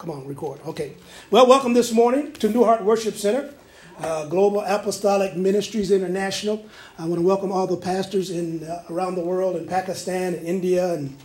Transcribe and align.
Come 0.00 0.12
on, 0.12 0.26
record. 0.26 0.60
Okay. 0.66 0.94
Well, 1.30 1.46
welcome 1.46 1.74
this 1.74 1.92
morning 1.92 2.32
to 2.32 2.48
New 2.48 2.64
Heart 2.64 2.84
Worship 2.84 3.16
Center, 3.16 3.52
uh, 3.98 4.24
Global 4.28 4.62
Apostolic 4.62 5.36
Ministries 5.36 5.90
International. 5.90 6.64
I 6.98 7.02
want 7.02 7.16
to 7.16 7.26
welcome 7.26 7.52
all 7.52 7.66
the 7.66 7.76
pastors 7.76 8.30
in 8.30 8.64
uh, 8.64 8.82
around 8.88 9.16
the 9.16 9.20
world 9.20 9.56
in 9.56 9.66
Pakistan 9.66 10.32
and 10.32 10.46
India 10.46 10.94
and 10.94 11.18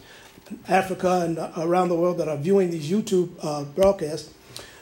Africa 0.68 1.22
and 1.24 1.40
uh, 1.40 1.54
around 1.56 1.88
the 1.88 1.96
world 1.96 2.18
that 2.18 2.28
are 2.28 2.36
viewing 2.36 2.70
these 2.70 2.92
YouTube 2.92 3.30
uh, 3.42 3.64
broadcasts. 3.64 4.34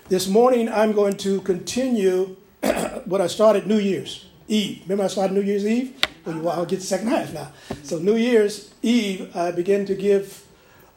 This 0.10 0.28
morning, 0.28 0.70
I'm 0.70 0.94
going 0.94 1.16
to 1.18 1.41
continue 1.41 2.36
what 3.05 3.21
I 3.21 3.28
started 3.28 3.68
New 3.68 3.78
Year's 3.78 4.25
Eve. 4.48 4.82
Remember, 4.86 5.04
I 5.04 5.07
started 5.07 5.36
New 5.36 5.44
Year's 5.44 5.68
Eve? 5.68 5.96
Well, 6.25 6.50
I'll 6.50 6.66
get 6.66 6.80
the 6.80 6.88
second 6.88 7.10
half 7.10 7.32
now. 7.32 7.52
So, 7.84 8.00
New 8.00 8.16
Year's 8.16 8.73
Eve, 8.82 9.38
I 9.38 9.52
begin 9.52 9.86
to 9.86 9.94
give 9.94 10.48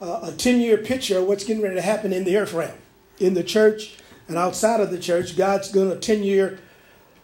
uh, 0.01 0.21
a 0.23 0.31
10 0.31 0.61
year 0.61 0.79
picture 0.79 1.19
of 1.19 1.27
what's 1.27 1.43
getting 1.43 1.61
ready 1.61 1.75
to 1.75 1.81
happen 1.83 2.11
in 2.11 2.23
the 2.23 2.35
earth 2.35 2.53
realm 2.53 2.73
in 3.19 3.33
the 3.33 3.43
church 3.43 3.97
and 4.27 4.37
outside 4.37 4.79
of 4.79 4.91
the 4.91 4.99
church. 4.99 5.37
God's 5.37 5.71
doing 5.71 5.91
a 5.91 5.95
10 5.95 6.23
year 6.23 6.59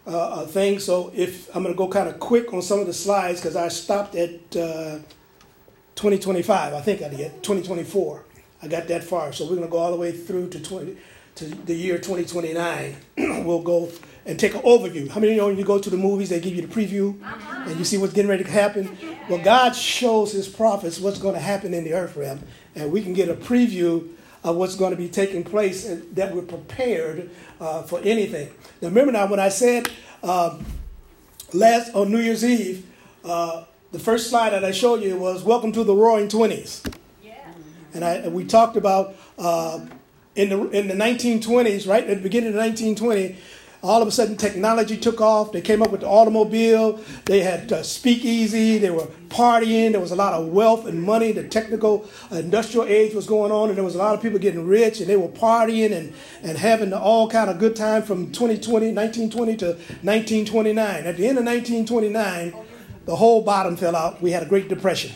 uh, 0.05 0.29
uh, 0.29 0.45
thing. 0.45 0.79
So 0.79 1.11
if 1.15 1.47
I'm 1.55 1.63
going 1.63 1.73
to 1.73 1.77
go 1.77 1.87
kind 1.87 2.09
of 2.09 2.19
quick 2.19 2.53
on 2.53 2.61
some 2.61 2.79
of 2.79 2.87
the 2.87 2.93
slides 2.93 3.39
because 3.39 3.55
I 3.55 3.67
stopped 3.69 4.15
at 4.15 4.55
uh, 4.55 4.99
2025. 5.95 6.73
I 6.73 6.81
think 6.81 7.01
I 7.01 7.09
did 7.09 7.43
2024. 7.43 8.23
I 8.61 8.67
got 8.67 8.87
that 8.87 9.03
far. 9.03 9.33
So 9.33 9.45
we're 9.45 9.55
going 9.55 9.67
to 9.67 9.71
go 9.71 9.77
all 9.77 9.91
the 9.91 9.97
way 9.97 10.11
through 10.11 10.49
to 10.49 10.59
20 10.59 10.97
to 11.35 11.45
the 11.45 11.73
year 11.73 11.97
2029. 11.97 12.95
we'll 13.45 13.61
go 13.61 13.89
and 14.25 14.39
take 14.39 14.55
an 14.55 14.61
overview. 14.61 15.09
How 15.09 15.19
many 15.19 15.33
of 15.33 15.35
you 15.35 15.41
know 15.41 15.47
when 15.47 15.57
you 15.57 15.65
go 15.65 15.79
to 15.79 15.89
the 15.89 15.97
movies, 15.97 16.29
they 16.29 16.39
give 16.39 16.55
you 16.55 16.65
the 16.65 16.73
preview 16.73 17.21
uh-huh. 17.21 17.65
and 17.67 17.77
you 17.77 17.85
see 17.85 17.97
what's 17.97 18.13
getting 18.13 18.29
ready 18.29 18.43
to 18.43 18.49
happen? 18.49 18.97
Well, 19.29 19.43
God 19.43 19.75
shows 19.75 20.31
his 20.31 20.47
prophets 20.47 20.99
what's 20.99 21.19
going 21.19 21.35
to 21.35 21.41
happen 21.41 21.73
in 21.73 21.83
the 21.83 21.93
earth 21.93 22.15
realm, 22.15 22.41
and 22.75 22.91
we 22.91 23.01
can 23.01 23.13
get 23.13 23.29
a 23.29 23.35
preview 23.35 24.09
of 24.43 24.55
what's 24.55 24.75
going 24.75 24.91
to 24.91 24.97
be 24.97 25.07
taking 25.07 25.43
place 25.43 25.85
and 25.85 26.15
that 26.15 26.35
we're 26.35 26.41
prepared 26.41 27.29
uh, 27.59 27.83
for 27.83 27.99
anything. 28.03 28.49
Now, 28.81 28.89
remember 28.89 29.11
now, 29.11 29.27
when 29.27 29.39
I 29.39 29.49
said 29.49 29.89
uh, 30.21 30.59
last 31.53 31.93
on 31.95 32.11
New 32.11 32.19
Year's 32.19 32.43
Eve, 32.43 32.85
uh, 33.23 33.63
the 33.91 33.99
first 33.99 34.29
slide 34.29 34.51
that 34.51 34.65
I 34.65 34.71
showed 34.71 35.01
you 35.01 35.17
was 35.17 35.43
"Welcome 35.43 35.71
to 35.73 35.83
the 35.83 35.93
Roaring 35.93 36.27
Twenties," 36.27 36.83
yeah. 37.23 37.33
and 37.93 38.03
I 38.03 38.27
we 38.27 38.43
talked 38.43 38.75
about 38.75 39.15
uh, 39.37 39.85
in 40.35 40.49
the 40.49 40.69
in 40.69 40.87
the 40.87 40.95
1920s, 40.95 41.87
right 41.87 42.03
at 42.03 42.17
the 42.17 42.23
beginning 42.23 42.49
of 42.49 42.55
1920 42.55 43.37
all 43.83 44.01
of 44.01 44.07
a 44.07 44.11
sudden 44.11 44.37
technology 44.37 44.95
took 44.95 45.19
off. 45.19 45.51
They 45.51 45.59
came 45.59 45.81
up 45.81 45.91
with 45.91 46.01
the 46.01 46.07
automobile. 46.07 47.01
They 47.25 47.41
had 47.41 47.71
uh, 47.71 47.83
speakeasy. 47.83 48.77
They 48.77 48.89
were 48.89 49.07
partying. 49.27 49.91
There 49.91 49.99
was 49.99 50.11
a 50.11 50.15
lot 50.15 50.33
of 50.33 50.47
wealth 50.47 50.87
and 50.87 51.03
money. 51.03 51.33
The 51.33 51.47
technical 51.47 52.09
industrial 52.31 52.87
age 52.87 53.13
was 53.13 53.27
going 53.27 53.51
on, 53.51 53.67
and 53.67 53.77
there 53.77 53.83
was 53.83 53.95
a 53.95 53.97
lot 53.97 54.15
of 54.15 54.21
people 54.21 54.39
getting 54.39 54.65
rich, 54.65 55.01
and 55.01 55.09
they 55.09 55.17
were 55.17 55.27
partying 55.27 55.91
and, 55.91 56.13
and 56.43 56.57
having 56.57 56.93
all 56.93 57.29
kind 57.29 57.49
of 57.49 57.59
good 57.59 57.75
time 57.75 58.03
from 58.03 58.31
2020, 58.31 58.93
1920 58.93 59.57
to 59.57 59.65
1929. 59.65 61.05
At 61.05 61.17
the 61.17 61.27
end 61.27 61.37
of 61.37 61.43
1929, 61.43 62.53
the 63.05 63.15
whole 63.17 63.41
bottom 63.41 63.75
fell 63.75 63.97
out. 63.97 64.21
We 64.21 64.31
had 64.31 64.43
a 64.43 64.47
Great 64.47 64.69
Depression. 64.69 65.11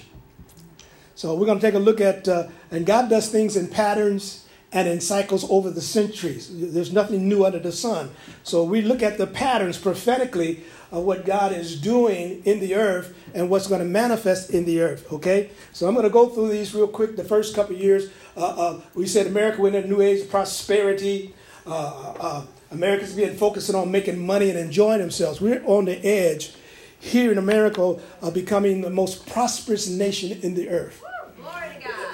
So 1.16 1.34
we're 1.36 1.45
going 1.45 1.60
to 1.60 1.66
take 1.66 1.73
a 1.73 1.80
look 1.80 2.02
at, 2.02 2.28
uh, 2.28 2.48
and 2.70 2.86
God 2.86 3.10
does 3.10 3.30
things 3.30 3.56
in 3.56 3.70
patterns 3.70 4.47
and 4.78 4.88
in 4.88 5.02
cycles 5.02 5.44
over 5.50 5.72
the 5.72 5.81
centuries. 5.81 6.52
There's 6.53 6.94
nothing 6.94 7.28
new 7.28 7.44
under 7.44 7.58
the 7.58 7.72
sun. 7.72 8.11
So 8.44 8.64
we 8.64 8.83
look 8.83 9.02
at 9.02 9.17
the 9.17 9.25
patterns 9.25 9.75
prophetically 9.75 10.64
of 10.92 11.03
what 11.03 11.25
God 11.25 11.52
is 11.52 11.81
doing 11.81 12.44
in 12.45 12.59
the 12.59 12.75
earth 12.75 13.17
and 13.33 13.50
what's 13.50 13.66
going 13.66 13.80
to 13.81 13.88
manifest 13.88 14.52
in 14.52 14.66
the 14.66 14.81
earth. 14.81 15.11
Okay? 15.11 15.50
So 15.73 15.88
I'm 15.88 15.95
going 15.95 16.03
to 16.03 16.11
go 16.11 16.30
through 16.30 16.50
these 16.50 16.75
real 16.75 16.88
quick. 16.88 17.16
The 17.16 17.23
first 17.23 17.55
couple 17.55 17.75
years, 17.75 18.11
uh, 18.36 18.45
uh, 18.45 18.81
we 18.94 19.08
said 19.08 19.25
America 19.25 19.64
went 19.64 19.73
in 19.73 19.86
a 19.86 19.88
new 19.88 20.00
age 20.00 20.22
of 20.22 20.30
prosperity. 20.30 21.33
Uh, 21.66 22.14
uh, 22.20 22.45
America's 22.70 23.16
been 23.16 23.36
focusing 23.36 23.73
on 23.73 23.89
making 23.89 24.23
money 24.23 24.52
and 24.52 24.59
enjoying 24.59 25.00
themselves. 25.00 25.42
We're 25.42 25.66
on 25.66 25.86
the 25.86 25.98
edge 26.05 26.53
here 27.00 27.31
in 27.31 27.39
America 27.39 28.00
of 28.22 28.33
becoming 28.36 28.82
the 28.82 28.92
most 28.92 29.26
prosperous 29.26 29.89
nation 29.89 30.39
in 30.44 30.54
the 30.54 30.70
earth. 30.70 31.04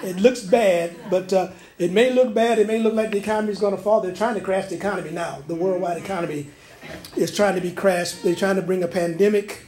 It 0.04 0.18
looks 0.18 0.42
bad, 0.42 0.96
but 1.10 1.32
uh, 1.32 1.52
it 1.78 1.92
may 1.92 2.14
look 2.14 2.34
bad. 2.34 2.60
It 2.60 2.68
may 2.68 2.80
look 2.80 2.94
like 2.94 3.12
the 3.12 3.18
economy 3.18 3.52
is 3.52 3.60
going 3.60 3.76
to 3.76 3.82
fall. 3.82 4.02
They're 4.02 4.16
trying 4.16 4.36
to 4.36 4.42
crash 4.42 4.70
the 4.70 4.76
economy 4.76 5.12
now. 5.12 5.44
The 5.48 5.56
worldwide 5.56 5.98
economy 5.98 6.48
is 7.16 7.36
trying 7.36 7.56
to 7.56 7.62
be 7.62 7.72
crashed. 7.72 8.24
They're 8.24 8.36
trying 8.36 8.58
to 8.58 8.62
bring 8.62 8.84
a 8.84 8.88
pandemic 8.88 9.66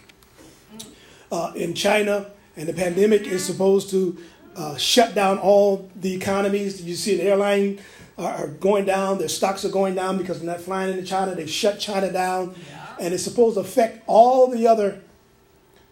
uh, 1.31 1.53
in 1.55 1.73
China, 1.73 2.31
and 2.55 2.67
the 2.67 2.73
pandemic 2.73 3.23
is 3.23 3.43
supposed 3.43 3.89
to 3.91 4.17
uh, 4.55 4.77
shut 4.77 5.15
down 5.15 5.37
all 5.39 5.89
the 5.95 6.13
economies. 6.13 6.81
You 6.81 6.95
see, 6.95 7.17
the 7.17 7.23
airline 7.23 7.79
are 8.17 8.47
going 8.47 8.85
down. 8.85 9.17
Their 9.17 9.27
stocks 9.27 9.65
are 9.65 9.69
going 9.69 9.95
down 9.95 10.17
because 10.17 10.39
they're 10.39 10.49
not 10.49 10.61
flying 10.61 10.91
into 10.91 11.05
China. 11.05 11.35
They 11.35 11.47
shut 11.47 11.79
China 11.79 12.11
down, 12.11 12.55
and 12.99 13.13
it's 13.13 13.23
supposed 13.23 13.55
to 13.55 13.61
affect 13.61 14.03
all 14.07 14.47
the 14.47 14.67
other 14.67 15.01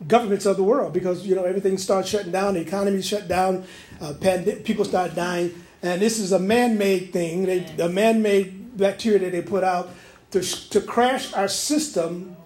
governments 0.07 0.45
of 0.45 0.57
the 0.57 0.63
world 0.63 0.91
because 0.91 1.25
you 1.25 1.35
know 1.35 1.43
everything 1.43 1.77
starts 1.77 2.09
shutting 2.09 2.31
down. 2.31 2.53
The 2.53 2.61
economy 2.61 3.01
shut 3.01 3.27
down. 3.27 3.65
Uh, 3.99 4.13
pand- 4.19 4.63
people 4.63 4.85
start 4.85 5.15
dying. 5.15 5.62
And 5.83 6.01
this 6.01 6.17
is 6.17 6.31
a 6.31 6.39
man 6.39 6.77
made 6.77 7.11
thing, 7.11 7.45
they, 7.45 7.65
a 7.77 7.89
man 7.89 8.21
made 8.21 8.77
bacteria 8.77 9.19
that 9.19 9.31
they 9.33 9.41
put 9.41 9.65
out 9.65 9.89
to, 10.31 10.41
to 10.69 10.79
crash 10.79 11.33
our 11.33 11.49
system 11.49 12.37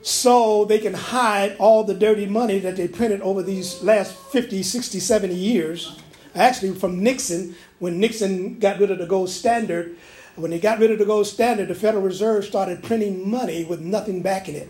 so 0.00 0.64
they 0.64 0.78
can 0.78 0.94
hide 0.94 1.54
all 1.58 1.84
the 1.84 1.94
dirty 1.94 2.24
money 2.24 2.58
that 2.58 2.76
they 2.76 2.88
printed 2.88 3.20
over 3.20 3.42
these 3.42 3.82
last 3.82 4.16
50, 4.16 4.62
60, 4.62 4.98
70 4.98 5.34
years. 5.34 6.00
Actually, 6.34 6.74
from 6.74 7.02
Nixon, 7.02 7.54
when 7.78 8.00
Nixon 8.00 8.58
got 8.58 8.80
rid 8.80 8.90
of 8.90 8.98
the 8.98 9.06
gold 9.06 9.28
standard, 9.28 9.94
when 10.34 10.50
they 10.50 10.58
got 10.58 10.78
rid 10.78 10.90
of 10.90 10.98
the 10.98 11.04
gold 11.04 11.26
standard, 11.26 11.68
the 11.68 11.74
Federal 11.74 12.02
Reserve 12.02 12.46
started 12.46 12.82
printing 12.82 13.30
money 13.30 13.64
with 13.64 13.80
nothing 13.80 14.22
backing 14.22 14.54
it 14.54 14.68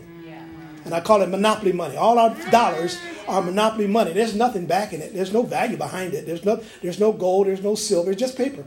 and 0.85 0.93
I 0.93 1.01
call 1.01 1.21
it 1.21 1.29
monopoly 1.29 1.71
money. 1.71 1.95
All 1.95 2.19
our 2.19 2.35
dollars 2.51 2.99
are 3.27 3.41
monopoly 3.41 3.87
money. 3.87 4.13
There's 4.13 4.35
nothing 4.35 4.65
backing 4.65 4.99
it. 5.01 5.13
There's 5.13 5.33
no 5.33 5.43
value 5.43 5.77
behind 5.77 6.13
it. 6.13 6.25
There's 6.25 6.43
no, 6.43 6.61
there's 6.81 6.99
no 6.99 7.13
gold. 7.13 7.47
There's 7.47 7.63
no 7.63 7.75
silver. 7.75 8.11
It's 8.11 8.19
just 8.19 8.37
paper. 8.37 8.65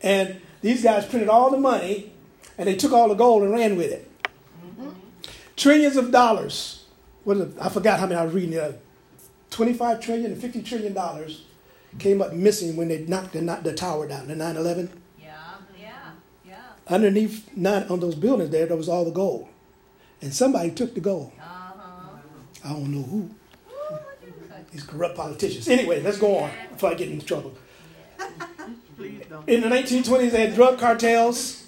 And 0.00 0.40
these 0.60 0.82
guys 0.82 1.06
printed 1.06 1.28
all 1.28 1.50
the 1.50 1.58
money, 1.58 2.12
and 2.56 2.68
they 2.68 2.76
took 2.76 2.92
all 2.92 3.08
the 3.08 3.14
gold 3.14 3.42
and 3.42 3.52
ran 3.52 3.76
with 3.76 3.90
it. 3.90 4.10
Mm-hmm. 4.64 4.90
Trillions 5.56 5.96
of 5.96 6.12
dollars. 6.12 6.84
What 7.24 7.36
is 7.36 7.42
it? 7.54 7.60
I 7.60 7.68
forgot 7.68 7.98
how 7.98 8.06
many 8.06 8.20
I 8.20 8.24
was 8.24 8.34
reading. 8.34 8.58
Uh, 8.58 8.72
25 9.50 10.00
trillion 10.00 10.32
and 10.32 10.40
50 10.40 10.62
trillion 10.62 10.92
dollars 10.92 11.44
came 11.98 12.20
up 12.20 12.32
missing 12.32 12.76
when 12.76 12.88
they 12.88 12.98
knocked 12.98 13.32
the, 13.32 13.40
knocked 13.40 13.64
the 13.64 13.72
tower 13.72 14.06
down, 14.06 14.28
the 14.28 14.36
9 14.36 14.56
11. 14.56 14.90
Yeah, 15.18 15.34
yeah, 15.80 15.88
yeah. 16.46 16.56
Underneath 16.86 17.48
nine, 17.56 17.84
on 17.88 17.98
those 18.00 18.14
buildings 18.14 18.50
there, 18.50 18.66
there 18.66 18.76
was 18.76 18.88
all 18.88 19.04
the 19.04 19.10
gold 19.10 19.48
and 20.20 20.34
somebody 20.34 20.70
took 20.70 20.94
the 20.94 21.00
gold. 21.00 21.32
Uh-huh. 21.38 21.58
I 22.64 22.72
don't 22.72 22.92
know 22.92 23.02
who. 23.02 23.30
These 24.72 24.82
corrupt 24.82 25.16
politicians. 25.16 25.68
Anyway, 25.68 26.02
let's 26.02 26.18
go 26.18 26.38
on 26.38 26.50
before 26.70 26.90
I 26.90 26.94
get 26.94 27.08
into 27.08 27.24
trouble. 27.24 27.54
In 29.46 29.62
the 29.62 29.68
1920s, 29.68 30.30
they 30.30 30.46
had 30.46 30.54
drug 30.54 30.78
cartels, 30.78 31.66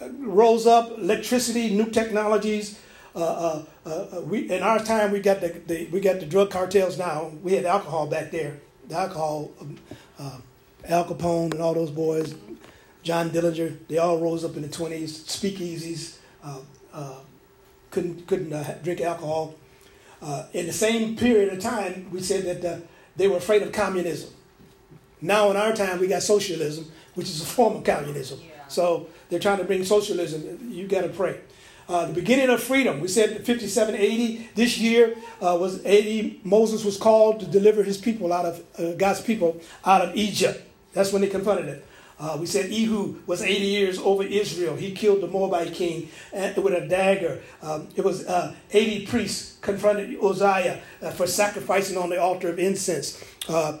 uh, 0.00 0.08
rose 0.20 0.66
up, 0.66 0.96
electricity, 0.96 1.74
new 1.74 1.90
technologies. 1.90 2.78
Uh, 3.14 3.18
uh, 3.18 3.64
uh, 3.84 3.90
uh, 3.90 4.20
we, 4.22 4.50
in 4.50 4.62
our 4.62 4.78
time, 4.78 5.10
we 5.10 5.20
got 5.20 5.40
the, 5.40 5.48
the, 5.66 5.86
we 5.86 6.00
got 6.00 6.20
the 6.20 6.26
drug 6.26 6.50
cartels 6.50 6.96
now. 6.96 7.32
We 7.42 7.54
had 7.54 7.64
alcohol 7.64 8.06
back 8.06 8.30
there. 8.30 8.58
The 8.86 8.96
alcohol, 8.96 9.50
um, 9.60 9.76
uh, 10.18 10.38
Al 10.88 11.04
Capone 11.04 11.52
and 11.52 11.60
all 11.60 11.74
those 11.74 11.90
boys, 11.90 12.34
John 13.02 13.30
Dillinger, 13.30 13.76
they 13.88 13.98
all 13.98 14.18
rose 14.18 14.44
up 14.44 14.56
in 14.56 14.62
the 14.62 14.68
20s, 14.68 15.10
speakeasies, 15.26 16.16
couldn't 17.90 18.26
couldn't 18.26 18.52
uh, 18.52 18.76
drink 18.82 19.00
alcohol. 19.00 19.54
Uh, 20.20 20.46
in 20.52 20.66
the 20.66 20.72
same 20.72 21.16
period 21.16 21.52
of 21.52 21.60
time, 21.60 22.08
we 22.10 22.20
said 22.20 22.44
that 22.44 22.64
uh, 22.64 22.80
they 23.16 23.28
were 23.28 23.36
afraid 23.36 23.62
of 23.62 23.72
communism. 23.72 24.30
Now, 25.20 25.50
in 25.50 25.56
our 25.56 25.72
time, 25.72 26.00
we 26.00 26.08
got 26.08 26.22
socialism, 26.22 26.90
which 27.14 27.28
is 27.28 27.40
a 27.40 27.46
form 27.46 27.76
of 27.76 27.84
communism. 27.84 28.40
Yeah. 28.42 28.66
So 28.68 29.08
they're 29.28 29.40
trying 29.40 29.58
to 29.58 29.64
bring 29.64 29.84
socialism. 29.84 30.70
You 30.70 30.86
got 30.86 31.02
to 31.02 31.08
pray. 31.08 31.40
Uh, 31.88 32.06
the 32.06 32.12
beginning 32.12 32.50
of 32.50 32.62
freedom. 32.62 33.00
We 33.00 33.08
said 33.08 33.30
5780. 33.46 34.50
This 34.54 34.76
year 34.76 35.16
uh, 35.40 35.56
was 35.58 35.84
80. 35.86 36.40
Moses 36.44 36.84
was 36.84 36.98
called 36.98 37.40
to 37.40 37.46
deliver 37.46 37.82
his 37.82 37.96
people 37.96 38.32
out 38.32 38.44
of 38.44 38.64
uh, 38.78 38.92
God's 38.92 39.22
people 39.22 39.60
out 39.84 40.02
of 40.02 40.14
Egypt. 40.14 40.62
That's 40.92 41.12
when 41.12 41.22
they 41.22 41.28
confronted 41.28 41.68
it. 41.68 41.87
Uh, 42.20 42.36
we 42.40 42.46
said 42.46 42.70
Ehud 42.72 43.26
was 43.26 43.42
80 43.42 43.64
years 43.64 43.98
over 43.98 44.22
Israel. 44.24 44.74
He 44.74 44.92
killed 44.92 45.20
the 45.20 45.28
Moabite 45.28 45.72
king 45.72 46.08
with 46.32 46.74
a 46.74 46.86
dagger. 46.88 47.40
Um, 47.62 47.88
it 47.94 48.04
was 48.04 48.26
uh, 48.26 48.54
80 48.72 49.06
priests 49.06 49.58
confronted 49.60 50.16
Uzziah 50.22 50.80
uh, 51.00 51.10
for 51.10 51.26
sacrificing 51.26 51.96
on 51.96 52.10
the 52.10 52.20
altar 52.20 52.48
of 52.48 52.58
incense. 52.58 53.22
Uh, 53.48 53.78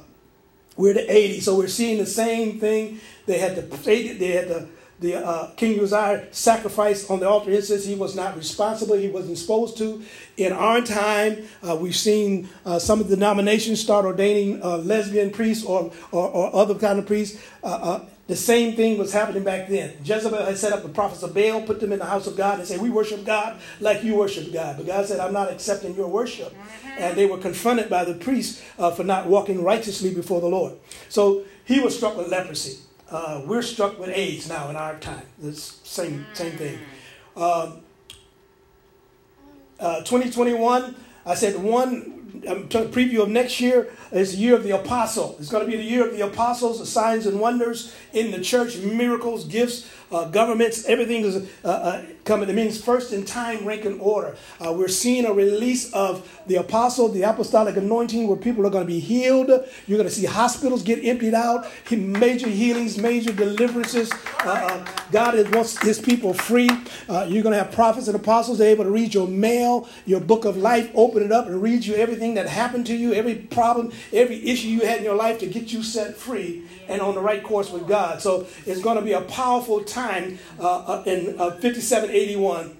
we're 0.76 0.94
the 0.94 1.12
80, 1.12 1.40
so 1.40 1.56
we're 1.56 1.66
seeing 1.66 1.98
the 1.98 2.06
same 2.06 2.60
thing. 2.60 3.00
They 3.26 3.38
had 3.38 3.56
the 3.56 3.62
they 3.62 4.28
had 4.28 4.48
the 4.48 4.68
the 5.00 5.14
uh, 5.14 5.50
King 5.52 5.80
Uzziah 5.80 6.26
sacrificed 6.32 7.10
on 7.10 7.20
the 7.20 7.28
altar 7.28 7.50
of 7.50 7.56
incense. 7.56 7.84
He 7.84 7.94
was 7.94 8.16
not 8.16 8.36
responsible. 8.36 8.96
He 8.96 9.08
wasn't 9.08 9.38
supposed 9.38 9.78
to. 9.78 10.02
In 10.36 10.52
our 10.52 10.80
time, 10.80 11.44
uh, 11.62 11.76
we've 11.76 11.96
seen 11.96 12.48
uh, 12.64 12.78
some 12.78 13.00
of 13.00 13.08
the 13.08 13.14
denominations 13.14 13.80
start 13.80 14.04
ordaining 14.04 14.62
uh, 14.62 14.78
lesbian 14.78 15.30
priests 15.30 15.64
or, 15.64 15.92
or, 16.10 16.28
or, 16.28 16.56
other 16.56 16.74
kind 16.74 16.98
of 16.98 17.06
priests. 17.06 17.40
The 18.28 18.36
same 18.36 18.76
thing 18.76 18.98
was 18.98 19.10
happening 19.10 19.42
back 19.42 19.68
then. 19.68 19.94
Jezebel 20.04 20.44
had 20.44 20.58
set 20.58 20.74
up 20.74 20.82
the 20.82 20.90
prophets 20.90 21.22
of 21.22 21.32
Baal, 21.32 21.62
put 21.62 21.80
them 21.80 21.92
in 21.92 21.98
the 21.98 22.04
house 22.04 22.26
of 22.26 22.36
God, 22.36 22.58
and 22.58 22.68
said, 22.68 22.78
We 22.78 22.90
worship 22.90 23.24
God 23.24 23.58
like 23.80 24.04
you 24.04 24.16
worship 24.16 24.52
God. 24.52 24.76
But 24.76 24.86
God 24.86 25.06
said, 25.06 25.18
I'm 25.18 25.32
not 25.32 25.50
accepting 25.50 25.94
your 25.94 26.08
worship. 26.08 26.54
And 26.98 27.16
they 27.16 27.24
were 27.24 27.38
confronted 27.38 27.88
by 27.88 28.04
the 28.04 28.12
priests 28.14 28.62
uh, 28.78 28.90
for 28.90 29.02
not 29.02 29.26
walking 29.26 29.64
righteously 29.64 30.12
before 30.14 30.42
the 30.42 30.46
Lord. 30.46 30.74
So 31.08 31.44
he 31.64 31.80
was 31.80 31.96
struck 31.96 32.18
with 32.18 32.28
leprosy. 32.28 32.80
Uh, 33.10 33.42
we're 33.46 33.62
struck 33.62 33.98
with 33.98 34.10
AIDS 34.10 34.46
now 34.46 34.68
in 34.68 34.76
our 34.76 34.98
time. 34.98 35.24
The 35.38 35.54
same, 35.54 36.26
same 36.34 36.52
thing. 36.52 36.78
Um, 37.34 37.80
uh, 39.80 40.02
2021, 40.02 40.94
I 41.24 41.34
said 41.34 41.56
one 41.62 42.17
um, 42.48 42.68
preview 42.68 43.22
of 43.22 43.28
next 43.28 43.60
year 43.60 43.90
is 44.12 44.32
the 44.32 44.38
year 44.38 44.54
of 44.54 44.62
the 44.62 44.70
apostle. 44.70 45.36
It's 45.38 45.48
going 45.48 45.64
to 45.64 45.70
be 45.70 45.76
the 45.76 45.82
year 45.82 46.06
of 46.06 46.16
the 46.16 46.26
apostles, 46.26 46.78
the 46.78 46.86
signs 46.86 47.26
and 47.26 47.40
wonders 47.40 47.94
in 48.12 48.30
the 48.30 48.40
church, 48.40 48.76
miracles, 48.76 49.44
gifts, 49.44 49.90
uh, 50.10 50.24
governments, 50.30 50.86
everything 50.86 51.24
is 51.24 51.48
uh, 51.64 51.68
uh, 51.68 52.02
coming. 52.24 52.48
It 52.48 52.54
means 52.54 52.82
first 52.82 53.12
in 53.12 53.24
time, 53.24 53.66
rank, 53.66 53.84
and 53.84 54.00
order. 54.00 54.36
Uh, 54.64 54.72
we're 54.72 54.88
seeing 54.88 55.26
a 55.26 55.32
release 55.32 55.92
of 55.92 56.42
the 56.46 56.56
apostle, 56.56 57.08
the 57.08 57.22
apostolic 57.22 57.76
anointing, 57.76 58.26
where 58.26 58.36
people 58.36 58.66
are 58.66 58.70
going 58.70 58.86
to 58.86 58.92
be 58.92 59.00
healed. 59.00 59.48
You're 59.86 59.98
going 59.98 60.08
to 60.08 60.14
see 60.14 60.24
hospitals 60.24 60.82
get 60.82 61.04
emptied 61.04 61.34
out, 61.34 61.66
major 61.90 62.48
healings, 62.48 62.96
major 62.96 63.32
deliverances. 63.32 64.10
Uh, 64.40 64.84
God 65.12 65.54
wants 65.54 65.80
his 65.82 65.98
people 65.98 66.32
free. 66.32 66.70
you're 67.08 67.42
going 67.42 67.52
to 67.52 67.58
have 67.58 67.72
prophets 67.72 68.08
and 68.08 68.16
apostles. 68.16 68.60
Able 68.60 68.84
to 68.84 68.90
read 68.90 69.12
your 69.12 69.28
mail, 69.28 69.88
your 70.06 70.20
book 70.20 70.44
of 70.44 70.56
life, 70.56 70.90
open 70.94 71.22
it 71.22 71.32
up 71.32 71.46
and 71.46 71.62
read 71.62 71.84
you 71.84 71.94
everything 71.96 72.34
that 72.34 72.46
happened 72.46 72.86
to 72.86 72.96
you, 72.96 73.12
every 73.12 73.34
problem, 73.34 73.92
every 74.12 74.46
issue 74.48 74.68
you 74.68 74.80
had 74.80 74.98
in 74.98 75.04
your 75.04 75.16
life 75.16 75.38
to 75.40 75.46
get 75.46 75.72
you 75.72 75.82
set 75.82 76.16
free 76.16 76.64
and 76.88 77.02
on 77.02 77.14
the 77.14 77.20
right 77.20 77.42
course 77.42 77.70
with 77.70 77.86
God. 77.86 78.22
So 78.22 78.46
it's 78.64 78.80
going 78.80 78.96
to 78.96 79.02
be 79.02 79.12
a 79.12 79.20
powerful 79.20 79.84
time 79.84 79.97
uh, 79.98 80.62
uh 80.62 81.02
in 81.06 81.38
uh, 81.38 81.50
5781. 81.52 82.76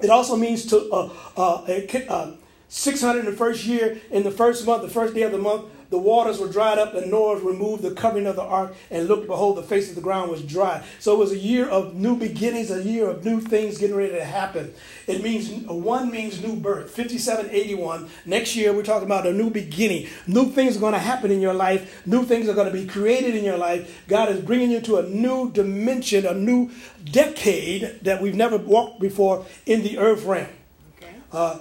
It 0.00 0.10
also 0.10 0.36
means 0.36 0.66
to 0.66 0.90
uh, 0.90 1.10
uh, 1.36 1.64
uh, 2.08 2.32
601st 2.70 3.66
year 3.66 4.00
in 4.10 4.22
the 4.22 4.30
first 4.30 4.66
month, 4.66 4.82
the 4.82 4.88
first 4.88 5.14
day 5.14 5.22
of 5.22 5.32
the 5.32 5.38
month, 5.38 5.64
the 5.90 5.98
waters 5.98 6.38
were 6.38 6.48
dried 6.48 6.78
up, 6.78 6.94
and 6.94 7.10
Noah 7.10 7.38
removed 7.38 7.82
the 7.82 7.92
covering 7.92 8.26
of 8.26 8.36
the 8.36 8.42
ark, 8.42 8.74
and 8.90 9.08
looked, 9.08 9.26
behold, 9.26 9.56
the 9.56 9.62
face 9.62 9.88
of 9.88 9.94
the 9.94 10.00
ground 10.00 10.30
was 10.30 10.42
dry. 10.42 10.84
So 10.98 11.14
it 11.14 11.18
was 11.18 11.32
a 11.32 11.38
year 11.38 11.68
of 11.68 11.94
new 11.94 12.16
beginnings, 12.16 12.70
a 12.70 12.82
year 12.82 13.08
of 13.08 13.24
new 13.24 13.40
things 13.40 13.78
getting 13.78 13.96
ready 13.96 14.12
to 14.12 14.24
happen. 14.24 14.74
It 15.06 15.22
means 15.22 15.50
one 15.66 16.10
means 16.10 16.42
new 16.42 16.56
birth. 16.56 16.90
5781. 16.90 18.08
Next 18.26 18.54
year, 18.54 18.72
we're 18.72 18.82
talking 18.82 19.06
about 19.06 19.26
a 19.26 19.32
new 19.32 19.50
beginning. 19.50 20.08
New 20.26 20.50
things 20.50 20.76
are 20.76 20.80
going 20.80 20.92
to 20.92 20.98
happen 20.98 21.30
in 21.30 21.40
your 21.40 21.54
life. 21.54 22.06
New 22.06 22.24
things 22.24 22.48
are 22.48 22.54
going 22.54 22.70
to 22.70 22.72
be 22.72 22.86
created 22.86 23.34
in 23.34 23.44
your 23.44 23.56
life. 23.58 24.04
God 24.08 24.28
is 24.28 24.40
bringing 24.40 24.70
you 24.70 24.80
to 24.82 24.98
a 24.98 25.02
new 25.02 25.50
dimension, 25.50 26.26
a 26.26 26.34
new 26.34 26.70
decade 27.04 28.00
that 28.02 28.20
we've 28.20 28.34
never 28.34 28.58
walked 28.58 29.00
before 29.00 29.46
in 29.64 29.82
the 29.82 29.98
earth 29.98 30.24
realm. 30.24 30.48
Okay. 30.96 31.14
Uh, 31.32 31.58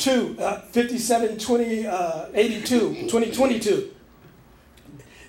2, 0.00 0.36
uh, 0.38 0.60
57, 0.60 1.38
20, 1.38 1.86
uh, 1.86 2.26
82, 2.34 2.94
2022. 3.02 3.94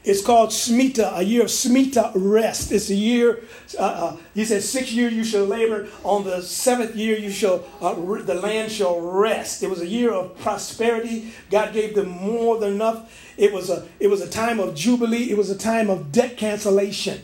It's 0.03 0.25
called 0.25 0.49
Shemitah, 0.49 1.19
a 1.19 1.23
year 1.23 1.43
of 1.43 1.49
Shemitah 1.49 2.13
rest. 2.15 2.71
It's 2.71 2.89
a 2.89 2.95
year, 2.95 3.43
uh, 3.77 3.83
uh, 3.83 4.17
he 4.33 4.45
said, 4.45 4.63
six 4.63 4.91
years 4.91 5.13
you 5.13 5.23
shall 5.23 5.45
labor. 5.45 5.89
On 6.03 6.23
the 6.23 6.41
seventh 6.41 6.95
year 6.95 7.19
you 7.19 7.29
shall, 7.29 7.63
uh, 7.79 7.93
re- 7.95 8.23
the 8.23 8.33
land 8.33 8.71
shall 8.71 8.99
rest. 8.99 9.61
It 9.61 9.69
was 9.69 9.81
a 9.81 9.85
year 9.85 10.11
of 10.11 10.35
prosperity. 10.39 11.33
God 11.51 11.71
gave 11.73 11.93
them 11.93 12.09
more 12.09 12.57
than 12.57 12.73
enough. 12.73 13.13
It 13.37 13.53
was 13.53 13.69
a, 13.69 13.87
it 13.99 14.07
was 14.07 14.21
a 14.21 14.29
time 14.29 14.59
of 14.59 14.73
jubilee. 14.73 15.29
It 15.29 15.37
was 15.37 15.51
a 15.51 15.57
time 15.57 15.91
of 15.91 16.11
debt 16.11 16.35
cancellation. 16.35 17.21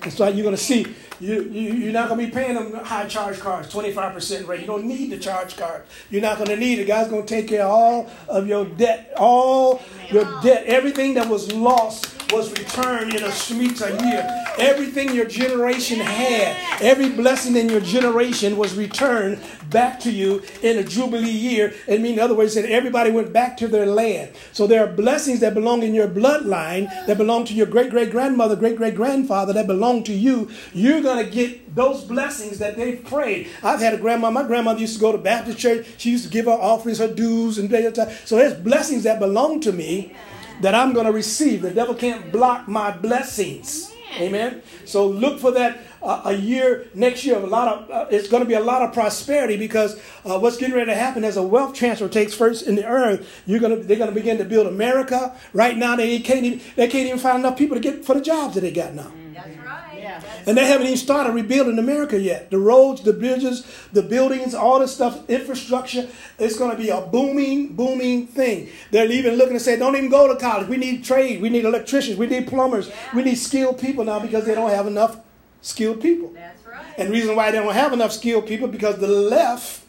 That's 0.00 0.18
why 0.18 0.30
you're 0.30 0.44
going 0.44 0.56
to 0.56 0.62
see 0.62 0.92
you, 1.20 1.42
you, 1.44 1.72
you're 1.74 1.92
not 1.92 2.08
going 2.08 2.20
to 2.20 2.26
be 2.26 2.32
paying 2.32 2.54
them 2.54 2.74
high 2.84 3.06
charge 3.06 3.38
cards, 3.40 3.72
25% 3.72 4.46
rate. 4.46 4.60
You 4.60 4.66
don't 4.66 4.84
need 4.84 5.10
the 5.10 5.18
charge 5.18 5.56
card. 5.56 5.82
You're 6.10 6.22
not 6.22 6.36
going 6.36 6.50
to 6.50 6.56
need 6.56 6.78
it. 6.78 6.86
God's 6.86 7.10
going 7.10 7.24
to 7.24 7.28
take 7.28 7.48
care 7.48 7.64
of 7.64 7.70
all 7.70 8.10
of 8.28 8.46
your 8.46 8.64
debt, 8.64 9.12
all 9.16 9.82
Amen. 10.00 10.14
your 10.14 10.42
debt, 10.42 10.64
everything 10.66 11.14
that 11.14 11.28
was 11.28 11.52
lost 11.52 12.15
was 12.32 12.50
returned 12.50 13.14
in 13.14 13.22
a 13.22 13.28
Shemitah 13.28 14.00
year. 14.02 14.44
Everything 14.58 15.14
your 15.14 15.26
generation 15.26 15.98
had, 16.00 16.82
every 16.82 17.08
blessing 17.10 17.56
in 17.56 17.68
your 17.68 17.80
generation 17.80 18.56
was 18.56 18.74
returned 18.74 19.40
back 19.70 20.00
to 20.00 20.10
you 20.10 20.42
in 20.62 20.78
a 20.78 20.84
Jubilee 20.84 21.30
year. 21.30 21.74
It 21.86 22.00
means, 22.00 22.18
in 22.18 22.24
other 22.24 22.34
words, 22.34 22.54
that 22.54 22.64
everybody 22.64 23.10
went 23.10 23.32
back 23.32 23.56
to 23.58 23.68
their 23.68 23.86
land. 23.86 24.32
So 24.52 24.66
there 24.66 24.84
are 24.84 24.92
blessings 24.92 25.40
that 25.40 25.54
belong 25.54 25.82
in 25.82 25.94
your 25.94 26.08
bloodline, 26.08 26.88
that 27.06 27.16
belong 27.16 27.44
to 27.46 27.54
your 27.54 27.66
great 27.66 27.90
great 27.90 28.10
grandmother, 28.10 28.56
great 28.56 28.76
great 28.76 28.94
grandfather, 28.94 29.52
that 29.52 29.66
belong 29.66 30.04
to 30.04 30.12
you. 30.12 30.50
You're 30.72 31.02
going 31.02 31.24
to 31.24 31.30
get 31.30 31.74
those 31.74 32.04
blessings 32.04 32.58
that 32.58 32.76
they've 32.76 33.04
prayed. 33.04 33.48
I've 33.62 33.80
had 33.80 33.94
a 33.94 33.98
grandma, 33.98 34.30
my 34.30 34.44
grandmother 34.44 34.80
used 34.80 34.94
to 34.94 35.00
go 35.00 35.12
to 35.12 35.18
Baptist 35.18 35.58
church. 35.58 35.86
She 35.98 36.10
used 36.10 36.24
to 36.24 36.30
give 36.30 36.46
her 36.46 36.52
offerings, 36.52 36.98
her 36.98 37.12
dues, 37.12 37.58
and 37.58 37.70
so 38.24 38.36
there's 38.36 38.54
blessings 38.54 39.02
that 39.02 39.18
belong 39.18 39.60
to 39.60 39.72
me 39.72 40.14
that 40.60 40.74
I'm 40.74 40.92
going 40.92 41.06
to 41.06 41.12
receive. 41.12 41.62
The 41.62 41.70
devil 41.70 41.94
can't 41.94 42.32
block 42.32 42.68
my 42.68 42.90
blessings. 42.96 43.92
Amen. 44.18 44.62
So 44.84 45.06
look 45.06 45.38
for 45.38 45.50
that 45.52 45.78
uh, 46.02 46.22
a 46.24 46.32
year 46.32 46.86
next 46.94 47.24
year. 47.24 47.36
A 47.36 47.46
lot 47.46 47.68
of 47.68 47.90
uh, 47.90 48.06
it's 48.10 48.28
going 48.28 48.42
to 48.42 48.48
be 48.48 48.54
a 48.54 48.60
lot 48.60 48.82
of 48.82 48.94
prosperity 48.94 49.56
because 49.56 50.00
uh, 50.24 50.38
what's 50.38 50.56
getting 50.56 50.74
ready 50.74 50.90
to 50.90 50.96
happen 50.96 51.24
as 51.24 51.36
a 51.36 51.42
wealth 51.42 51.74
transfer 51.74 52.08
takes 52.08 52.32
first 52.32 52.66
in 52.66 52.76
the 52.76 52.86
earth. 52.86 53.42
You're 53.46 53.60
going 53.60 53.76
to 53.76 53.86
they're 53.86 53.98
going 53.98 54.08
to 54.08 54.14
begin 54.14 54.38
to 54.38 54.44
build 54.44 54.66
America. 54.66 55.36
Right 55.52 55.76
now 55.76 55.96
they 55.96 56.18
can't 56.20 56.44
even 56.44 56.60
they 56.76 56.88
can't 56.88 57.06
even 57.06 57.18
find 57.18 57.40
enough 57.40 57.58
people 57.58 57.76
to 57.76 57.80
get 57.80 58.04
for 58.04 58.14
the 58.14 58.22
jobs 58.22 58.54
that 58.54 58.62
they 58.62 58.72
got 58.72 58.94
now. 58.94 59.12
That's 59.34 59.56
right. 60.22 60.48
And 60.48 60.56
they 60.56 60.66
haven't 60.66 60.86
even 60.86 60.98
started 60.98 61.32
rebuilding 61.32 61.78
America 61.78 62.20
yet. 62.20 62.50
The 62.50 62.58
roads, 62.58 63.02
the 63.02 63.12
bridges, 63.12 63.66
the 63.92 64.02
buildings, 64.02 64.54
all 64.54 64.78
this 64.78 64.94
stuff, 64.94 65.28
infrastructure, 65.28 66.08
it's 66.38 66.58
going 66.58 66.70
to 66.70 66.76
be 66.76 66.88
a 66.90 67.00
booming, 67.00 67.74
booming 67.74 68.26
thing. 68.26 68.68
They're 68.90 69.10
even 69.10 69.36
looking 69.36 69.54
to 69.54 69.60
say, 69.60 69.78
don't 69.78 69.96
even 69.96 70.10
go 70.10 70.32
to 70.32 70.38
college. 70.38 70.68
We 70.68 70.76
need 70.76 71.04
trade. 71.04 71.40
We 71.40 71.48
need 71.48 71.64
electricians. 71.64 72.18
We 72.18 72.26
need 72.26 72.46
plumbers. 72.46 72.88
Yeah. 72.88 73.16
We 73.16 73.22
need 73.22 73.36
skilled 73.36 73.78
people 73.78 74.04
now 74.04 74.20
because 74.20 74.44
they 74.44 74.54
don't 74.54 74.70
have 74.70 74.86
enough 74.86 75.18
skilled 75.62 76.00
people. 76.00 76.30
That's 76.34 76.64
right. 76.66 76.84
And 76.98 77.08
the 77.08 77.12
reason 77.12 77.36
why 77.36 77.50
they 77.50 77.58
don't 77.58 77.74
have 77.74 77.92
enough 77.92 78.12
skilled 78.12 78.46
people 78.46 78.68
because 78.68 78.98
the 78.98 79.08
left 79.08 79.82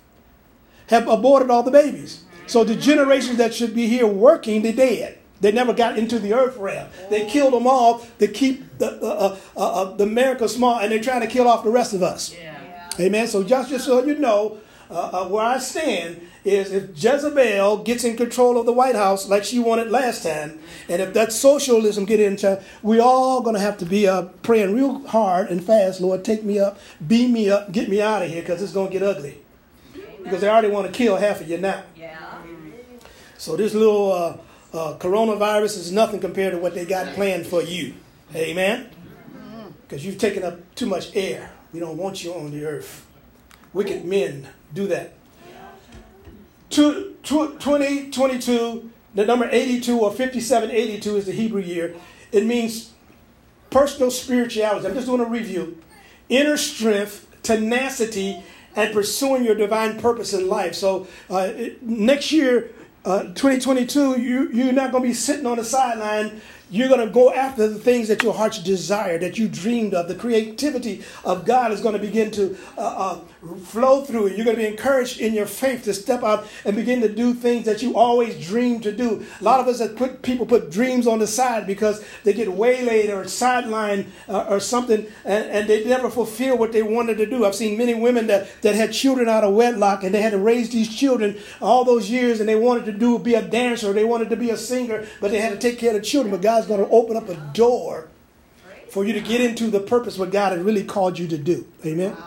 have 0.87 1.07
aborted 1.07 1.49
all 1.49 1.63
the 1.63 1.71
babies. 1.71 2.17
Mm-hmm. 2.17 2.47
So 2.47 2.63
the 2.63 2.75
generations 2.75 3.37
that 3.37 3.53
should 3.53 3.75
be 3.75 3.87
here 3.87 4.07
working, 4.07 4.61
they're 4.61 4.73
dead. 4.73 5.19
They 5.39 5.51
never 5.51 5.73
got 5.73 5.97
into 5.97 6.19
the 6.19 6.33
earth 6.33 6.57
realm. 6.57 6.87
They 7.09 7.27
killed 7.27 7.53
them 7.53 7.67
all 7.67 8.05
to 8.19 8.27
keep 8.27 8.77
the, 8.79 8.99
uh, 9.01 9.37
uh, 9.55 9.59
uh, 9.59 9.95
the 9.95 10.03
America 10.03 10.49
small, 10.49 10.79
and 10.79 10.91
they're 10.91 11.01
trying 11.01 11.21
to 11.21 11.27
kill 11.27 11.47
off 11.47 11.63
the 11.63 11.69
rest 11.69 11.93
of 11.93 12.01
us. 12.01 12.33
Yeah. 12.33 12.89
Amen. 12.99 13.27
So 13.27 13.43
just, 13.43 13.69
just 13.69 13.85
so 13.85 14.03
you 14.03 14.17
know, 14.17 14.57
uh, 14.89 14.93
uh, 14.93 15.27
where 15.27 15.45
I 15.45 15.59
stand 15.59 16.21
is 16.43 16.71
if 16.71 16.89
Jezebel 16.95 17.83
gets 17.83 18.03
in 18.03 18.15
control 18.15 18.57
of 18.57 18.65
the 18.65 18.71
White 18.71 18.95
House 18.95 19.27
like 19.27 19.43
she 19.43 19.59
wanted 19.59 19.91
last 19.91 20.23
time, 20.23 20.59
and 20.87 21.01
if 21.01 21.13
that 21.13 21.33
socialism 21.33 22.05
get 22.05 22.19
into, 22.19 22.63
we 22.81 22.99
all 22.99 23.41
going 23.41 23.55
to 23.55 23.59
have 23.59 23.77
to 23.79 23.85
be 23.85 24.07
uh, 24.07 24.23
praying 24.41 24.73
real 24.73 25.05
hard 25.07 25.49
and 25.49 25.63
fast. 25.63 25.99
Lord, 25.99 26.23
take 26.23 26.43
me 26.43 26.57
up, 26.57 26.79
beam 27.05 27.33
me 27.33 27.49
up, 27.49 27.71
get 27.71 27.89
me 27.89 28.01
out 28.01 28.23
of 28.23 28.29
here, 28.29 28.41
because 28.41 28.61
it's 28.61 28.71
going 28.71 28.87
to 28.87 28.93
get 28.93 29.03
ugly. 29.03 29.39
Because 30.23 30.41
they 30.41 30.49
already 30.49 30.69
want 30.69 30.87
to 30.87 30.93
kill 30.93 31.17
half 31.17 31.41
of 31.41 31.49
you 31.49 31.57
now. 31.57 31.83
Yeah. 31.95 32.17
So 33.37 33.55
this 33.55 33.73
little 33.73 34.41
uh, 34.73 34.97
coronavirus 34.97 35.77
is 35.77 35.91
nothing 35.91 36.19
compared 36.19 36.53
to 36.53 36.59
what 36.59 36.73
they 36.73 36.85
got 36.85 37.13
planned 37.13 37.47
for 37.47 37.61
you. 37.61 37.93
Amen? 38.35 38.89
Because 39.81 40.05
you've 40.05 40.17
taken 40.17 40.43
up 40.43 40.59
too 40.75 40.85
much 40.85 41.15
air. 41.15 41.51
We 41.71 41.79
don't 41.79 41.97
want 41.97 42.23
you 42.23 42.33
on 42.33 42.51
the 42.51 42.65
earth. 42.65 43.05
Wicked 43.73 44.05
men 44.05 44.47
do 44.73 44.87
that. 44.87 45.13
2022, 46.69 48.91
the 49.15 49.25
number 49.25 49.47
82 49.49 49.99
or 49.99 50.11
5782 50.11 51.15
is 51.15 51.25
the 51.25 51.31
Hebrew 51.31 51.61
year. 51.61 51.95
It 52.31 52.45
means 52.45 52.91
personal 53.69 54.11
spirituality. 54.11 54.87
I'm 54.87 54.93
just 54.93 55.07
doing 55.07 55.21
a 55.21 55.25
review. 55.25 55.81
Inner 56.29 56.57
strength, 56.57 57.25
tenacity, 57.41 58.43
and 58.75 58.93
pursuing 58.93 59.43
your 59.43 59.55
divine 59.55 59.99
purpose 59.99 60.33
in 60.33 60.47
life. 60.47 60.75
So 60.75 61.07
uh, 61.29 61.51
next 61.81 62.31
year, 62.31 62.71
uh, 63.07 63.23
2022, 63.23 64.19
you, 64.19 64.49
you're 64.51 64.73
not 64.73 64.91
going 64.91 65.01
to 65.01 65.09
be 65.09 65.13
sitting 65.13 65.45
on 65.45 65.55
the 65.55 65.63
sideline 65.63 66.41
you're 66.69 66.89
going 66.89 67.05
to 67.05 67.13
go 67.13 67.33
after 67.33 67.67
the 67.67 67.79
things 67.79 68.07
that 68.07 68.23
your 68.23 68.33
heart's 68.33 68.59
desire, 68.59 69.17
that 69.19 69.37
you 69.37 69.47
dreamed 69.47 69.93
of. 69.93 70.07
The 70.07 70.15
creativity 70.15 71.03
of 71.23 71.45
God 71.45 71.71
is 71.71 71.81
going 71.81 71.93
to 71.93 71.99
begin 71.99 72.31
to 72.31 72.57
uh, 72.77 72.81
uh, 72.81 73.19
flow 73.65 74.03
through 74.03 74.27
you. 74.27 74.35
You're 74.35 74.45
going 74.45 74.57
to 74.57 74.61
be 74.61 74.67
encouraged 74.67 75.19
in 75.19 75.33
your 75.33 75.45
faith 75.45 75.83
to 75.83 75.93
step 75.93 76.23
out 76.23 76.47
and 76.65 76.75
begin 76.75 77.01
to 77.01 77.09
do 77.09 77.33
things 77.33 77.65
that 77.65 77.81
you 77.81 77.95
always 77.95 78.45
dreamed 78.45 78.83
to 78.83 78.91
do. 78.91 79.25
A 79.39 79.43
lot 79.43 79.59
of 79.59 79.67
us 79.67 79.79
that 79.79 79.95
put 79.95 80.21
people 80.21 80.45
put 80.45 80.71
dreams 80.71 81.07
on 81.07 81.19
the 81.19 81.27
side 81.27 81.67
because 81.67 82.03
they 82.23 82.33
get 82.33 82.51
waylaid 82.51 83.09
or 83.09 83.23
sidelined 83.23 84.07
uh, 84.27 84.45
or 84.49 84.59
something, 84.59 85.05
and, 85.25 85.45
and, 85.45 85.67
they 85.67 85.83
never 85.83 86.09
fulfill 86.09 86.57
what 86.57 86.71
they 86.71 86.81
wanted 86.81 87.17
to 87.17 87.25
do. 87.25 87.45
I've 87.45 87.55
seen 87.55 87.77
many 87.77 87.93
women 87.93 88.27
that, 88.27 88.61
that 88.61 88.73
had 88.73 88.93
children 88.93 89.27
out 89.27 89.43
of 89.43 89.53
wedlock 89.53 90.03
and 90.03 90.13
they 90.13 90.21
had 90.21 90.31
to 90.31 90.37
raise 90.37 90.69
these 90.69 90.93
children 90.93 91.37
all 91.61 91.83
those 91.83 92.09
years, 92.09 92.39
and 92.39 92.47
they 92.47 92.55
wanted 92.55 92.85
to 92.85 92.93
do 92.93 93.19
be 93.19 93.35
a 93.35 93.41
dancer, 93.41 93.91
they 93.93 94.05
wanted 94.05 94.29
to 94.29 94.35
be 94.35 94.49
a 94.49 94.57
singer, 94.57 95.05
but 95.19 95.31
they 95.31 95.39
had 95.39 95.51
to 95.51 95.57
take 95.57 95.77
care 95.77 95.93
of 95.93 96.01
the 96.01 96.05
children. 96.05 96.31
But 96.31 96.41
God 96.41 96.56
God's 96.57 96.67
going 96.67 96.83
to 96.83 96.89
open 96.89 97.15
up 97.15 97.29
a 97.29 97.35
door 97.53 98.07
for 98.89 99.05
you 99.05 99.13
to 99.13 99.21
get 99.21 99.41
into 99.41 99.69
the 99.69 99.79
purpose 99.79 100.17
what 100.17 100.31
God 100.31 100.53
had 100.53 100.65
really 100.65 100.83
called 100.83 101.19
you 101.19 101.27
to 101.27 101.37
do. 101.37 101.67
Amen. 101.85 102.17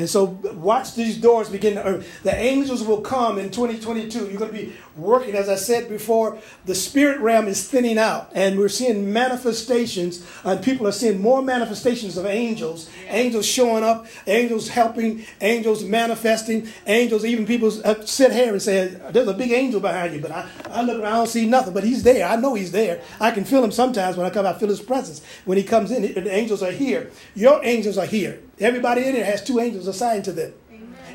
And 0.00 0.08
so 0.08 0.24
watch 0.54 0.94
these 0.94 1.18
doors 1.18 1.50
begin 1.50 1.74
to 1.74 1.84
open. 1.84 2.06
The 2.22 2.34
angels 2.34 2.82
will 2.82 3.02
come 3.02 3.38
in 3.38 3.50
2022. 3.50 4.30
You're 4.30 4.38
going 4.38 4.50
to 4.50 4.56
be 4.56 4.72
working, 4.96 5.34
as 5.34 5.50
I 5.50 5.56
said 5.56 5.90
before, 5.90 6.38
the 6.64 6.74
spirit 6.74 7.20
realm 7.20 7.46
is 7.46 7.68
thinning 7.68 7.98
out. 7.98 8.30
And 8.34 8.58
we're 8.58 8.70
seeing 8.70 9.12
manifestations, 9.12 10.26
and 10.42 10.64
people 10.64 10.86
are 10.86 10.92
seeing 10.92 11.20
more 11.20 11.42
manifestations 11.42 12.16
of 12.16 12.24
angels. 12.24 12.88
Angels 13.08 13.44
showing 13.44 13.84
up, 13.84 14.06
angels 14.26 14.68
helping, 14.68 15.26
angels 15.42 15.84
manifesting, 15.84 16.68
angels, 16.86 17.26
even 17.26 17.44
people 17.44 17.70
sit 17.70 18.32
here 18.32 18.52
and 18.52 18.62
say, 18.62 18.98
There's 19.10 19.28
a 19.28 19.34
big 19.34 19.52
angel 19.52 19.80
behind 19.80 20.14
you. 20.14 20.20
But 20.20 20.30
I, 20.30 20.48
I 20.70 20.82
look 20.82 20.98
around, 20.98 21.12
I 21.12 21.16
don't 21.16 21.26
see 21.26 21.46
nothing, 21.46 21.74
but 21.74 21.84
he's 21.84 22.02
there. 22.02 22.26
I 22.26 22.36
know 22.36 22.54
he's 22.54 22.72
there. 22.72 23.02
I 23.20 23.32
can 23.32 23.44
feel 23.44 23.62
him 23.62 23.72
sometimes 23.72 24.16
when 24.16 24.26
I 24.26 24.30
come, 24.30 24.46
I 24.46 24.54
feel 24.54 24.68
his 24.68 24.80
presence. 24.80 25.20
When 25.44 25.58
he 25.58 25.64
comes 25.64 25.90
in, 25.90 26.02
the 26.02 26.34
angels 26.34 26.62
are 26.62 26.72
here. 26.72 27.10
Your 27.34 27.62
angels 27.62 27.98
are 27.98 28.06
here. 28.06 28.40
Everybody 28.60 29.06
in 29.06 29.14
here 29.14 29.24
has 29.24 29.42
two 29.42 29.58
angels 29.58 29.86
assigned 29.86 30.24
to 30.26 30.32
them. 30.32 30.52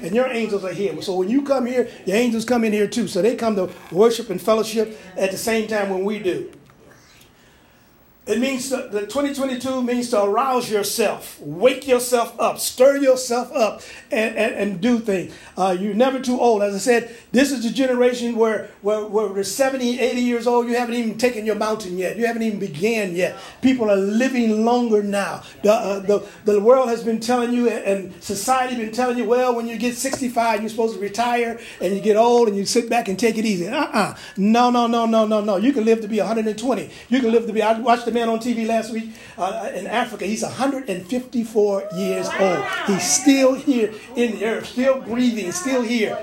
And 0.02 0.14
your 0.14 0.28
angels 0.28 0.64
are 0.64 0.74
here. 0.74 1.02
So 1.02 1.16
when 1.16 1.30
you 1.30 1.44
come 1.44 1.66
here, 1.66 1.88
your 2.06 2.18
angels 2.18 2.44
come 2.44 2.64
in 2.64 2.74
here 2.74 2.88
too. 2.88 3.08
So 3.08 3.22
they 3.22 3.36
come 3.36 3.56
to 3.56 3.70
worship 3.92 4.30
and 4.30 4.42
fellowship 4.42 5.00
at 5.16 5.32
the 5.32 5.38
same 5.38 5.68
time 5.68 5.90
when 5.90 6.04
we 6.04 6.20
do. 6.20 6.52
It 8.28 8.40
means 8.40 8.72
the 8.72 9.02
2022 9.08 9.84
means 9.84 10.10
to 10.10 10.24
arouse 10.24 10.72
yourself, 10.72 11.40
wake 11.40 11.88
yourself 11.88 12.36
up, 12.40 12.58
stir 12.58 12.98
yourself 12.98 13.54
up, 13.54 13.84
and, 14.12 14.36
and, 14.36 14.56
and 14.56 14.82
do 14.82 14.98
things. 14.98 15.32
Uh, 15.56 15.78
you're 15.80 15.94
never 15.94 16.20
too 16.20 16.40
old. 16.40 16.64
As 16.64 16.74
I 16.74 16.80
said, 16.80 17.16
this 17.32 17.52
is 17.52 17.62
the 17.62 17.70
generation 17.70 18.36
where, 18.36 18.72
where, 18.82 19.06
where 19.06 19.28
we're 19.28 19.44
70, 19.44 20.00
80 20.00 20.22
years 20.22 20.48
old. 20.48 20.66
You 20.68 20.76
haven't 20.76 20.96
even 20.96 21.20
taken 21.20 21.46
your 21.46 21.54
mountain 21.54 22.00
yet. 22.00 22.18
You 22.18 22.26
haven't 22.26 22.42
even 22.42 22.58
began 22.58 23.16
yet. 23.16 23.38
People 23.62 23.92
are 23.92 23.96
living 23.96 24.66
longer 24.66 25.04
now. 25.04 25.44
The, 25.62 25.74
uh, 25.74 26.00
the, 26.00 26.28
the 26.46 26.60
world 26.60 26.90
has 26.90 27.04
been 27.04 27.20
telling 27.20 27.54
you, 27.54 27.70
and 27.70 28.12
society 28.24 28.76
been 28.76 28.92
telling 28.92 29.20
you, 29.20 29.26
well, 29.26 29.56
when 29.56 29.68
you 29.68 29.78
get 29.78 29.96
65, 29.96 30.62
you're 30.62 30.70
supposed 30.70 30.96
to 30.96 31.00
retire, 31.00 31.60
and 31.80 31.94
you 31.94 32.02
get 32.02 32.18
old, 32.18 32.48
and 32.48 32.58
you 32.58 32.66
sit 32.66 32.90
back 32.90 33.08
and 33.08 33.20
take 33.20 33.38
it 33.38 33.46
easy. 33.46 33.68
Uh-uh. 33.68 34.16
No, 34.36 34.72
no, 34.72 34.88
no, 34.88 35.06
no, 35.06 35.28
no, 35.28 35.42
no. 35.42 35.58
You 35.58 35.74
can 35.74 35.86
live 35.86 36.02
to 36.02 36.08
be 36.08 36.18
120. 36.18 36.90
You 37.10 37.20
can 37.20 37.32
live 37.32 37.46
to 37.46 37.54
be, 37.54 37.62
I 37.62 37.80
watched 37.80 38.06
the 38.06 38.15
man 38.16 38.30
on 38.30 38.40
TV 38.40 38.66
last 38.66 38.92
week 38.92 39.14
uh, 39.38 39.70
in 39.76 39.86
Africa. 39.86 40.26
He's 40.26 40.42
154 40.42 41.90
years 41.96 42.28
old. 42.40 42.66
He's 42.88 43.22
still 43.22 43.54
here 43.54 43.94
in 44.16 44.40
the 44.40 44.46
earth, 44.46 44.68
still 44.68 45.02
breathing, 45.02 45.52
still 45.52 45.84
here. 45.84 46.18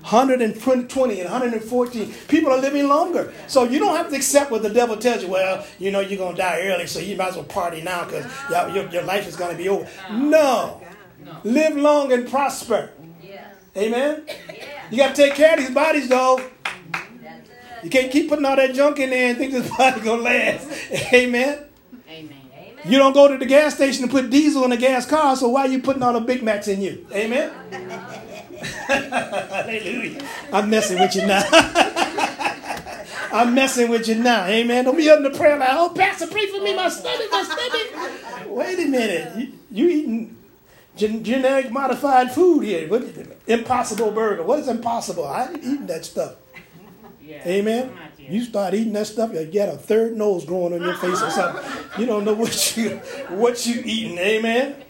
120 0.00 1.20
and 1.20 1.30
114. 1.30 2.14
People 2.28 2.50
are 2.50 2.58
living 2.58 2.88
longer. 2.88 3.32
So 3.46 3.64
you 3.64 3.78
don't 3.78 3.96
have 3.96 4.08
to 4.10 4.16
accept 4.16 4.50
what 4.50 4.62
the 4.62 4.70
devil 4.70 4.96
tells 4.96 5.22
you. 5.22 5.28
Well, 5.28 5.66
you 5.78 5.90
know, 5.90 6.00
you're 6.00 6.18
going 6.18 6.34
to 6.34 6.42
die 6.42 6.62
early, 6.62 6.86
so 6.86 6.98
you 6.98 7.16
might 7.16 7.28
as 7.28 7.36
well 7.36 7.44
party 7.44 7.82
now 7.82 8.04
because 8.04 8.24
your, 8.74 8.88
your 8.88 9.02
life 9.02 9.28
is 9.28 9.36
going 9.36 9.52
to 9.52 9.56
be 9.56 9.68
over. 9.68 9.88
No. 10.10 10.82
Live 11.44 11.76
long 11.76 12.12
and 12.12 12.28
prosper. 12.28 12.90
Amen? 13.76 14.24
You 14.90 14.96
got 14.96 15.14
to 15.14 15.22
take 15.22 15.34
care 15.34 15.54
of 15.54 15.60
these 15.60 15.70
bodies, 15.70 16.08
though. 16.08 16.40
You 17.82 17.90
can't 17.90 18.10
keep 18.10 18.28
putting 18.28 18.44
all 18.44 18.56
that 18.56 18.74
junk 18.74 18.98
in 18.98 19.10
there 19.10 19.30
and 19.30 19.38
think 19.38 19.52
this 19.52 19.68
body 19.76 20.00
gonna 20.00 20.22
last. 20.22 20.68
Amen. 21.12 21.58
Amen. 22.08 22.38
You 22.84 22.98
don't 22.98 23.12
go 23.12 23.28
to 23.28 23.36
the 23.36 23.46
gas 23.46 23.74
station 23.74 24.04
and 24.04 24.10
put 24.12 24.30
diesel 24.30 24.64
in 24.64 24.72
a 24.72 24.76
gas 24.76 25.04
car, 25.06 25.36
so 25.36 25.48
why 25.48 25.62
are 25.62 25.68
you 25.68 25.80
putting 25.80 26.02
all 26.02 26.12
the 26.12 26.20
Big 26.20 26.42
Macs 26.42 26.68
in 26.68 26.80
you? 26.80 27.06
Amen. 27.12 27.52
Hallelujah. 28.88 30.26
I'm 30.52 30.70
messing 30.70 30.98
with 30.98 31.14
you 31.14 31.26
now. 31.26 31.42
I'm 33.30 33.54
messing 33.54 33.90
with 33.90 34.08
you 34.08 34.14
now. 34.14 34.46
Amen. 34.46 34.84
Don't 34.84 34.96
be 34.96 35.10
up 35.10 35.18
in 35.18 35.24
the 35.24 35.38
prayer 35.38 35.58
like, 35.58 35.68
oh, 35.72 35.92
Pastor, 35.94 36.26
pray 36.26 36.46
for 36.46 36.62
me, 36.62 36.74
my 36.74 36.88
stomach, 36.88 37.28
my 37.30 37.42
stomach. 37.42 38.48
Wait 38.48 38.78
a 38.78 38.86
minute. 38.86 39.36
You, 39.36 39.52
you 39.70 39.88
eating 39.88 40.36
gen- 40.96 41.22
genetic 41.22 41.70
modified 41.70 42.32
food 42.32 42.64
here. 42.64 42.88
What, 42.88 43.02
impossible 43.46 44.12
burger. 44.12 44.42
What 44.44 44.60
is 44.60 44.68
impossible? 44.68 45.26
I 45.26 45.48
ain't 45.48 45.58
eating 45.58 45.86
that 45.86 46.06
stuff. 46.06 46.36
Amen. 47.28 47.92
You 48.18 48.42
start 48.42 48.74
eating 48.74 48.92
that 48.94 49.06
stuff, 49.06 49.32
you 49.32 49.44
get 49.46 49.68
a 49.68 49.76
third 49.76 50.16
nose 50.16 50.44
growing 50.44 50.74
on 50.74 50.82
your 50.82 50.94
face 50.96 51.22
or 51.22 51.30
something. 51.30 51.64
You 51.98 52.06
don't 52.06 52.24
know 52.24 52.34
what 52.34 52.76
you 52.76 52.90
what 53.28 53.66
you 53.66 53.82
eating. 53.84 54.18
Amen. 54.18 54.84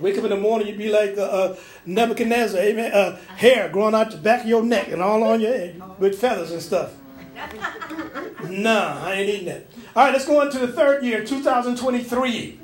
Wake 0.00 0.18
up 0.18 0.24
in 0.24 0.30
the 0.30 0.36
morning, 0.36 0.68
you'd 0.68 0.78
be 0.78 0.88
like 0.90 1.16
uh, 1.16 1.22
uh, 1.22 1.56
Nebuchadnezzar. 1.86 2.60
Amen. 2.60 2.92
Uh, 2.92 3.16
hair 3.36 3.68
growing 3.68 3.94
out 3.94 4.10
the 4.10 4.16
back 4.16 4.42
of 4.42 4.48
your 4.48 4.62
neck 4.62 4.88
and 4.88 5.00
all 5.00 5.22
on 5.22 5.40
your 5.40 5.52
head 5.52 5.80
with 5.98 6.18
feathers 6.18 6.50
and 6.50 6.62
stuff. 6.62 6.92
Nah, 8.48 9.02
I 9.02 9.14
ain't 9.14 9.28
eating 9.30 9.46
that. 9.46 9.66
All 9.96 10.04
right, 10.04 10.12
let's 10.12 10.26
go 10.26 10.40
on 10.40 10.50
to 10.50 10.58
the 10.58 10.68
third 10.68 11.02
year, 11.02 11.24
2023. 11.24 12.60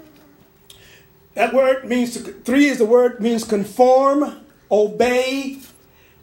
That 1.34 1.54
word 1.54 1.86
means 1.86 2.12
to, 2.14 2.20
three 2.20 2.66
is 2.66 2.78
the 2.78 2.84
word 2.84 3.20
means 3.20 3.44
conform, 3.44 4.44
obey, 4.70 5.58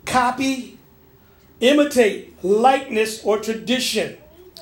copy, 0.05 0.77
imitate, 1.60 2.26
likeness, 2.44 3.24
or 3.24 3.39
tradition. 3.39 4.17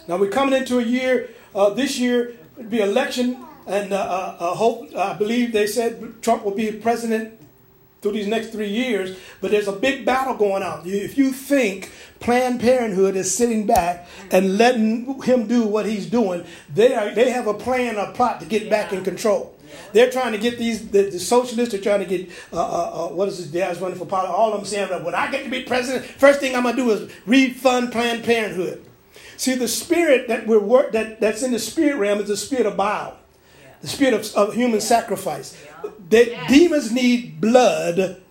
Now 0.07 0.17
we're 0.17 0.29
coming 0.29 0.59
into 0.59 0.79
a 0.79 0.83
year, 0.83 1.29
uh, 1.53 1.69
this 1.71 1.97
year, 1.97 2.35
it'll 2.57 2.69
be 2.69 2.79
election, 2.81 3.37
and 3.67 3.91
uh, 3.91 3.97
uh, 3.97 4.37
uh, 4.39 4.55
hope, 4.55 4.95
I 4.95 5.13
believe 5.13 5.51
they 5.51 5.67
said 5.67 6.21
Trump 6.21 6.43
will 6.43 6.55
be 6.55 6.71
president 6.71 7.39
through 8.01 8.11
these 8.11 8.27
next 8.27 8.49
three 8.49 8.69
years, 8.69 9.17
but 9.41 9.49
there's 9.49 9.67
a 9.67 9.71
big 9.71 10.05
battle 10.05 10.35
going 10.35 10.61
on. 10.61 10.83
If 10.85 11.17
you 11.17 11.31
think 11.31 11.91
Planned 12.19 12.59
Parenthood 12.59 13.15
is 13.15 13.35
sitting 13.35 13.65
back 13.65 14.07
and 14.29 14.59
letting 14.59 15.21
him 15.23 15.47
do 15.47 15.65
what 15.65 15.87
he's 15.87 16.05
doing, 16.05 16.45
they, 16.71 16.93
are, 16.93 17.09
they 17.15 17.31
have 17.31 17.47
a 17.47 17.53
plan, 17.55 17.97
a 17.97 18.11
plot 18.11 18.41
to 18.41 18.45
get 18.45 18.63
yeah. 18.63 18.69
back 18.69 18.93
in 18.93 19.03
control. 19.03 19.54
They're 19.93 20.11
trying 20.11 20.31
to 20.33 20.37
get 20.37 20.57
these, 20.57 20.89
the, 20.89 21.03
the 21.09 21.19
socialists 21.19 21.73
are 21.73 21.81
trying 21.81 21.99
to 21.99 22.05
get, 22.05 22.29
uh, 22.51 22.57
uh, 22.57 23.05
uh, 23.05 23.07
what 23.09 23.27
is 23.27 23.37
this, 23.37 23.61
guys 23.61 23.79
running 23.79 23.97
for 23.97 24.05
politics, 24.05 24.35
all 24.35 24.51
them 24.51 24.65
saying, 24.65 24.89
when 25.03 25.15
I 25.15 25.31
get 25.31 25.43
to 25.43 25.49
be 25.49 25.63
president, 25.63 26.05
first 26.05 26.39
thing 26.39 26.55
I'm 26.55 26.63
going 26.63 26.75
to 26.75 26.81
do 26.81 26.91
is 26.91 27.11
refund 27.25 27.91
Planned 27.91 28.23
Parenthood. 28.23 28.85
See, 29.37 29.55
the 29.55 29.67
spirit 29.67 30.27
that 30.27 30.47
we're 30.47 30.59
work, 30.59 30.91
that, 30.93 31.19
that's 31.19 31.43
in 31.43 31.51
the 31.51 31.59
spirit 31.59 31.97
realm 31.97 32.19
is 32.19 32.27
the 32.27 32.37
spirit 32.37 32.65
of 32.65 32.77
Baal, 32.77 33.17
the 33.81 33.87
spirit 33.87 34.13
of, 34.13 34.33
of 34.35 34.53
human 34.53 34.81
sacrifice. 34.81 35.61
That 36.09 36.47
demons 36.47 36.91
need 36.91 37.41
blood 37.41 38.21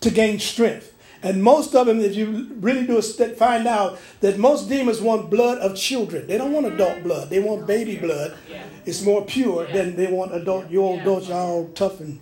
to 0.00 0.10
gain 0.10 0.38
strength. 0.40 0.91
And 1.22 1.42
most 1.42 1.74
of 1.74 1.86
them, 1.86 2.00
if 2.00 2.16
you 2.16 2.50
really 2.60 2.86
do 2.86 2.98
a 2.98 3.02
find 3.02 3.68
out 3.68 3.98
that 4.20 4.38
most 4.38 4.68
demons 4.68 5.00
want 5.00 5.30
blood 5.30 5.58
of 5.58 5.76
children. 5.76 6.26
They 6.26 6.36
don't 6.36 6.52
want 6.52 6.66
adult 6.66 7.04
blood. 7.04 7.30
They 7.30 7.38
want 7.38 7.66
baby 7.66 7.96
blood 7.96 8.36
it's 8.84 9.02
more 9.02 9.24
pure 9.24 9.66
than 9.66 9.96
they 9.96 10.10
want 10.10 10.34
adult. 10.34 10.70
Your 10.70 10.90
old 10.90 11.00
adults 11.00 11.30
are 11.30 11.40
all 11.40 11.68
tough 11.68 12.00
and 12.00 12.20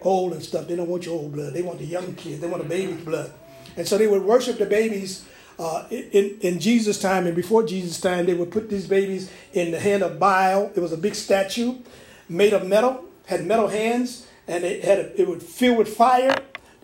old 0.00 0.32
and 0.32 0.42
stuff. 0.42 0.66
They 0.68 0.76
don't 0.76 0.88
want 0.88 1.04
your 1.04 1.18
old 1.18 1.32
blood. 1.32 1.52
They 1.52 1.62
want 1.62 1.78
the 1.78 1.84
young 1.84 2.14
kids. 2.14 2.40
They 2.40 2.46
want 2.46 2.62
the 2.62 2.68
baby 2.68 2.94
blood. 2.94 3.32
And 3.76 3.86
so 3.86 3.98
they 3.98 4.06
would 4.06 4.22
worship 4.22 4.58
the 4.58 4.66
babies 4.66 5.24
uh, 5.58 5.84
in, 5.90 6.38
in 6.40 6.60
Jesus' 6.60 6.98
time 6.98 7.26
and 7.26 7.36
before 7.36 7.66
Jesus' 7.66 8.00
time. 8.00 8.26
They 8.26 8.34
would 8.34 8.50
put 8.50 8.70
these 8.70 8.86
babies 8.86 9.30
in 9.52 9.70
the 9.70 9.80
hand 9.80 10.02
of 10.02 10.18
Baal. 10.18 10.70
It 10.74 10.80
was 10.80 10.92
a 10.92 10.96
big 10.96 11.14
statue 11.14 11.76
made 12.28 12.52
of 12.52 12.66
metal, 12.66 13.04
had 13.26 13.44
metal 13.44 13.68
hands, 13.68 14.26
and 14.48 14.64
it 14.64 14.84
had 14.84 14.98
a, 14.98 15.20
it 15.20 15.28
would 15.28 15.42
fill 15.42 15.76
with 15.76 15.94
fire 15.94 16.34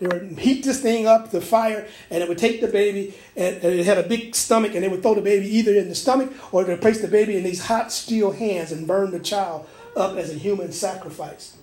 they 0.03 0.17
would 0.19 0.39
heat 0.39 0.63
this 0.63 0.81
thing 0.81 1.07
up, 1.07 1.31
the 1.31 1.41
fire, 1.41 1.87
and 2.09 2.21
it 2.21 2.29
would 2.29 2.37
take 2.37 2.61
the 2.61 2.67
baby, 2.67 3.13
and, 3.35 3.55
and, 3.57 3.79
it 3.79 3.85
had 3.85 3.97
a 3.97 4.03
big 4.03 4.35
stomach, 4.35 4.73
and 4.75 4.83
they 4.83 4.87
would 4.87 5.01
throw 5.01 5.15
the 5.15 5.21
baby 5.21 5.47
either 5.47 5.73
in 5.73 5.89
the 5.89 5.95
stomach 5.95 6.31
or 6.53 6.63
they 6.63 6.73
would 6.73 6.81
place 6.81 7.01
the 7.01 7.07
baby 7.07 7.37
in 7.37 7.43
these 7.43 7.65
hot 7.65 7.91
steel 7.91 8.31
hands 8.31 8.71
and 8.71 8.87
burn 8.87 9.11
the 9.11 9.19
child 9.19 9.67
up 9.95 10.17
as 10.17 10.29
a 10.29 10.35
human 10.37 10.71
sacrifice. 10.71 11.57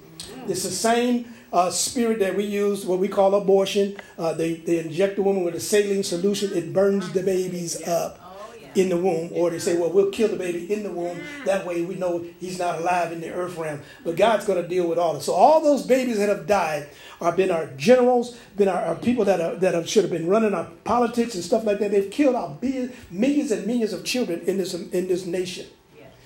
It's 0.47 0.63
the 0.63 0.71
same 0.71 1.33
uh, 1.53 1.71
spirit 1.71 2.21
that 2.21 2.37
we 2.37 2.45
use, 2.45 2.87
what 2.87 2.99
we 2.99 3.09
call 3.09 3.35
abortion. 3.35 3.97
Uh, 4.19 4.35
they, 4.35 4.55
they 4.55 4.79
inject 4.79 5.17
the 5.17 5.23
woman 5.23 5.45
with 5.45 5.55
a 5.55 5.61
saline 5.61 6.03
solution, 6.03 6.53
it 6.57 6.73
burns 6.73 7.13
the 7.13 7.23
babies 7.23 7.87
up 7.87 8.30
in 8.75 8.89
the 8.89 8.97
womb, 8.97 9.31
or 9.33 9.51
they 9.51 9.59
say, 9.59 9.77
well, 9.77 9.91
we'll 9.91 10.11
kill 10.11 10.29
the 10.29 10.37
baby 10.37 10.73
in 10.73 10.83
the 10.83 10.91
womb. 10.91 11.21
That 11.45 11.67
way 11.67 11.83
we 11.83 11.97
know 11.97 12.25
he's 12.39 12.59
not 12.59 12.79
alive 12.79 13.13
in 13.13 13.21
the 13.21 13.33
earth 13.33 13.57
realm. 13.57 13.81
But 14.05 14.17
God's 14.17 14.45
going 14.45 14.63
to 14.63 14.69
deal 14.69 14.89
with 14.89 14.99
all 14.99 15.15
this. 15.15 15.27
So 15.27 15.33
all 15.33 15.61
those 15.61 15.85
babies 15.85 16.19
that 16.19 16.29
have 16.29 16.47
died 16.47 16.89
have 17.21 17.37
been 17.37 17.51
our 17.51 17.67
generals, 17.77 18.37
been 18.57 18.69
our, 18.69 18.83
our 18.83 18.95
people 18.95 19.25
that, 19.25 19.41
are, 19.41 19.57
that 19.57 19.75
have, 19.75 19.89
should 19.89 20.05
have 20.05 20.13
been 20.13 20.29
running 20.29 20.55
our 20.55 20.69
politics 20.85 21.35
and 21.35 21.45
stuff 21.45 21.65
like 21.65 21.79
that. 21.81 21.91
They've 21.91 22.11
killed 22.11 22.35
our 22.35 22.51
billions, 22.51 22.95
millions 23.11 23.51
and 23.51 23.67
millions 23.67 23.93
of 23.93 24.05
children 24.05 24.41
in 24.43 24.59
this, 24.59 24.75
in 24.75 25.09
this 25.09 25.27
nation. 25.27 25.67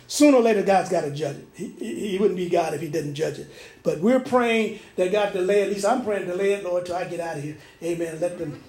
Sooner 0.07 0.37
or 0.37 0.43
later, 0.43 0.63
God's 0.63 0.91
got 0.91 1.01
to 1.03 1.11
judge 1.11 1.37
it. 1.37 1.49
He, 1.55 2.11
he 2.11 2.19
wouldn't 2.19 2.37
be 2.37 2.51
God 2.51 2.75
if 2.75 2.81
He 2.81 2.89
didn't 2.89 3.15
judge 3.15 3.39
it. 3.39 3.51
But 3.83 4.01
we're 4.01 4.21
praying 4.21 4.81
that 4.97 5.11
God 5.11 5.33
delay, 5.33 5.63
at 5.63 5.71
least 5.71 5.87
I'm 5.87 6.05
praying 6.05 6.27
delay 6.27 6.53
it, 6.53 6.65
Lord, 6.65 6.85
till 6.85 6.97
I 6.97 7.05
get 7.05 7.21
out 7.21 7.39
of 7.39 7.43
here. 7.43 7.57
Amen. 7.83 8.21
Let 8.21 8.39
them 8.39 8.63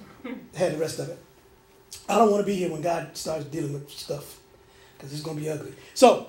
have 0.55 0.71
the 0.71 0.77
rest 0.77 0.99
of 0.99 1.09
it. 1.09 1.19
I 2.07 2.17
don't 2.17 2.31
want 2.31 2.41
to 2.41 2.45
be 2.45 2.55
here 2.55 2.69
when 2.71 2.81
God 2.81 3.15
starts 3.17 3.45
dealing 3.45 3.73
with 3.73 3.89
stuff 3.89 4.39
because 4.97 5.13
it's 5.13 5.21
going 5.21 5.37
to 5.37 5.43
be 5.43 5.49
ugly. 5.49 5.73
So, 5.93 6.27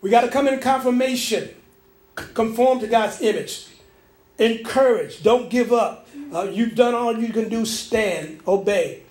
we 0.00 0.10
got 0.10 0.22
to 0.22 0.28
come 0.28 0.46
in 0.46 0.58
confirmation, 0.60 1.48
conform 2.14 2.80
to 2.80 2.86
God's 2.86 3.20
image, 3.22 3.68
encourage, 4.38 5.22
don't 5.22 5.50
give 5.50 5.72
up. 5.72 6.08
Uh, 6.32 6.42
you've 6.42 6.74
done 6.74 6.94
all 6.94 7.18
you 7.18 7.32
can 7.32 7.48
do, 7.48 7.64
stand, 7.64 8.40
obey. 8.46 9.02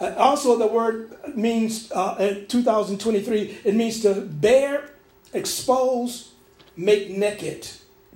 Uh, 0.00 0.14
also, 0.16 0.56
the 0.58 0.66
word 0.66 1.16
means 1.34 1.90
uh, 1.92 2.16
in 2.20 2.46
2023, 2.46 3.58
it 3.64 3.74
means 3.74 4.00
to 4.02 4.20
bear 4.20 4.90
expose, 5.32 6.32
make 6.76 7.10
naked. 7.10 7.68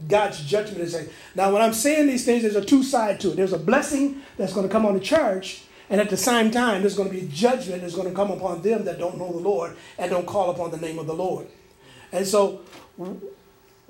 God's 0.08 0.42
judgment 0.44 0.80
is 0.80 0.92
saying. 0.92 1.08
Now, 1.34 1.52
when 1.52 1.62
I'm 1.62 1.74
saying 1.74 2.06
these 2.06 2.24
things, 2.24 2.42
there's 2.42 2.56
a 2.56 2.64
two 2.64 2.82
side 2.82 3.20
to 3.20 3.32
it. 3.32 3.36
There's 3.36 3.52
a 3.52 3.58
blessing 3.58 4.22
that's 4.36 4.52
going 4.52 4.66
to 4.66 4.72
come 4.72 4.86
on 4.86 4.94
the 4.94 5.00
church, 5.00 5.62
and 5.90 6.00
at 6.00 6.08
the 6.08 6.16
same 6.16 6.52
time, 6.52 6.82
there's 6.82 6.96
going 6.96 7.10
to 7.10 7.14
be 7.14 7.26
judgment 7.26 7.82
that's 7.82 7.96
going 7.96 8.08
to 8.08 8.14
come 8.14 8.30
upon 8.30 8.62
them 8.62 8.84
that 8.84 8.98
don't 8.98 9.18
know 9.18 9.32
the 9.32 9.38
Lord 9.38 9.76
and 9.98 10.08
don't 10.08 10.26
call 10.26 10.50
upon 10.50 10.70
the 10.70 10.76
name 10.76 11.00
of 11.00 11.08
the 11.08 11.14
Lord. 11.14 11.48
And 12.12 12.26
so, 12.26 12.60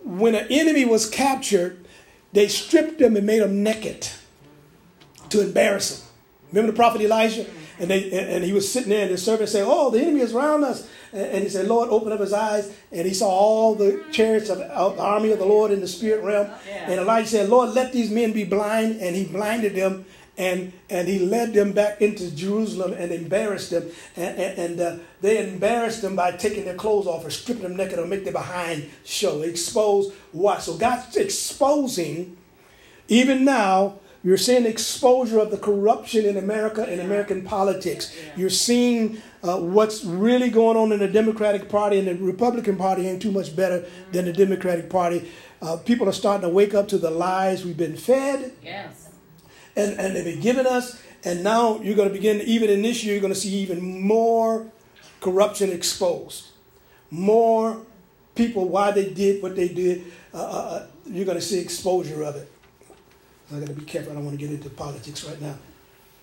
when 0.02 0.34
an 0.34 0.46
enemy 0.48 0.86
was 0.86 1.08
captured, 1.08 1.84
they 2.32 2.48
stripped 2.48 2.98
them 2.98 3.16
and 3.16 3.26
made 3.26 3.42
them 3.42 3.62
naked 3.62 4.08
to 5.28 5.42
embarrass 5.42 6.00
them. 6.00 6.08
Remember 6.52 6.72
the 6.72 6.76
prophet 6.76 7.02
Elijah? 7.02 7.46
And, 7.78 7.90
they, 7.90 8.10
and 8.12 8.44
he 8.44 8.52
was 8.52 8.70
sitting 8.70 8.90
there, 8.90 9.02
and 9.02 9.10
the 9.10 9.18
servant 9.18 9.48
said, 9.48 9.64
Oh, 9.66 9.90
the 9.90 10.00
enemy 10.00 10.20
is 10.20 10.34
around 10.34 10.64
us. 10.64 10.88
And 11.12 11.42
he 11.42 11.48
said, 11.48 11.66
Lord, 11.66 11.88
open 11.88 12.12
up 12.12 12.20
his 12.20 12.32
eyes. 12.32 12.72
And 12.92 13.06
he 13.06 13.14
saw 13.14 13.28
all 13.28 13.74
the 13.74 14.04
chariots 14.12 14.48
of 14.48 14.58
the 14.58 14.72
army 14.74 15.32
of 15.32 15.38
the 15.38 15.46
Lord 15.46 15.70
in 15.70 15.80
the 15.80 15.88
spirit 15.88 16.22
realm. 16.22 16.50
And 16.68 17.00
Elijah 17.00 17.28
said, 17.28 17.48
Lord, 17.48 17.70
let 17.70 17.92
these 17.92 18.10
men 18.10 18.32
be 18.32 18.44
blind. 18.44 19.00
And 19.00 19.16
he 19.16 19.24
blinded 19.24 19.74
them. 19.74 20.04
And, 20.40 20.72
and 20.88 21.06
he 21.06 21.18
led 21.18 21.52
them 21.52 21.72
back 21.72 22.00
into 22.00 22.34
Jerusalem 22.34 22.94
and 22.94 23.12
embarrassed 23.12 23.70
them. 23.70 23.90
And, 24.16 24.38
and, 24.38 24.58
and 24.58 24.80
uh, 24.80 24.96
they 25.20 25.46
embarrassed 25.46 26.00
them 26.00 26.16
by 26.16 26.32
taking 26.32 26.64
their 26.64 26.76
clothes 26.76 27.06
off 27.06 27.26
or 27.26 27.30
stripping 27.30 27.64
them 27.64 27.76
naked 27.76 27.98
or 27.98 28.06
make 28.06 28.24
their 28.24 28.32
behind 28.32 28.88
show. 29.04 29.42
Expose 29.42 30.14
what? 30.32 30.62
So 30.62 30.78
God's 30.78 31.14
exposing, 31.18 32.38
even 33.08 33.44
now, 33.44 33.98
you're 34.24 34.38
seeing 34.38 34.64
exposure 34.64 35.40
of 35.40 35.50
the 35.50 35.58
corruption 35.58 36.24
in 36.24 36.38
America 36.38 36.84
and 36.88 37.02
American 37.02 37.42
politics. 37.42 38.16
You're 38.34 38.48
seeing 38.48 39.20
uh, 39.42 39.58
what's 39.58 40.04
really 40.04 40.48
going 40.48 40.78
on 40.78 40.90
in 40.92 41.00
the 41.00 41.08
Democratic 41.08 41.68
Party 41.68 41.98
and 41.98 42.08
the 42.08 42.14
Republican 42.14 42.78
Party 42.78 43.06
ain't 43.06 43.20
too 43.20 43.32
much 43.32 43.54
better 43.54 43.84
than 44.12 44.24
the 44.24 44.32
Democratic 44.32 44.88
Party. 44.88 45.30
Uh, 45.60 45.76
people 45.76 46.08
are 46.08 46.12
starting 46.12 46.48
to 46.48 46.54
wake 46.54 46.72
up 46.72 46.88
to 46.88 46.98
the 46.98 47.10
lies 47.10 47.64
we've 47.64 47.76
been 47.76 47.96
fed. 47.96 48.52
Yes. 48.62 49.09
And, 49.76 49.98
and 49.98 50.16
they've 50.16 50.24
been 50.24 50.40
given 50.40 50.66
us. 50.66 51.00
And 51.24 51.44
now 51.44 51.80
you're 51.80 51.96
going 51.96 52.08
to 52.08 52.14
begin, 52.14 52.40
even 52.42 52.70
in 52.70 52.82
this 52.82 53.04
year, 53.04 53.14
you're 53.14 53.20
going 53.20 53.32
to 53.32 53.38
see 53.38 53.54
even 53.56 54.00
more 54.00 54.66
corruption 55.20 55.70
exposed. 55.70 56.46
More 57.10 57.82
people, 58.34 58.68
why 58.68 58.90
they 58.90 59.12
did 59.12 59.42
what 59.42 59.56
they 59.56 59.68
did. 59.68 60.10
Uh, 60.32 60.38
uh, 60.38 60.40
uh 60.50 60.86
you're 61.06 61.24
going 61.24 61.38
to 61.38 61.42
see 61.44 61.58
exposure 61.58 62.22
of 62.22 62.36
it. 62.36 62.50
I 63.52 63.58
got 63.58 63.68
to 63.68 63.74
be 63.74 63.84
careful. 63.84 64.12
I 64.12 64.14
don't 64.14 64.24
want 64.24 64.38
to 64.38 64.46
get 64.46 64.54
into 64.54 64.70
politics 64.70 65.24
right 65.24 65.40
now. 65.40 65.56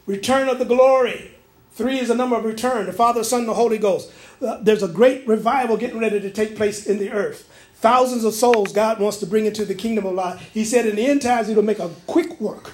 Return 0.06 0.48
of 0.48 0.60
the 0.60 0.66
glory. 0.66 1.32
Three 1.74 2.00
is 2.00 2.08
the 2.08 2.16
number 2.16 2.36
of 2.36 2.46
return. 2.46 2.86
The 2.86 2.94
Father, 2.94 3.24
Son, 3.24 3.42
and 3.42 3.50
the 3.50 3.54
Holy 3.54 3.78
Ghost. 3.78 4.12
Uh, 4.42 4.58
there's 4.62 4.82
a 4.82 4.88
great 4.88 5.28
revival 5.28 5.78
getting 5.78 6.00
ready 6.00 6.20
to 6.20 6.32
take 6.32 6.56
place 6.56 6.88
in 6.88 6.98
the 6.98 7.12
earth. 7.12 7.48
Thousands 7.76 8.24
of 8.24 8.34
souls 8.34 8.72
God 8.74 9.00
wants 9.00 9.18
to 9.18 9.28
bring 9.28 9.46
into 9.46 9.66
the 9.66 9.76
kingdom 9.76 10.06
of 10.06 10.14
light. 10.14 10.40
He 10.40 10.66
said 10.66 10.88
in 10.88 10.96
the 10.96 11.06
end 11.06 11.22
times, 11.22 11.48
He'll 11.48 11.62
make 11.62 11.80
a 11.80 11.90
quick 12.08 12.40
work. 12.42 12.72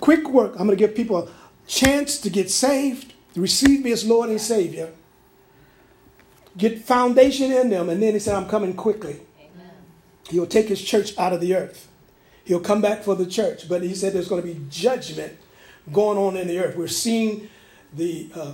Quick 0.00 0.28
work. 0.28 0.52
I'm 0.52 0.66
going 0.66 0.70
to 0.70 0.76
give 0.76 0.94
people 0.94 1.18
a 1.18 1.28
chance 1.66 2.18
to 2.20 2.30
get 2.30 2.50
saved, 2.50 3.12
to 3.34 3.40
receive 3.40 3.84
me 3.84 3.92
as 3.92 4.04
Lord 4.04 4.30
and 4.30 4.40
Savior, 4.40 4.92
get 6.56 6.82
foundation 6.82 7.52
in 7.52 7.70
them, 7.70 7.88
and 7.88 8.02
then 8.02 8.14
He 8.14 8.18
said, 8.18 8.34
I'm 8.34 8.48
coming 8.48 8.74
quickly. 8.74 9.20
Amen. 9.38 9.70
He'll 10.30 10.46
take 10.46 10.68
His 10.68 10.82
church 10.82 11.16
out 11.18 11.32
of 11.32 11.40
the 11.40 11.54
earth. 11.54 11.88
He'll 12.48 12.60
come 12.60 12.80
back 12.80 13.02
for 13.02 13.14
the 13.14 13.26
church. 13.26 13.68
But 13.68 13.82
he 13.82 13.94
said 13.94 14.14
there's 14.14 14.26
going 14.26 14.40
to 14.40 14.48
be 14.48 14.58
judgment 14.70 15.36
going 15.92 16.16
on 16.16 16.34
in 16.34 16.48
the 16.48 16.58
earth. 16.58 16.76
We're 16.76 16.88
seeing 16.88 17.50
the 17.92 18.30
uh, 18.34 18.52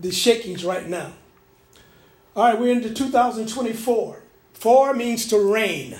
the 0.00 0.10
shakings 0.10 0.64
right 0.64 0.88
now. 0.88 1.12
All 2.34 2.44
right, 2.44 2.58
we're 2.58 2.72
into 2.72 2.92
2024. 2.92 4.22
Four 4.54 4.94
means 4.94 5.26
to 5.26 5.38
reign. 5.38 5.96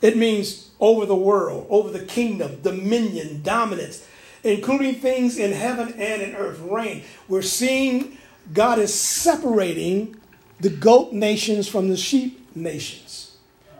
It 0.00 0.16
means 0.16 0.70
over 0.80 1.06
the 1.06 1.16
world, 1.16 1.66
over 1.70 1.90
the 1.90 2.04
kingdom, 2.04 2.60
dominion, 2.62 3.42
dominance, 3.42 4.06
including 4.44 4.96
things 4.96 5.38
in 5.38 5.52
heaven 5.52 5.94
and 5.98 6.22
in 6.22 6.34
earth. 6.34 6.60
Reign. 6.60 7.02
We're 7.26 7.42
seeing 7.42 8.18
God 8.52 8.78
is 8.78 8.94
separating 8.94 10.16
the 10.60 10.70
goat 10.70 11.12
nations 11.12 11.68
from 11.68 11.88
the 11.88 11.96
sheep 11.96 12.46
nations. 12.54 13.36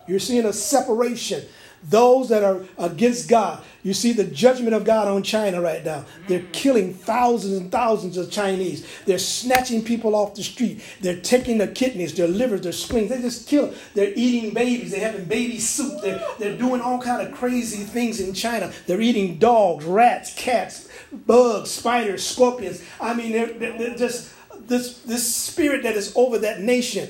You're 0.06 0.18
seeing 0.18 0.44
a 0.44 0.52
separation. 0.52 1.44
Those 1.82 2.28
that 2.30 2.42
are 2.42 2.64
against 2.76 3.28
God. 3.28 3.62
You 3.82 3.94
see 3.94 4.12
the 4.12 4.24
judgment 4.24 4.74
of 4.74 4.84
God 4.84 5.08
on 5.08 5.22
China 5.22 5.60
right 5.60 5.84
now. 5.84 6.04
They're 6.26 6.40
mm. 6.40 6.52
killing 6.52 6.92
thousands 6.92 7.56
and 7.56 7.70
thousands 7.70 8.16
of 8.16 8.30
Chinese. 8.30 8.86
They're 9.06 9.18
snatching 9.18 9.84
people 9.84 10.14
off 10.14 10.34
the 10.34 10.42
street. 10.42 10.82
They're 11.00 11.20
taking 11.20 11.58
their 11.58 11.68
kidneys, 11.68 12.14
their 12.14 12.28
livers, 12.28 12.62
their 12.62 12.72
spleens. 12.72 13.10
They 13.10 13.20
just 13.20 13.48
kill. 13.48 13.72
They're 13.94 14.12
eating 14.16 14.52
babies. 14.52 14.90
They're 14.90 15.08
having 15.08 15.26
baby 15.26 15.58
soup. 15.58 16.02
They're, 16.02 16.20
they're 16.38 16.58
doing 16.58 16.80
all 16.80 17.00
kind 17.00 17.26
of 17.26 17.32
crazy 17.34 17.84
things 17.84 18.20
in 18.20 18.34
China. 18.34 18.72
They're 18.86 19.00
eating 19.00 19.38
dogs, 19.38 19.84
rats, 19.84 20.34
cats, 20.34 20.88
bugs, 21.12 21.70
spiders, 21.70 22.26
scorpions. 22.26 22.82
I 23.00 23.14
mean, 23.14 23.32
they're, 23.32 23.52
they're, 23.52 23.78
they're 23.78 23.96
just 23.96 24.34
this, 24.58 24.98
this 25.02 25.34
spirit 25.34 25.84
that 25.84 25.96
is 25.96 26.12
over 26.16 26.38
that 26.38 26.60
nation 26.60 27.08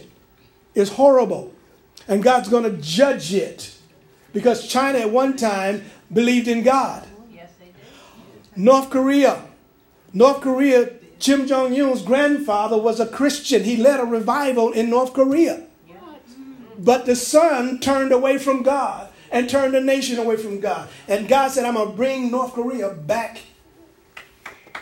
is 0.74 0.90
horrible 0.90 1.54
and 2.06 2.22
God's 2.22 2.48
going 2.48 2.64
to 2.64 2.76
judge 2.82 3.34
it 3.34 3.74
because 4.38 4.68
China 4.68 5.00
at 5.00 5.10
one 5.10 5.36
time 5.36 5.84
believed 6.12 6.46
in 6.46 6.62
God. 6.62 7.04
North 8.54 8.88
Korea. 8.88 9.42
North 10.12 10.40
Korea, 10.40 10.90
Kim 11.18 11.48
Jong 11.48 11.78
un's 11.78 12.02
grandfather 12.02 12.78
was 12.78 13.00
a 13.00 13.06
Christian. 13.06 13.64
He 13.64 13.76
led 13.76 13.98
a 13.98 14.04
revival 14.04 14.70
in 14.70 14.90
North 14.90 15.12
Korea. 15.12 15.64
But 16.78 17.04
the 17.06 17.16
son 17.16 17.80
turned 17.80 18.12
away 18.12 18.38
from 18.38 18.62
God 18.62 19.10
and 19.32 19.50
turned 19.50 19.74
the 19.74 19.80
nation 19.80 20.18
away 20.18 20.36
from 20.36 20.60
God. 20.60 20.88
And 21.08 21.26
God 21.26 21.50
said, 21.50 21.64
I'm 21.64 21.74
going 21.74 21.90
to 21.90 21.96
bring 21.96 22.30
North 22.30 22.52
Korea 22.52 22.90
back 22.90 23.40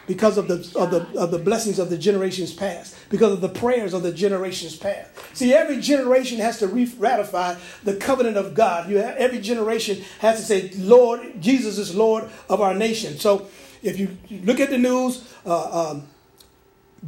because 0.06 0.38
of 0.38 0.48
the, 0.48 0.54
of, 0.78 0.90
the, 0.90 1.18
of 1.18 1.30
the 1.30 1.38
blessings 1.38 1.78
of 1.78 1.90
the 1.90 1.98
generations 1.98 2.52
past, 2.52 2.96
because 3.10 3.32
of 3.32 3.40
the 3.40 3.48
prayers 3.48 3.92
of 3.92 4.02
the 4.02 4.12
generations 4.12 4.76
past. 4.76 5.10
See, 5.34 5.52
every 5.52 5.80
generation 5.80 6.38
has 6.38 6.58
to 6.60 6.66
ratify 6.66 7.56
the 7.82 7.96
covenant 7.96 8.36
of 8.36 8.54
God. 8.54 8.88
You 8.88 8.98
have, 8.98 9.16
every 9.16 9.40
generation 9.40 10.02
has 10.20 10.38
to 10.38 10.44
say, 10.44 10.70
Lord, 10.76 11.40
Jesus 11.40 11.78
is 11.78 11.94
Lord 11.94 12.28
of 12.48 12.60
our 12.60 12.74
nation. 12.74 13.18
So 13.18 13.48
if 13.82 13.98
you 13.98 14.16
look 14.44 14.60
at 14.60 14.70
the 14.70 14.78
news, 14.78 15.32
uh, 15.44 15.90
um, 15.90 16.08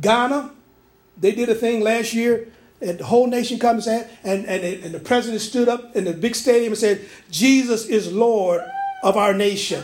Ghana, 0.01 0.53
they 1.17 1.33
did 1.33 1.49
a 1.49 1.55
thing 1.55 1.81
last 1.81 2.15
year 2.15 2.49
and 2.81 2.99
the 2.99 3.05
whole 3.05 3.27
nation 3.27 3.59
comes 3.59 3.87
and, 3.87 4.09
and, 4.23 4.47
and 4.47 4.95
the 4.95 5.01
president 5.01 5.41
stood 5.41 5.69
up 5.69 5.97
in 5.97 6.05
the 6.05 6.13
big 6.13 6.37
stadium 6.37 6.73
and 6.73 6.79
said, 6.79 7.05
Jesus 7.31 7.87
is 7.87 8.13
Lord 8.13 8.63
of 9.03 9.17
our 9.17 9.35
nation. 9.35 9.83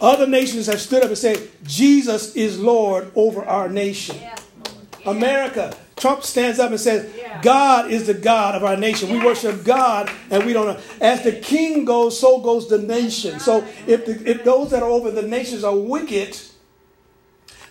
Other 0.00 0.26
nations 0.26 0.66
have 0.66 0.80
stood 0.80 1.02
up 1.02 1.08
and 1.08 1.18
said, 1.18 1.48
Jesus 1.64 2.34
is 2.36 2.58
Lord 2.58 3.10
over 3.14 3.44
our 3.44 3.68
nation. 3.68 4.16
Yeah. 4.20 4.36
Yeah. 5.00 5.10
America, 5.10 5.76
Trump 5.96 6.22
stands 6.24 6.58
up 6.58 6.70
and 6.70 6.80
says, 6.80 7.12
yeah. 7.16 7.40
God 7.40 7.90
is 7.90 8.06
the 8.06 8.14
God 8.14 8.54
of 8.54 8.64
our 8.64 8.76
nation. 8.76 9.10
We 9.10 9.24
worship 9.24 9.64
God 9.64 10.10
and 10.30 10.44
we 10.44 10.52
don't 10.52 10.66
know. 10.66 10.80
As 11.00 11.22
the 11.22 11.32
king 11.32 11.84
goes, 11.84 12.18
so 12.18 12.40
goes 12.40 12.68
the 12.68 12.78
nation. 12.78 13.38
So 13.38 13.66
if, 13.86 14.06
the, 14.06 14.30
if 14.30 14.44
those 14.44 14.70
that 14.70 14.82
are 14.82 14.88
over 14.88 15.10
the 15.10 15.22
nations 15.22 15.64
are 15.64 15.76
wicked, 15.76 16.38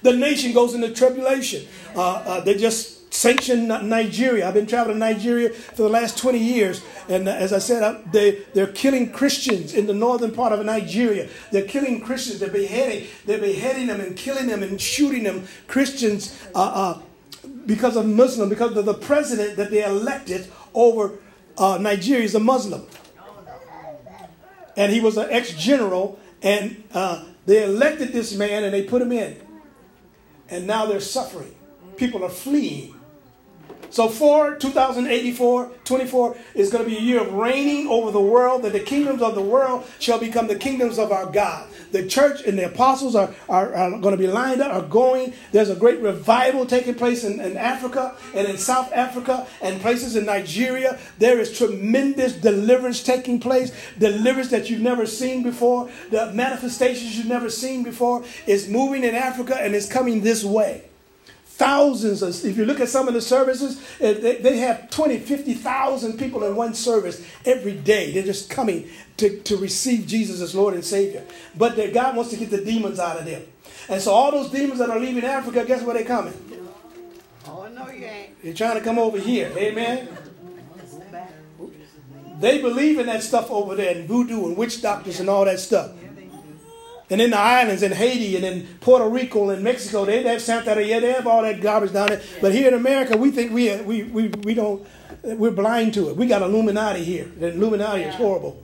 the 0.02 0.14
nation 0.14 0.54
goes 0.54 0.74
into 0.74 0.92
tribulation. 0.94 1.68
Uh, 1.96 2.14
uh, 2.14 2.40
they 2.42 2.56
just 2.56 2.93
sanctioned 3.14 3.68
Nigeria. 3.68 4.48
I've 4.48 4.56
been 4.56 4.66
traveling 4.66 4.96
to 4.96 5.00
Nigeria 5.00 5.50
for 5.52 5.84
the 5.84 5.90
last 5.90 6.18
20 6.18 6.40
years. 6.40 6.84
And 7.08 7.30
as 7.30 7.54
I 7.54 7.60
said, 7.60 8.12
they, 8.12 8.40
they're 8.56 8.68
killing 8.72 9.12
Christians 9.12 9.76
in 9.76 9.86
the 9.86 9.94
northern 9.94 10.32
part 10.32 10.52
of 10.52 10.66
Nigeria. 10.66 11.30
They're 11.52 11.68
killing 11.68 12.02
Christians. 12.02 12.40
They're 12.40 12.50
beheading. 12.50 13.08
They're 13.26 13.40
beheading 13.40 13.88
them 13.88 14.02
and 14.02 14.18
killing 14.18 14.48
them 14.48 14.64
and 14.64 14.82
shooting 14.82 15.24
them. 15.24 15.48
Christians 15.68 16.42
uh, 16.56 16.60
uh, 16.96 17.02
because 17.68 17.96
of 17.96 18.08
Muslim, 18.08 18.50
because 18.50 18.76
of 18.76 18.86
the 18.86 18.94
president 18.96 19.58
that 19.58 19.70
they 19.70 19.84
elected 19.86 20.52
over 20.74 21.20
uh, 21.58 21.78
Nigeria 21.80 22.24
is 22.24 22.34
a 22.34 22.40
Muslim. 22.40 22.88
And 24.76 24.92
he 24.92 25.00
was 25.00 25.18
an 25.18 25.28
ex-general. 25.30 26.20
And 26.42 26.84
uh, 26.94 27.26
they 27.46 27.64
elected 27.64 28.12
this 28.12 28.36
man 28.36 28.64
and 28.64 28.74
they 28.74 28.84
put 28.84 29.04
him 29.04 29.12
in. 29.12 29.40
And 30.50 30.66
now 30.66 30.88
they're 30.88 31.00
suffering. 31.00 31.54
People 31.96 32.24
are 32.24 32.30
fleeing 32.30 32.96
so 33.94 34.10
for 34.10 34.56
2084, 34.56 35.70
24 35.86 36.38
is 36.56 36.72
going 36.72 36.84
to 36.84 36.90
be 36.90 36.98
a 36.98 37.00
year 37.00 37.22
of 37.22 37.32
reigning 37.32 37.88
over 37.88 38.10
the 38.10 38.20
world, 38.20 38.64
that 38.64 38.74
the 38.74 38.80
kingdoms 38.80 39.22
of 39.22 39.36
the 39.36 39.42
world 39.42 39.86
shall 40.00 40.18
become 40.18 40.48
the 40.48 40.56
kingdoms 40.56 40.98
of 40.98 41.12
our 41.12 41.28
God. 41.28 41.70
The 41.92 42.08
church 42.08 42.42
and 42.42 42.58
the 42.58 42.66
apostles 42.66 43.16
are, 43.16 43.36
are, 43.48 43.76
are 43.76 43.92
going 44.00 44.14
to 44.14 44.18
be 44.18 44.26
lined 44.26 44.62
up, 44.62 44.74
are 44.74 44.82
going. 44.82 45.36
There's 45.52 45.70
a 45.70 45.76
great 45.76 46.00
revival 46.00 46.66
taking 46.66 46.96
place 46.96 47.24
in, 47.24 47.40
in 47.40 47.56
Africa 47.56 48.18
and 48.34 48.48
in 48.48 48.58
South 48.58 48.92
Africa 48.94 49.46
and 49.62 49.80
places 49.80 50.16
in 50.16 50.26
Nigeria. 50.26 50.98
There 51.20 51.40
is 51.40 51.56
tremendous 51.56 52.34
deliverance 52.34 53.04
taking 53.04 53.40
place, 53.40 53.72
deliverance 54.00 54.50
that 54.50 54.72
you've 54.72 54.82
never 54.82 55.06
seen 55.06 55.44
before, 55.44 55.88
the 56.10 56.34
manifestations 56.34 57.16
you've 57.16 57.28
never 57.28 57.52
seen 57.52 57.84
before 57.84 58.24
is 58.48 58.68
moving 58.68 59.04
in 59.04 59.14
Africa 59.14 59.56
and 59.62 59.76
is 59.76 59.88
coming 59.88 60.22
this 60.22 60.44
way. 60.44 60.86
Thousands 61.56 62.24
of, 62.24 62.30
if 62.44 62.58
you 62.58 62.66
look 62.66 62.80
at 62.80 62.90
some 62.90 63.08
of 63.08 63.14
the 63.14 63.22
services, 63.22 63.80
eh, 64.00 64.14
they, 64.14 64.38
they 64.38 64.58
have 64.58 64.90
20, 64.90 65.20
50,000 65.20 66.18
people 66.18 66.44
in 66.44 66.56
one 66.56 66.74
service 66.74 67.24
every 67.46 67.74
day. 67.74 68.12
They're 68.12 68.24
just 68.24 68.50
coming 68.50 68.90
to, 69.18 69.40
to 69.42 69.58
receive 69.58 70.08
Jesus 70.08 70.42
as 70.42 70.56
Lord 70.56 70.74
and 70.74 70.84
Savior. 70.84 71.24
But 71.56 71.76
that 71.76 71.94
God 71.94 72.16
wants 72.16 72.32
to 72.32 72.38
get 72.38 72.50
the 72.50 72.64
demons 72.64 73.00
out 73.00 73.20
of 73.20 73.26
them. 73.26 73.44
And 73.88 74.02
so 74.02 74.12
all 74.12 74.32
those 74.32 74.50
demons 74.50 74.80
that 74.80 74.90
are 74.90 75.00
leaving 75.00 75.24
Africa, 75.24 75.64
guess 75.64 75.84
where 75.84 75.94
they're 75.94 76.06
coming? 76.06 76.34
Oh, 77.48 77.68
no, 77.68 77.90
you 77.90 78.06
ain't. 78.06 78.42
They're 78.42 78.54
trying 78.54 78.78
to 78.78 78.84
come 78.84 78.98
over 78.98 79.20
here. 79.20 79.52
Amen. 79.56 80.10
They 82.40 82.62
believe 82.62 82.98
in 82.98 83.06
that 83.06 83.22
stuff 83.22 83.52
over 83.52 83.76
there, 83.76 83.96
and 83.96 84.08
voodoo 84.08 84.48
and 84.48 84.58
witch 84.58 84.82
doctors 84.82 85.20
and 85.20 85.30
all 85.30 85.46
that 85.46 85.60
stuff. 85.60 85.92
And 87.10 87.22
in 87.22 87.32
the 87.32 87.38
islands, 87.38 87.84
in 87.84 87.92
Haiti, 87.92 88.36
and 88.38 88.46
in 88.46 88.68
Puerto 88.80 89.08
Rico, 89.08 89.50
and 89.50 89.64
Mexico, 89.64 90.06
they 90.06 90.24
have 90.24 90.40
Santeria, 90.40 91.02
they 91.02 91.12
have 91.12 91.28
all 91.28 91.42
that 91.42 91.62
garbage 91.62 91.94
down 91.94 92.08
there. 92.08 92.22
But 92.42 92.54
here 92.54 92.70
in 92.70 92.74
America, 92.74 93.18
we 93.18 93.32
think 93.32 93.52
we, 93.52 93.76
we, 93.82 94.04
we, 94.04 94.28
we 94.30 94.54
don't, 94.54 94.86
we're 95.22 95.52
blind 95.52 95.94
to 95.96 96.10
it. 96.10 96.16
We 96.16 96.28
got 96.28 96.42
Illuminati 96.42 97.04
here. 97.04 97.26
The 97.26 97.50
Illuminati 97.50 98.04
is 98.04 98.16
horrible. 98.16 98.64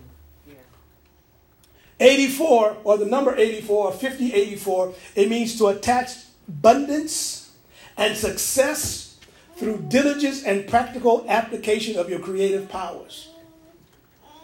84, 1.99 2.77
or 2.83 2.97
the 2.97 3.05
number 3.05 3.35
84, 3.35 3.91
5084, 3.91 4.93
it 5.15 5.29
means 5.29 5.57
to 5.57 5.67
attach 5.67 6.11
abundance 6.47 7.51
and 7.97 8.15
success 8.15 9.17
through 9.57 9.85
diligence 9.89 10.43
and 10.43 10.65
practical 10.67 11.25
application 11.27 11.97
of 11.97 12.09
your 12.09 12.19
creative 12.19 12.69
powers. 12.69 13.29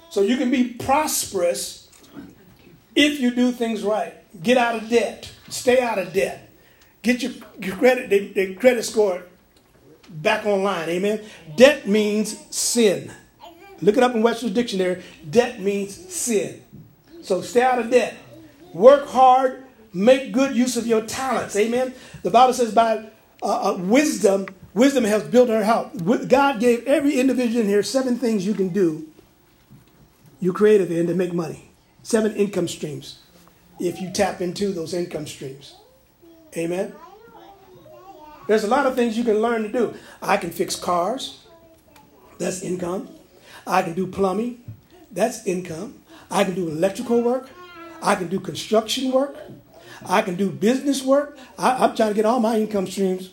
So 0.09 0.21
you 0.21 0.35
can 0.35 0.51
be 0.51 0.73
prosperous 0.73 1.84
if 2.95 3.19
you 3.19 3.31
do 3.31 3.51
things 3.51 3.83
right. 3.83 4.13
Get 4.41 4.57
out 4.57 4.75
of 4.75 4.89
debt. 4.89 5.31
Stay 5.49 5.79
out 5.79 5.99
of 5.99 6.13
debt. 6.13 6.49
Get 7.01 7.21
your, 7.21 7.33
your 7.61 7.75
credit, 7.75 8.09
the, 8.09 8.33
the 8.33 8.55
credit 8.55 8.83
score 8.83 9.23
back 10.09 10.45
online. 10.45 10.89
Amen. 10.89 11.23
Debt 11.55 11.87
means 11.87 12.37
sin. 12.55 13.11
Look 13.81 13.97
it 13.97 14.03
up 14.03 14.15
in 14.15 14.23
Webster's 14.23 14.51
dictionary. 14.51 15.03
Debt 15.29 15.59
means 15.59 15.93
sin. 16.13 16.63
So 17.21 17.41
stay 17.41 17.61
out 17.61 17.79
of 17.79 17.91
debt. 17.91 18.15
Work 18.73 19.07
hard. 19.07 19.63
Make 19.93 20.31
good 20.31 20.55
use 20.55 20.75
of 20.77 20.87
your 20.87 21.01
talents. 21.01 21.55
Amen. 21.55 21.93
The 22.23 22.29
Bible 22.29 22.53
says 22.53 22.73
by 22.73 23.09
uh, 23.41 23.73
uh, 23.73 23.77
wisdom, 23.77 24.47
wisdom 24.73 25.03
has 25.03 25.23
built 25.23 25.49
her 25.49 25.63
house. 25.63 25.95
God 26.01 26.59
gave 26.59 26.85
every 26.85 27.19
individual 27.19 27.61
in 27.61 27.67
here 27.67 27.83
seven 27.83 28.17
things 28.17 28.45
you 28.45 28.53
can 28.53 28.69
do. 28.69 29.07
You 30.41 30.51
creative 30.51 30.91
in 30.91 31.07
to 31.07 31.13
make 31.13 31.33
money. 31.33 31.64
Seven 32.05 32.35
income 32.35 32.67
streams. 32.67 33.17
If 33.79 33.99
you 33.99 34.11
tap 34.11 34.39
into 34.39 34.71
those 34.71 34.93
income 34.93 35.25
streams. 35.25 35.73
Amen. 36.55 36.93
There's 38.47 38.63
a 38.63 38.67
lot 38.67 38.85
of 38.85 38.93
things 38.93 39.17
you 39.17 39.23
can 39.23 39.41
learn 39.41 39.63
to 39.63 39.69
do. 39.69 39.95
I 40.21 40.37
can 40.37 40.51
fix 40.51 40.75
cars. 40.75 41.43
That's 42.37 42.61
income. 42.61 43.09
I 43.65 43.81
can 43.81 43.95
do 43.95 44.05
plumbing. 44.05 44.63
That's 45.11 45.47
income. 45.47 45.95
I 46.29 46.43
can 46.43 46.53
do 46.53 46.69
electrical 46.69 47.23
work. 47.23 47.49
I 48.03 48.13
can 48.13 48.27
do 48.27 48.39
construction 48.39 49.11
work. 49.11 49.35
I 50.05 50.21
can 50.21 50.35
do 50.35 50.51
business 50.51 51.01
work. 51.01 51.39
I, 51.57 51.85
am 51.85 51.95
trying 51.95 52.09
to 52.09 52.13
get 52.15 52.25
all 52.25 52.39
my 52.39 52.59
income 52.59 52.85
streams. 52.85 53.31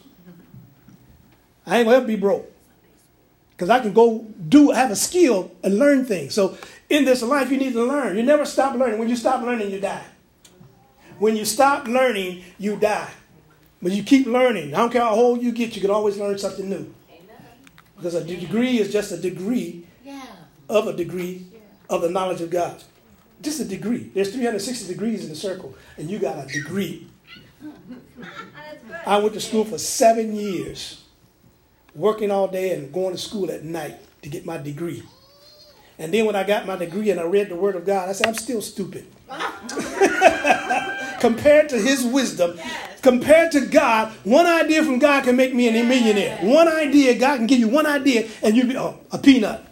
I 1.66 1.76
ain't 1.76 1.84
gonna 1.84 1.98
ever 1.98 2.06
be 2.06 2.16
broke. 2.16 2.50
Because 3.50 3.68
I 3.68 3.80
can 3.80 3.92
go 3.92 4.26
do, 4.48 4.70
have 4.70 4.90
a 4.90 4.96
skill 4.96 5.52
and 5.62 5.78
learn 5.78 6.06
things. 6.06 6.32
So 6.32 6.56
in 6.92 7.06
this 7.06 7.22
life, 7.22 7.50
you 7.50 7.56
need 7.56 7.72
to 7.72 7.84
learn. 7.84 8.18
You 8.18 8.22
never 8.22 8.44
stop 8.44 8.76
learning. 8.76 8.98
When 8.98 9.08
you 9.08 9.16
stop 9.16 9.42
learning, 9.42 9.70
you 9.70 9.80
die. 9.80 10.04
When 11.18 11.36
you 11.36 11.46
stop 11.46 11.88
learning, 11.88 12.44
you 12.58 12.76
die. 12.76 13.08
But 13.80 13.92
you 13.92 14.02
keep 14.02 14.26
learning. 14.26 14.74
I 14.74 14.78
don't 14.78 14.92
care 14.92 15.00
how 15.00 15.14
old 15.14 15.42
you 15.42 15.52
get, 15.52 15.74
you 15.74 15.80
can 15.80 15.90
always 15.90 16.18
learn 16.18 16.36
something 16.38 16.68
new. 16.68 16.94
Because 17.96 18.14
a 18.14 18.22
degree 18.22 18.78
is 18.78 18.92
just 18.92 19.10
a 19.10 19.16
degree 19.16 19.86
of 20.68 20.86
a 20.86 20.92
degree 20.92 21.46
of 21.88 22.02
the 22.02 22.10
knowledge 22.10 22.42
of 22.42 22.50
God. 22.50 22.82
Just 23.40 23.60
a 23.60 23.64
degree. 23.64 24.10
There's 24.14 24.30
360 24.30 24.86
degrees 24.92 25.24
in 25.24 25.30
the 25.30 25.36
circle, 25.36 25.74
and 25.96 26.10
you 26.10 26.18
got 26.18 26.44
a 26.44 26.46
degree. 26.46 27.08
I 29.06 29.18
went 29.18 29.32
to 29.32 29.40
school 29.40 29.64
for 29.64 29.78
seven 29.78 30.36
years, 30.36 31.04
working 31.94 32.30
all 32.30 32.48
day 32.48 32.74
and 32.74 32.92
going 32.92 33.12
to 33.12 33.18
school 33.18 33.50
at 33.50 33.64
night 33.64 33.96
to 34.22 34.28
get 34.28 34.44
my 34.44 34.58
degree. 34.58 35.02
And 35.98 36.12
then 36.12 36.26
when 36.26 36.36
I 36.36 36.44
got 36.44 36.66
my 36.66 36.76
degree 36.76 37.10
and 37.10 37.20
I 37.20 37.24
read 37.24 37.48
the 37.48 37.56
Word 37.56 37.76
of 37.76 37.84
God, 37.84 38.08
I 38.08 38.12
said, 38.12 38.26
I'm 38.26 38.34
still 38.34 38.62
stupid. 38.62 39.06
compared 41.20 41.68
to 41.68 41.78
His 41.78 42.04
wisdom, 42.04 42.58
compared 43.02 43.52
to 43.52 43.66
God, 43.66 44.12
one 44.24 44.46
idea 44.46 44.84
from 44.84 44.98
God 44.98 45.24
can 45.24 45.36
make 45.36 45.54
me 45.54 45.68
a 45.68 45.84
millionaire. 45.84 46.38
One 46.42 46.68
idea, 46.68 47.18
God 47.18 47.36
can 47.36 47.46
give 47.46 47.58
you 47.58 47.68
one 47.68 47.86
idea, 47.86 48.28
and 48.42 48.56
you 48.56 48.64
be 48.64 48.76
oh, 48.76 48.98
a 49.10 49.18
peanut. 49.18 49.66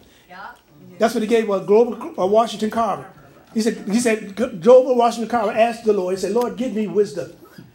That's 1.00 1.14
what 1.14 1.22
he 1.22 1.26
gave 1.26 1.50
uh, 1.50 1.60
Grover 1.60 2.20
uh, 2.20 2.26
Washington 2.26 2.68
Carver. 2.68 3.06
He 3.54 3.62
said, 3.62 3.88
he 3.88 3.98
said, 3.98 4.36
Grover 4.36 4.92
Washington 4.92 5.30
Carver 5.30 5.50
asked 5.50 5.84
the 5.84 5.94
Lord, 5.94 6.14
he 6.14 6.20
said, 6.20 6.32
Lord, 6.32 6.58
give 6.58 6.74
me 6.74 6.86
wisdom. 6.86 7.32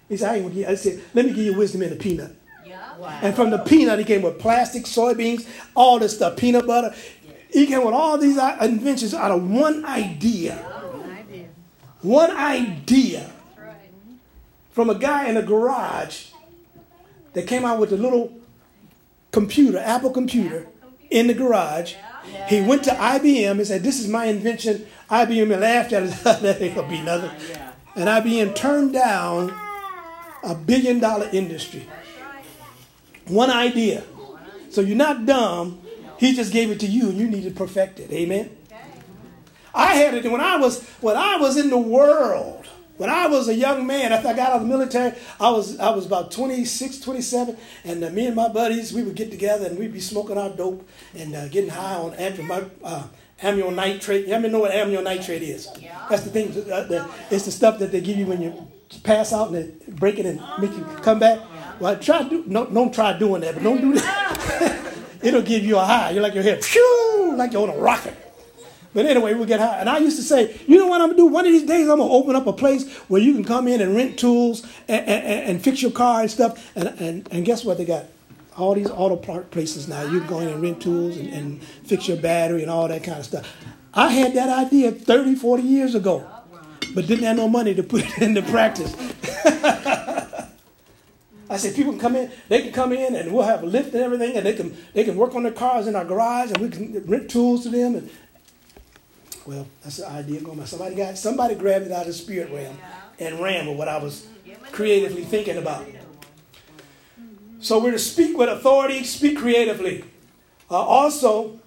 He 0.07 0.15
said, 0.15 0.29
I, 0.29 0.37
ain't 0.37 0.53
give 0.53 0.69
I 0.69 0.75
said, 0.75 1.01
let 1.15 1.25
me 1.25 1.33
give 1.33 1.43
you 1.43 1.57
wisdom 1.57 1.81
in 1.81 1.91
a 1.91 1.95
peanut. 1.95 2.35
Yeah. 2.63 2.95
Wow. 2.99 3.19
And 3.23 3.35
from 3.35 3.49
the 3.49 3.57
peanut, 3.57 3.97
he 3.97 4.05
came 4.05 4.21
with 4.21 4.37
plastic, 4.37 4.83
soybeans, 4.83 5.47
all 5.73 5.97
this 5.97 6.15
stuff, 6.15 6.37
peanut 6.37 6.67
butter. 6.67 6.93
He 7.55 7.65
came 7.65 7.85
with 7.85 7.93
all 7.93 8.17
these 8.17 8.37
inventions 8.37 9.13
out 9.13 9.31
of 9.31 9.49
one 9.49 9.85
idea. 9.85 10.55
One 12.01 12.31
idea. 12.31 13.31
From 14.71 14.89
a 14.89 14.95
guy 14.95 15.29
in 15.29 15.37
a 15.37 15.41
garage 15.41 16.31
that 17.31 17.47
came 17.47 17.63
out 17.63 17.79
with 17.79 17.93
a 17.93 17.97
little 17.97 18.33
computer, 19.31 19.77
Apple 19.77 20.11
computer, 20.11 20.67
in 21.09 21.27
the 21.27 21.33
garage 21.33 21.95
he 22.47 22.61
went 22.61 22.83
to 22.83 22.91
IBM 22.91 23.51
and 23.51 23.67
said, 23.67 23.83
This 23.83 23.99
is 23.99 24.07
my 24.07 24.25
invention. 24.25 24.85
IBM 25.09 25.59
laughed 25.59 25.93
at 25.93 26.03
it. 26.03 26.09
that 26.23 26.61
ain't 26.61 26.75
going 26.75 26.89
to 26.89 26.95
be 26.95 27.01
nothing. 27.01 27.31
And 27.95 28.09
IBM 28.09 28.55
turned 28.55 28.93
down 28.93 29.53
a 30.43 30.53
billion 30.53 30.99
dollar 30.99 31.29
industry. 31.31 31.87
One 33.27 33.49
idea. 33.49 34.03
So 34.69 34.81
you're 34.81 34.97
not 34.97 35.25
dumb. 35.25 35.79
He 36.17 36.35
just 36.35 36.51
gave 36.51 36.71
it 36.71 36.79
to 36.81 36.87
you 36.87 37.09
and 37.09 37.17
you 37.17 37.27
need 37.27 37.43
to 37.43 37.51
perfect 37.51 37.99
it. 37.99 38.11
Amen. 38.11 38.55
I 39.73 39.95
had 39.95 40.13
it 40.13 40.31
when 40.31 40.41
I 40.41 40.55
was 40.55 40.83
when 41.01 41.17
I 41.17 41.35
was 41.37 41.57
in 41.57 41.69
the 41.69 41.77
world. 41.77 42.65
When 42.97 43.09
I 43.09 43.27
was 43.27 43.49
a 43.49 43.53
young 43.53 43.85
man, 43.85 44.13
after 44.13 44.29
I 44.29 44.33
got 44.33 44.51
out 44.51 44.55
of 44.55 44.61
the 44.61 44.67
military, 44.69 45.13
I 45.37 45.49
was 45.49 45.77
I 45.79 45.89
was 45.89 46.05
about 46.05 46.31
26, 46.31 47.01
27, 47.01 47.57
and 47.83 48.01
uh, 48.01 48.09
me 48.09 48.27
and 48.27 48.35
my 48.37 48.47
buddies, 48.47 48.93
we 48.93 49.03
would 49.03 49.15
get 49.15 49.31
together 49.31 49.65
and 49.65 49.77
we'd 49.77 49.91
be 49.91 49.99
smoking 49.99 50.37
our 50.37 50.49
dope 50.49 50.87
and 51.13 51.35
uh, 51.35 51.49
getting 51.49 51.71
high 51.71 51.95
on 51.95 52.13
ammo, 52.13 52.71
uh, 52.85 53.07
nitrate. 53.43 54.27
You 54.27 54.39
know 54.39 54.59
what 54.59 54.71
ammo 54.71 55.01
nitrate 55.01 55.43
is? 55.43 55.67
That's 56.09 56.23
the 56.23 56.29
thing. 56.29 56.51
Uh, 56.71 56.83
the, 56.83 57.09
it's 57.29 57.43
the 57.43 57.51
stuff 57.51 57.79
that 57.79 57.91
they 57.91 57.99
give 57.99 58.15
you 58.15 58.27
when 58.27 58.41
you 58.41 58.65
pass 59.03 59.33
out 59.33 59.49
and 59.51 59.55
they 59.57 59.91
break 59.91 60.17
it 60.17 60.25
and 60.25 60.41
make 60.59 60.71
you 60.71 60.85
come 61.01 61.19
back. 61.19 61.39
Well, 61.81 61.99
try 61.99 62.23
do 62.23 62.45
no, 62.47 62.65
don't 62.65 62.93
try 62.93 63.17
doing 63.19 63.41
that, 63.41 63.55
but 63.55 63.63
don't 63.63 63.81
do 63.81 63.93
that. 63.95 64.81
It'll 65.25 65.41
give 65.41 65.65
you 65.65 65.77
a 65.77 65.83
high. 65.83 66.11
You're 66.11 66.21
like 66.21 66.35
your 66.35 66.43
head, 66.43 66.63
phew, 66.63 67.33
like 67.35 67.53
you're 67.53 67.63
on 67.63 67.75
a 67.75 67.77
rocket. 67.77 68.15
But 68.93 69.05
anyway, 69.07 69.33
we'll 69.33 69.45
get 69.45 69.59
high. 69.59 69.79
And 69.79 69.89
I 69.89 69.97
used 69.97 70.15
to 70.17 70.23
say, 70.23 70.57
you 70.67 70.77
know 70.77 70.87
what 70.87 71.01
I'm 71.01 71.09
to 71.09 71.15
do? 71.15 71.25
One 71.25 71.45
of 71.45 71.51
these 71.51 71.63
days, 71.63 71.89
I'm 71.89 71.97
to 71.97 72.03
open 72.03 72.35
up 72.35 72.47
a 72.47 72.53
place 72.53 72.89
where 73.09 73.21
you 73.21 73.33
can 73.33 73.43
come 73.43 73.67
in 73.67 73.81
and 73.81 73.93
rent 73.93 74.17
tools 74.17 74.63
and, 74.87 75.05
and, 75.05 75.49
and 75.49 75.61
fix 75.61 75.81
your 75.81 75.91
car 75.91 76.21
and 76.21 76.31
stuff. 76.31 76.71
And, 76.77 76.87
and, 76.99 77.27
and 77.29 77.45
guess 77.45 77.65
what 77.65 77.77
they 77.77 77.83
got? 77.83 78.05
All 78.55 78.73
these 78.73 78.89
auto 78.89 79.17
part 79.17 79.51
places 79.51 79.89
now. 79.89 80.03
You 80.03 80.19
can 80.19 80.29
go 80.29 80.39
in 80.39 80.47
and 80.47 80.61
rent 80.61 80.81
tools 80.81 81.17
and, 81.17 81.27
and 81.27 81.61
fix 81.61 82.07
your 82.07 82.17
battery 82.17 82.61
and 82.61 82.71
all 82.71 82.87
that 82.87 83.03
kind 83.03 83.19
of 83.19 83.25
stuff. 83.25 83.53
I 83.93 84.09
had 84.09 84.33
that 84.35 84.49
idea 84.49 84.93
30, 84.93 85.35
40 85.35 85.63
years 85.63 85.93
ago, 85.93 86.25
but 86.93 87.05
didn't 87.07 87.25
have 87.25 87.35
no 87.35 87.49
money 87.49 87.73
to 87.73 87.83
put 87.83 88.05
it 88.17 88.19
into 88.19 88.43
practice. 88.43 88.95
I 91.49 91.57
said, 91.57 91.75
people 91.75 91.91
can 91.93 92.01
come 92.01 92.15
in, 92.15 92.31
they 92.49 92.61
can 92.61 92.71
come 92.71 92.91
in 92.91 93.15
and 93.15 93.31
we'll 93.31 93.43
have 93.43 93.61
a 93.61 93.65
lift 93.65 93.93
and 93.93 94.03
everything, 94.03 94.35
and 94.35 94.45
they 94.45 94.53
can 94.53 94.75
they 94.93 95.03
can 95.03 95.15
work 95.15 95.35
on 95.35 95.43
their 95.43 95.51
cars 95.51 95.87
in 95.87 95.95
our 95.95 96.05
garage, 96.05 96.51
and 96.51 96.57
we 96.57 96.69
can 96.69 97.05
rent 97.05 97.29
tools 97.29 97.63
to 97.63 97.69
them 97.69 97.95
and 97.95 98.09
well, 99.45 99.67
that's 99.83 99.97
the 99.97 100.09
idea 100.09 100.41
going 100.41 100.59
on. 100.59 100.65
Somebody 100.65 100.95
got 100.95 101.17
somebody 101.17 101.55
grabbed 101.55 101.85
it 101.85 101.91
out 101.91 102.01
of 102.01 102.07
the 102.07 102.13
spirit 102.13 102.51
realm 102.51 102.77
and 103.19 103.39
ran 103.39 103.67
with 103.67 103.77
what 103.77 103.87
I 103.87 103.99
was 103.99 104.25
creatively 104.71 105.23
thinking 105.23 105.57
about. 105.57 105.85
So 107.59 107.79
we're 107.79 107.91
to 107.91 107.99
speak 107.99 108.37
with 108.37 108.49
authority, 108.49 109.03
speak 109.03 109.37
creatively. 109.37 110.03
Uh, 110.69 110.75
also, 110.75 111.59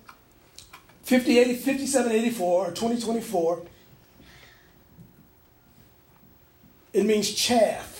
58, 1.04 1.56
5784 1.56 2.66
or 2.66 2.70
2024, 2.70 3.62
it 6.92 7.06
means 7.06 7.32
chaff. 7.32 7.97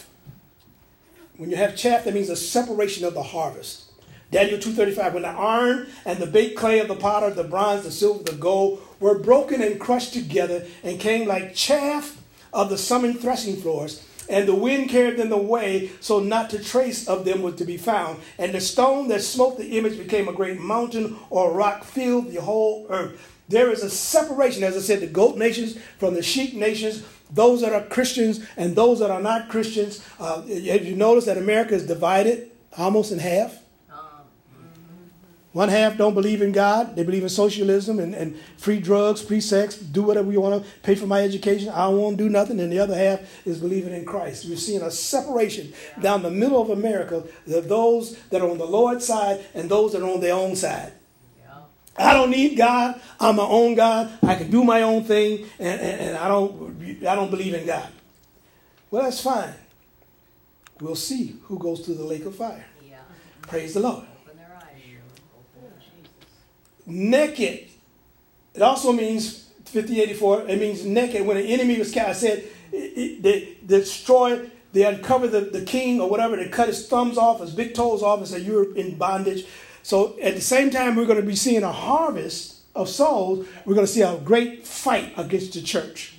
When 1.39 1.51
you 1.51 1.57
have 1.57 1.77
chaff, 1.77 2.03
that 2.03 2.15
means 2.15 2.31
a 2.31 2.37
separation 2.37 3.05
of 3.05 3.15
the 3.15 3.23
harvest. 3.23 3.85
Daniel 4.33 4.59
2.35, 4.59 5.15
when 5.15 5.23
the 5.23 5.29
iron 5.29 5.87
and 6.05 6.19
the 6.19 6.27
baked 6.27 6.59
clay 6.59 6.81
of 6.81 6.89
the 6.89 6.97
potter, 6.97 7.31
the 7.31 7.45
bronze, 7.45 7.85
the 7.85 7.93
silver, 7.93 8.25
the 8.25 8.33
gold 8.33 8.83
were 8.99 9.21
broken 9.21 9.63
and 9.63 9.79
crushed 9.79 10.13
together 10.13 10.67
and 10.83 10.99
came 10.99 11.29
like 11.29 11.55
chaff 11.55 12.21
of 12.53 12.71
the 12.71 12.77
summer 12.77 13.13
threshing 13.13 13.55
floors, 13.55 14.05
and 14.29 14.49
the 14.49 14.55
wind 14.55 14.91
carried 14.91 15.17
them 15.17 15.31
away, 15.31 15.93
so 16.01 16.19
not 16.19 16.51
to 16.51 16.63
trace 16.63 17.07
of 17.07 17.25
them 17.25 17.43
was 17.43 17.55
to 17.55 17.65
be 17.65 17.77
found. 17.77 18.19
And 18.37 18.53
the 18.53 18.61
stone 18.61 19.07
that 19.07 19.23
smote 19.23 19.59
the 19.59 19.79
image 19.79 19.97
became 19.97 20.27
a 20.27 20.33
great 20.33 20.59
mountain 20.59 21.19
or 21.31 21.53
rock, 21.53 21.85
filled 21.85 22.33
the 22.33 22.41
whole 22.41 22.89
earth. 22.91 23.38
There 23.49 23.71
is 23.71 23.83
a 23.83 23.91
separation, 23.91 24.63
as 24.63 24.77
I 24.77 24.81
said, 24.81 25.01
the 25.01 25.07
goat 25.07 25.37
nations 25.37 25.79
from 25.99 26.15
the 26.15 26.23
sheep 26.23 26.55
nations, 26.55 27.03
those 27.31 27.63
that 27.63 27.73
are 27.73 27.83
Christians 27.83 28.45
and 28.57 28.77
those 28.77 28.99
that 29.01 29.11
are 29.11 29.23
not 29.23 29.49
Christians. 29.49 30.05
Uh, 30.21 30.43
you 30.47 30.95
noticed 30.95 31.27
that 31.27 31.39
America 31.39 31.75
is 31.75 31.87
divided 31.87 32.51
almost 32.77 33.13
in 33.13 33.19
half? 33.19 33.59
One 35.53 35.71
half 35.71 35.97
don't 35.97 36.13
believe 36.15 36.43
in 36.43 36.53
God. 36.53 36.95
They 36.95 37.03
believe 37.03 37.23
in 37.23 37.31
socialism 37.31 37.99
and, 37.99 38.15
and 38.15 38.39
free 38.59 38.79
drugs, 38.79 39.23
free 39.23 39.41
sex, 39.41 39.77
do 39.77 40.03
whatever 40.03 40.31
you 40.31 40.43
want 40.43 40.63
to, 40.63 40.71
pay 40.83 40.95
for 40.95 41.07
my 41.07 41.23
education. 41.23 41.71
I 41.71 41.89
won't 41.89 42.19
do 42.19 42.29
nothing. 42.29 42.61
And 42.61 42.71
the 42.71 42.79
other 42.79 42.95
half 42.95 43.47
is 43.47 43.59
believing 43.59 43.95
in 43.95 44.05
Christ. 44.05 44.45
We're 44.47 44.57
seeing 44.57 44.83
a 44.83 44.91
separation 44.91 45.73
down 46.01 46.23
the 46.23 46.31
middle 46.31 46.61
of 46.61 46.71
America 46.71 47.25
of 47.49 47.69
those 47.69 48.17
that 48.29 48.43
are 48.43 48.51
on 48.51 48.59
the 48.59 48.67
Lord's 48.67 49.07
side 49.07 49.45
and 49.55 49.71
those 49.71 49.93
that 49.95 50.03
are 50.03 50.13
on 50.13 50.21
their 50.21 50.35
own 50.35 50.55
side. 50.55 50.93
I 51.99 52.15
don't 52.15 52.31
need 52.31 52.57
God. 52.57 53.01
I'm 53.19 53.37
my 53.37 53.43
own 53.43 53.75
God. 53.75 54.11
I 54.23 54.37
can 54.37 54.51
do 54.51 54.63
my 54.65 54.83
own 54.83 55.05
thing, 55.05 55.47
and, 55.59 55.81
and, 55.81 56.01
and 56.01 56.17
I 56.17 56.29
don't 56.29 57.05
I 57.07 57.15
don't 57.15 57.31
believe 57.31 57.55
in 57.55 57.67
God. 57.67 57.89
Well, 58.91 59.03
that's 59.03 59.21
fine. 59.21 59.55
We'll 60.81 60.95
see 60.95 61.37
who 61.45 61.59
goes 61.59 61.83
to 61.83 61.93
the 61.93 62.05
lake 62.05 62.25
of 62.25 62.37
fire. 62.37 62.65
Yeah. 62.89 62.99
Praise 63.43 63.75
the 63.75 63.81
Lord. 63.81 64.05
Open 64.25 64.37
their 64.37 64.57
eyes. 64.57 64.69
naked. 66.87 67.69
It 68.55 68.63
also 68.63 68.93
means 68.93 69.49
5084. 69.67 70.49
It 70.49 70.61
means 70.61 70.85
naked. 70.85 71.27
When 71.27 71.37
an 71.37 71.47
enemy 71.47 71.79
was 71.79 71.91
cast, 71.91 72.09
I 72.09 72.13
said 72.13 72.45
it, 72.73 72.77
it, 72.77 73.23
they 73.23 73.57
destroyed. 73.67 74.51
They 74.73 74.85
uncovered 74.85 75.33
the, 75.33 75.41
the 75.41 75.63
king 75.65 76.01
or 76.01 76.09
whatever. 76.09 76.37
They 76.37 76.49
cut 76.49 76.69
his 76.69 76.87
thumbs 76.87 77.19
off, 77.19 77.41
his 77.41 77.53
big 77.53 77.75
toes 77.75 78.03
off, 78.03 78.19
and 78.21 78.29
said, 78.29 78.43
"You're 78.43 78.75
in 78.77 78.97
bondage." 78.97 79.47
So 79.89 80.19
at 80.21 80.35
the 80.35 80.43
same 80.43 80.69
time, 80.69 80.97
we're 80.97 81.07
going 81.07 81.19
to 81.19 81.27
be 81.27 81.35
seeing 81.35 81.63
a 81.63 81.73
harvest 81.73 82.57
of 82.75 82.91
souls. 82.91 83.49
We're 83.65 83.75
going 83.75 83.87
to 83.87 83.93
see 83.93 84.03
a 84.03 84.19
great 84.19 84.67
fight 84.67 85.15
against 85.17 85.55
the 85.55 85.63
church. 85.63 86.13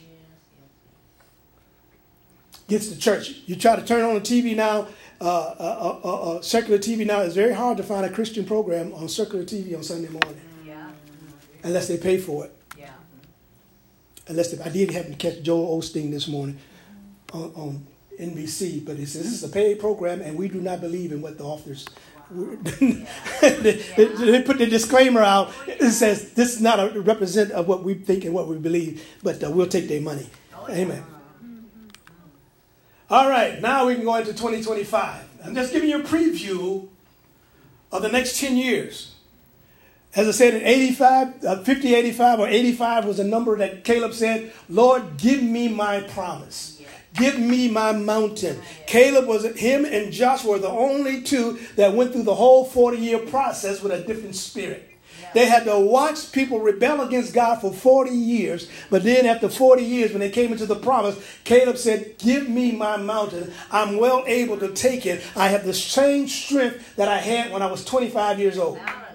Against 2.68 2.90
the 2.90 3.00
church. 3.00 3.44
You 3.46 3.56
try 3.56 3.76
to 3.76 3.86
turn 3.86 4.04
on 4.04 4.16
the 4.16 4.22
TV 4.22 4.56
now. 4.56 4.88
Uh, 5.22 5.54
uh, 5.60 6.00
uh, 6.04 6.10
uh, 6.10 6.42
secular 6.42 6.80
TV 6.80 7.06
now. 7.06 7.20
It's 7.20 7.36
very 7.36 7.54
hard 7.54 7.78
to 7.78 7.84
find 7.84 8.08
a 8.08 8.10
Christian 8.10 8.44
program 8.44 8.92
on 8.96 9.08
secular 9.08 9.44
TV 9.44 9.78
on 9.78 9.84
Sunday 9.84 10.10
morning 10.10 10.42
Yeah. 10.66 10.90
unless 11.62 11.88
they 11.90 11.98
pay 11.98 12.18
for 12.18 12.46
it. 12.46 12.56
Yeah. 12.76 12.90
Unless 14.28 14.54
they, 14.54 14.64
I 14.64 14.70
did 14.70 14.90
happen 14.90 15.12
to 15.12 15.18
catch 15.18 15.44
Joel 15.44 15.80
Osteen 15.80 16.10
this 16.10 16.28
morning 16.28 16.58
on, 17.34 17.52
on 17.56 17.88
NBC, 18.20 18.84
but 18.84 18.98
he 18.98 19.06
says 19.06 19.26
this 19.26 19.34
is 19.34 19.44
a 19.44 19.50
paid 19.50 19.80
program 19.80 20.22
and 20.22 20.36
we 20.40 20.48
do 20.48 20.60
not 20.60 20.82
believe 20.82 21.12
in 21.12 21.22
what 21.22 21.38
the 21.38 21.44
authors. 21.44 21.86
They, 22.32 23.06
they- 23.42 24.42
put 24.44 24.58
the 24.60 24.68
disclaimer 24.70 25.22
out. 25.22 25.52
It 25.68 25.92
says 25.92 26.34
this 26.34 26.56
is 26.56 26.62
not 26.62 26.80
a 26.80 27.00
represent 27.02 27.52
of 27.52 27.68
what 27.68 27.84
we 27.84 27.94
think 27.96 28.26
and 28.26 28.34
what 28.34 28.48
we 28.48 28.58
believe, 28.58 29.04
but 29.24 29.44
uh, 29.44 29.50
we'll 29.50 29.68
take 29.68 29.88
their 29.88 30.02
money. 30.02 30.30
Amen. 30.70 31.04
All 33.10 33.28
right, 33.28 33.60
now 33.60 33.88
we 33.88 33.96
can 33.96 34.04
go 34.04 34.16
into 34.16 34.34
2025. 34.34 35.24
I'm 35.46 35.56
just 35.56 35.74
giving 35.74 35.90
you 35.90 36.02
a 36.02 36.04
preview 36.04 36.88
of 37.92 38.04
the 38.04 38.10
next 38.10 38.40
10 38.40 38.56
years. 38.56 39.16
As 40.16 40.28
I 40.28 40.32
said, 40.32 40.56
in 40.56 40.64
85, 40.64 41.46
uh, 41.46 41.64
50, 41.64 41.94
85, 41.94 42.40
or 42.40 42.48
85 42.48 43.06
was 43.06 43.20
a 43.20 43.24
number 43.24 43.58
that 43.58 43.84
Caleb 43.84 44.14
said, 44.14 44.52
Lord, 44.68 45.18
give 45.18 45.44
me 45.44 45.68
my 45.68 46.02
promise. 46.02 46.82
Give 47.14 47.40
me 47.40 47.70
my 47.70 47.92
mountain. 47.92 48.60
Caleb 48.88 49.28
was, 49.28 49.46
him 49.58 49.86
and 49.86 50.12
Joshua 50.12 50.52
were 50.52 50.60
the 50.60 50.70
only 50.70 51.22
two 51.22 51.60
that 51.76 51.94
went 51.94 52.14
through 52.14 52.24
the 52.24 52.36
whole 52.36 52.66
40 52.66 52.98
year 52.98 53.20
process 53.20 53.82
with 53.82 53.92
a 53.92 54.02
different 54.02 54.36
spirit. 54.36 54.86
They 55.34 55.46
had 55.46 55.66
to 55.66 55.80
watch 55.80 56.32
people 56.32 56.60
rebel 56.60 57.02
against 57.02 57.34
God 57.34 57.62
for 57.62 57.72
40 57.72 58.10
years. 58.10 58.70
But 58.90 59.04
then, 59.04 59.26
after 59.26 59.48
40 59.48 59.84
years, 59.84 60.12
when 60.12 60.22
they 60.22 60.30
came 60.30 60.52
into 60.52 60.66
the 60.66 60.76
promise, 60.76 61.24
Caleb 61.44 61.78
said, 61.78 62.18
Give 62.18 62.50
me 62.50 62.72
my 62.72 62.98
mountain. 62.98 63.54
I'm 63.72 63.98
well 63.98 64.24
able 64.26 64.58
to 64.60 64.74
take 64.74 65.06
it. 65.06 65.24
I 65.36 65.50
have 65.50 65.66
the 65.66 65.74
same 65.74 66.28
strength 66.28 66.96
that 66.96 67.08
I 67.08 67.18
had 67.18 67.52
when 67.52 67.62
I 67.62 67.68
was 67.68 67.86
25 67.86 68.40
years 68.40 68.58
old. 68.58 68.78
Hallelujah. 68.80 69.09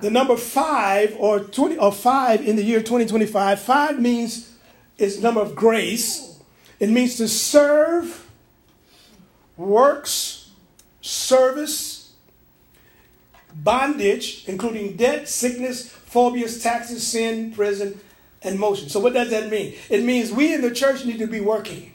Glory 0.00 0.08
to 0.08 0.08
God. 0.08 0.08
The 0.08 0.10
number 0.10 0.36
five 0.36 1.16
or 1.18 1.40
20 1.40 1.76
or 1.78 1.92
five 1.92 2.46
in 2.46 2.56
the 2.56 2.62
year 2.62 2.80
2025, 2.80 3.60
five 3.60 4.00
means 4.00 4.52
is 4.98 5.22
number 5.22 5.40
of 5.40 5.54
grace. 5.54 6.38
It 6.78 6.88
means 6.88 7.16
to 7.16 7.28
serve, 7.28 8.26
works, 9.56 10.50
service, 11.00 12.12
bondage, 13.54 14.44
including 14.46 14.96
debt, 14.96 15.28
sickness, 15.28 15.88
phobias, 15.88 16.62
taxes, 16.62 17.06
sin, 17.06 17.52
prison, 17.52 18.00
and 18.42 18.58
motion. 18.58 18.88
So 18.88 19.00
what 19.00 19.12
does 19.12 19.30
that 19.30 19.50
mean? 19.50 19.74
It 19.88 20.04
means 20.04 20.32
we 20.32 20.54
in 20.54 20.62
the 20.62 20.70
church 20.70 21.04
need 21.04 21.18
to 21.18 21.26
be 21.26 21.40
working. 21.40 21.94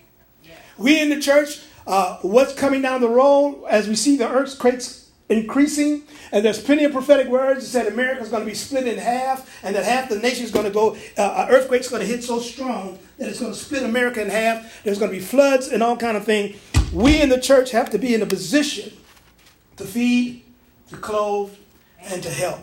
We 0.78 1.00
in 1.00 1.10
the 1.10 1.20
church, 1.20 1.62
uh, 1.88 2.18
what's 2.22 2.54
coming 2.54 2.82
down 2.82 3.02
the 3.02 3.10
road 3.10 3.65
as 3.70 3.88
we 3.88 3.96
see 3.96 4.18
the 4.18 4.30
earthquakes 4.30 5.05
increasing, 5.29 6.03
and 6.31 6.45
there's 6.45 6.61
plenty 6.61 6.83
of 6.83 6.91
prophetic 6.91 7.27
words 7.27 7.61
that 7.61 7.67
said 7.67 7.91
America's 7.91 8.29
going 8.29 8.43
to 8.43 8.49
be 8.49 8.55
split 8.55 8.88
in 8.88 8.97
half, 8.97 9.63
and 9.63 9.75
that 9.75 9.83
half 9.83 10.09
the 10.09 10.19
nation 10.19 10.45
is 10.45 10.51
going 10.51 10.65
to 10.65 10.71
go, 10.71 10.95
uh, 11.17 11.45
an 11.47 11.53
earthquake's 11.53 11.89
going 11.89 12.01
to 12.01 12.07
hit 12.07 12.23
so 12.23 12.39
strong 12.39 12.99
that 13.17 13.29
it's 13.29 13.39
going 13.39 13.51
to 13.51 13.57
split 13.57 13.83
America 13.83 14.21
in 14.21 14.29
half. 14.29 14.83
There's 14.83 14.99
going 14.99 15.11
to 15.11 15.17
be 15.17 15.23
floods 15.23 15.69
and 15.69 15.81
all 15.81 15.97
kind 15.97 16.15
of 16.15 16.25
thing. 16.25 16.55
We 16.93 17.21
in 17.21 17.29
the 17.29 17.39
church 17.39 17.71
have 17.71 17.89
to 17.91 17.97
be 17.97 18.13
in 18.13 18.21
a 18.21 18.25
position 18.25 18.93
to 19.77 19.83
feed, 19.83 20.43
to 20.89 20.97
clothe, 20.97 21.55
and 22.01 22.21
to 22.21 22.29
help. 22.29 22.59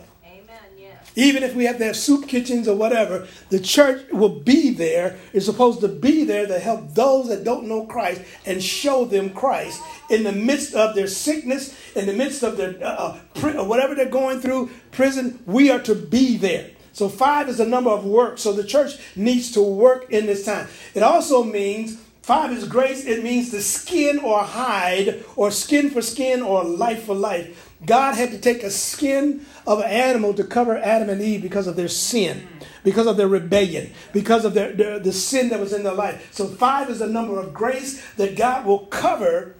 Even 1.15 1.43
if 1.43 1.55
we 1.55 1.65
have 1.65 1.77
to 1.77 1.85
have 1.85 1.95
soup 1.95 2.27
kitchens 2.27 2.67
or 2.67 2.75
whatever, 2.75 3.27
the 3.49 3.59
church 3.59 4.05
will 4.11 4.39
be 4.39 4.71
there, 4.71 5.17
is 5.31 5.45
supposed 5.45 5.81
to 5.81 5.87
be 5.87 6.23
there 6.23 6.47
to 6.47 6.59
help 6.59 6.93
those 6.93 7.27
that 7.29 7.43
don't 7.43 7.67
know 7.67 7.85
Christ 7.85 8.21
and 8.45 8.63
show 8.63 9.05
them 9.05 9.29
Christ 9.29 9.81
in 10.09 10.23
the 10.23 10.31
midst 10.31 10.73
of 10.73 10.95
their 10.95 11.07
sickness, 11.07 11.77
in 11.95 12.05
the 12.05 12.13
midst 12.13 12.43
of 12.43 12.57
their 12.57 12.75
uh, 12.83 13.19
uh, 13.35 13.47
uh, 13.47 13.63
whatever 13.63 13.95
they're 13.95 14.09
going 14.09 14.39
through, 14.39 14.71
prison. 14.91 15.39
We 15.45 15.69
are 15.69 15.79
to 15.81 15.95
be 15.95 16.37
there. 16.37 16.71
So 16.93 17.09
five 17.09 17.49
is 17.49 17.57
the 17.57 17.65
number 17.65 17.89
of 17.89 18.05
work. 18.05 18.37
So 18.37 18.53
the 18.53 18.63
church 18.63 18.93
needs 19.15 19.51
to 19.53 19.61
work 19.61 20.11
in 20.11 20.27
this 20.27 20.45
time. 20.45 20.67
It 20.93 21.01
also 21.01 21.43
means 21.43 21.97
five 22.21 22.51
is 22.51 22.67
grace. 22.67 23.05
It 23.05 23.23
means 23.23 23.51
the 23.51 23.61
skin 23.61 24.19
or 24.19 24.43
hide, 24.43 25.23
or 25.35 25.51
skin 25.51 25.89
for 25.89 26.01
skin, 26.01 26.41
or 26.41 26.63
life 26.63 27.05
for 27.05 27.15
life. 27.15 27.72
God 27.85 28.15
had 28.15 28.31
to 28.31 28.39
take 28.39 28.63
a 28.63 28.69
skin 28.69 29.45
of 29.67 29.79
an 29.79 29.89
animal 29.89 30.33
to 30.35 30.43
cover 30.43 30.77
Adam 30.77 31.09
and 31.09 31.21
Eve 31.21 31.41
because 31.41 31.67
of 31.67 31.75
their 31.75 31.87
sin, 31.87 32.47
because 32.83 33.07
of 33.07 33.17
their 33.17 33.27
rebellion, 33.27 33.91
because 34.11 34.45
of 34.45 34.53
their, 34.53 34.71
their, 34.73 34.99
the 34.99 35.13
sin 35.13 35.49
that 35.49 35.59
was 35.59 35.73
in 35.73 35.83
their 35.83 35.93
life. 35.93 36.29
So 36.31 36.47
five 36.47 36.89
is 36.89 36.99
the 36.99 37.07
number 37.07 37.39
of 37.39 37.53
grace 37.53 38.03
that 38.15 38.35
God 38.35 38.65
will 38.65 38.85
cover 38.87 39.55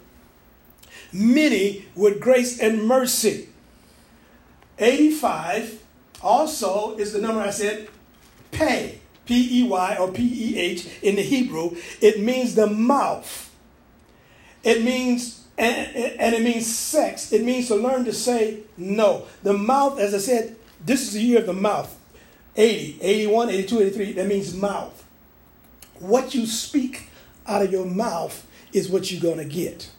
many 1.11 1.85
with 1.95 2.19
grace 2.19 2.59
and 2.59 2.83
mercy. 2.83 3.49
85 4.79 5.83
also 6.21 6.95
is 6.97 7.13
the 7.13 7.19
number 7.19 7.41
I 7.41 7.51
said, 7.51 7.89
pay, 8.51 8.99
P 9.25 9.61
E 9.61 9.67
Y 9.67 9.97
or 9.99 10.11
P 10.11 10.23
E 10.23 10.57
H 10.57 10.87
in 11.01 11.15
the 11.15 11.21
Hebrew. 11.21 11.75
It 12.01 12.19
means 12.19 12.55
the 12.55 12.67
mouth. 12.67 13.51
It 14.63 14.83
means, 14.83 15.42
and, 15.57 15.95
and 15.95 16.35
it 16.35 16.41
means 16.41 16.73
sex. 16.73 17.31
It 17.31 17.43
means 17.43 17.67
to 17.67 17.75
learn 17.75 18.05
to 18.05 18.13
say 18.13 18.59
no. 18.77 19.25
The 19.43 19.53
mouth, 19.53 19.99
as 19.99 20.13
I 20.13 20.17
said, 20.17 20.55
this 20.83 21.01
is 21.01 21.13
the 21.13 21.21
year 21.21 21.39
of 21.39 21.45
the 21.45 21.53
mouth. 21.53 21.99
80, 22.55 23.01
81, 23.01 23.49
82, 23.49 23.81
83, 23.81 24.11
that 24.13 24.27
means 24.27 24.53
mouth. 24.53 25.03
What 25.99 26.35
you 26.35 26.45
speak 26.45 27.09
out 27.47 27.61
of 27.61 27.71
your 27.71 27.85
mouth 27.85 28.45
is 28.71 28.89
what 28.89 29.11
you're 29.11 29.21
going 29.21 29.37
to 29.37 29.45
get 29.45 29.89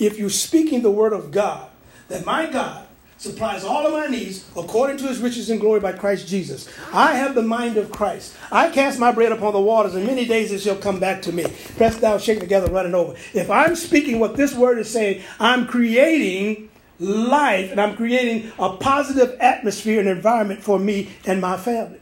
if 0.00 0.18
you're 0.18 0.30
speaking 0.30 0.82
the 0.82 0.90
word 0.90 1.12
of 1.12 1.30
God, 1.30 1.68
that 2.08 2.24
my 2.24 2.46
God 2.46 2.86
supplies 3.20 3.64
all 3.64 3.86
of 3.86 3.92
my 3.92 4.06
needs 4.06 4.46
according 4.56 4.96
to 4.96 5.06
his 5.06 5.18
riches 5.18 5.50
and 5.50 5.60
glory 5.60 5.78
by 5.78 5.92
Christ 5.92 6.26
Jesus. 6.26 6.66
I 6.90 7.16
have 7.16 7.34
the 7.34 7.42
mind 7.42 7.76
of 7.76 7.92
Christ. 7.92 8.34
I 8.50 8.70
cast 8.70 8.98
my 8.98 9.12
bread 9.12 9.30
upon 9.30 9.52
the 9.52 9.60
waters, 9.60 9.94
and 9.94 10.06
many 10.06 10.24
days 10.24 10.50
it 10.50 10.62
shall 10.62 10.76
come 10.76 10.98
back 10.98 11.20
to 11.22 11.32
me. 11.32 11.44
Pressed 11.76 12.00
down, 12.00 12.18
shaken 12.18 12.40
together, 12.40 12.72
running 12.72 12.94
over. 12.94 13.14
If 13.34 13.50
I'm 13.50 13.76
speaking 13.76 14.20
what 14.20 14.36
this 14.36 14.54
word 14.54 14.78
is 14.78 14.88
saying, 14.88 15.22
I'm 15.38 15.66
creating 15.66 16.70
life 16.98 17.70
and 17.70 17.78
I'm 17.78 17.94
creating 17.94 18.52
a 18.58 18.76
positive 18.76 19.36
atmosphere 19.38 20.00
and 20.00 20.08
environment 20.08 20.62
for 20.62 20.78
me 20.78 21.10
and 21.26 21.42
my 21.42 21.58
family. 21.58 22.00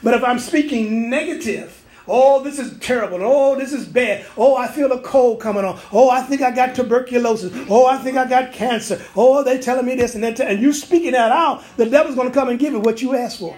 But 0.00 0.14
if 0.14 0.22
I'm 0.22 0.38
speaking 0.38 1.10
negative, 1.10 1.81
oh, 2.06 2.42
this 2.42 2.58
is 2.58 2.78
terrible. 2.78 3.18
Oh, 3.22 3.56
this 3.56 3.72
is 3.72 3.86
bad. 3.86 4.26
Oh, 4.36 4.56
I 4.56 4.68
feel 4.68 4.92
a 4.92 5.00
cold 5.00 5.40
coming 5.40 5.64
on. 5.64 5.78
Oh, 5.92 6.10
I 6.10 6.22
think 6.22 6.42
I 6.42 6.50
got 6.50 6.74
tuberculosis. 6.74 7.52
Oh, 7.68 7.86
I 7.86 7.98
think 7.98 8.16
I 8.16 8.28
got 8.28 8.52
cancer. 8.52 9.02
Oh, 9.16 9.42
they're 9.42 9.60
telling 9.60 9.86
me 9.86 9.94
this 9.94 10.14
and 10.14 10.24
that. 10.24 10.40
And 10.40 10.60
you 10.60 10.72
speaking 10.72 11.12
that 11.12 11.32
out, 11.32 11.64
the 11.76 11.86
devil's 11.86 12.14
going 12.14 12.28
to 12.28 12.34
come 12.34 12.48
and 12.48 12.58
give 12.58 12.72
you 12.72 12.80
what 12.80 13.02
you 13.02 13.14
asked 13.14 13.40
for. 13.40 13.56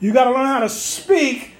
You 0.00 0.12
got 0.12 0.24
to 0.24 0.30
learn 0.30 0.46
how 0.46 0.60
to 0.60 0.68
speak 0.68 1.52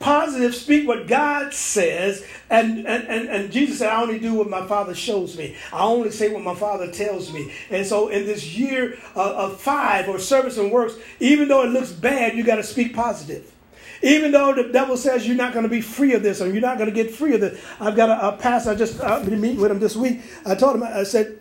positive, 0.00 0.54
speak 0.54 0.88
what 0.88 1.06
God 1.06 1.54
says. 1.54 2.24
And, 2.48 2.86
and, 2.86 3.06
and, 3.06 3.28
and 3.28 3.52
Jesus 3.52 3.78
said, 3.78 3.90
I 3.90 4.02
only 4.02 4.18
do 4.18 4.34
what 4.34 4.50
my 4.50 4.66
Father 4.66 4.94
shows 4.94 5.36
me. 5.36 5.56
I 5.72 5.82
only 5.82 6.10
say 6.10 6.32
what 6.32 6.42
my 6.42 6.54
Father 6.54 6.90
tells 6.90 7.32
me. 7.32 7.52
And 7.70 7.86
so 7.86 8.08
in 8.08 8.26
this 8.26 8.56
year 8.56 8.94
of, 9.14 9.52
of 9.52 9.60
five 9.60 10.08
or 10.08 10.18
service 10.18 10.58
and 10.58 10.72
works, 10.72 10.94
even 11.20 11.48
though 11.48 11.62
it 11.62 11.68
looks 11.68 11.92
bad, 11.92 12.36
you 12.36 12.42
got 12.42 12.56
to 12.56 12.64
speak 12.64 12.94
positive. 12.94 13.52
Even 14.02 14.32
though 14.32 14.54
the 14.54 14.72
devil 14.72 14.96
says 14.96 15.26
you're 15.26 15.36
not 15.36 15.52
going 15.52 15.64
to 15.64 15.68
be 15.68 15.80
free 15.80 16.14
of 16.14 16.22
this 16.22 16.40
or 16.40 16.46
you're 16.46 16.62
not 16.62 16.78
going 16.78 16.88
to 16.88 16.94
get 16.94 17.14
free 17.14 17.34
of 17.34 17.40
this. 17.40 17.62
I've 17.78 17.96
got 17.96 18.08
a, 18.08 18.28
a 18.28 18.36
pastor, 18.36 18.70
I 18.70 18.74
just 18.74 19.00
uh, 19.00 19.22
been 19.22 19.40
meeting 19.40 19.60
with 19.60 19.70
him 19.70 19.78
this 19.78 19.94
week. 19.94 20.20
I 20.46 20.54
told 20.54 20.76
him, 20.76 20.82
I 20.82 21.02
said, 21.02 21.40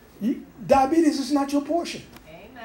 diabetes 0.65 1.19
is 1.19 1.31
not 1.31 1.51
your 1.53 1.61
portion. 1.61 2.01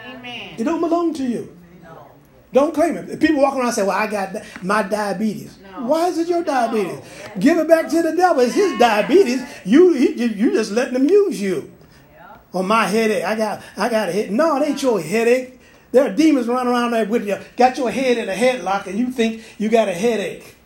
Amen. 0.07 0.54
It 0.59 0.64
don't 0.64 0.80
belong 0.80 1.14
to 1.14 1.24
you. 1.24 1.57
No. 1.83 2.07
Don't 2.52 2.74
claim 2.74 2.96
it. 2.96 3.20
People 3.20 3.42
walk 3.42 3.54
around 3.54 3.66
and 3.66 3.74
say, 3.74 3.83
Well, 3.83 3.96
I 3.96 4.07
got 4.07 4.37
my 4.62 4.83
diabetes. 4.83 5.59
No. 5.59 5.87
Why 5.87 6.09
is 6.09 6.18
it 6.18 6.28
your 6.28 6.42
diabetes? 6.42 6.98
No. 6.98 7.40
Give 7.40 7.59
it 7.59 7.68
back 7.68 7.88
to 7.88 8.02
the 8.02 8.14
devil. 8.14 8.42
It's 8.42 8.54
his 8.54 8.78
diabetes. 8.78 9.42
You, 9.64 9.92
he, 9.94 10.12
you 10.12 10.52
just 10.52 10.72
letting 10.72 10.94
him 10.94 11.09
use 11.09 11.40
you. 11.40 11.72
Yeah. 12.12 12.37
Or 12.52 12.62
my 12.62 12.87
headache. 12.87 13.24
I 13.24 13.37
got 13.37 13.62
I 13.76 13.88
got 13.88 14.09
a 14.09 14.12
head. 14.12 14.30
No, 14.30 14.57
it 14.57 14.68
ain't 14.68 14.83
your 14.83 15.00
headache. 15.00 15.61
There 15.94 16.04
are 16.04 16.12
demons 16.12 16.48
running 16.48 16.72
around 16.72 16.90
there 16.90 17.04
with 17.04 17.24
you. 17.24 17.38
Got 17.57 17.78
your 17.78 17.88
head 17.88 18.18
in 18.18 18.28
a 18.28 18.33
headlock 18.33 18.88
and 18.88 18.98
you 18.98 19.12
think 19.12 19.44
you 19.59 19.68
got 19.68 19.87
a 19.87 19.92
headache. 19.92 20.57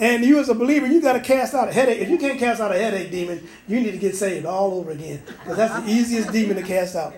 And 0.00 0.24
you 0.24 0.40
as 0.40 0.48
a 0.48 0.54
believer, 0.54 0.88
you 0.88 1.00
got 1.00 1.12
to 1.12 1.20
cast 1.20 1.54
out 1.54 1.68
a 1.68 1.72
headache. 1.72 2.00
If 2.00 2.08
you 2.08 2.18
can't 2.18 2.36
cast 2.36 2.60
out 2.60 2.74
a 2.74 2.74
headache 2.76 3.12
demon, 3.12 3.46
you 3.68 3.80
need 3.80 3.92
to 3.92 3.98
get 3.98 4.16
saved 4.16 4.46
all 4.46 4.74
over 4.74 4.90
again. 4.90 5.22
Because 5.24 5.56
that's 5.56 5.84
the 5.84 5.88
easiest 5.88 6.32
demon 6.32 6.56
to 6.56 6.62
cast 6.64 6.96
out. 6.96 7.14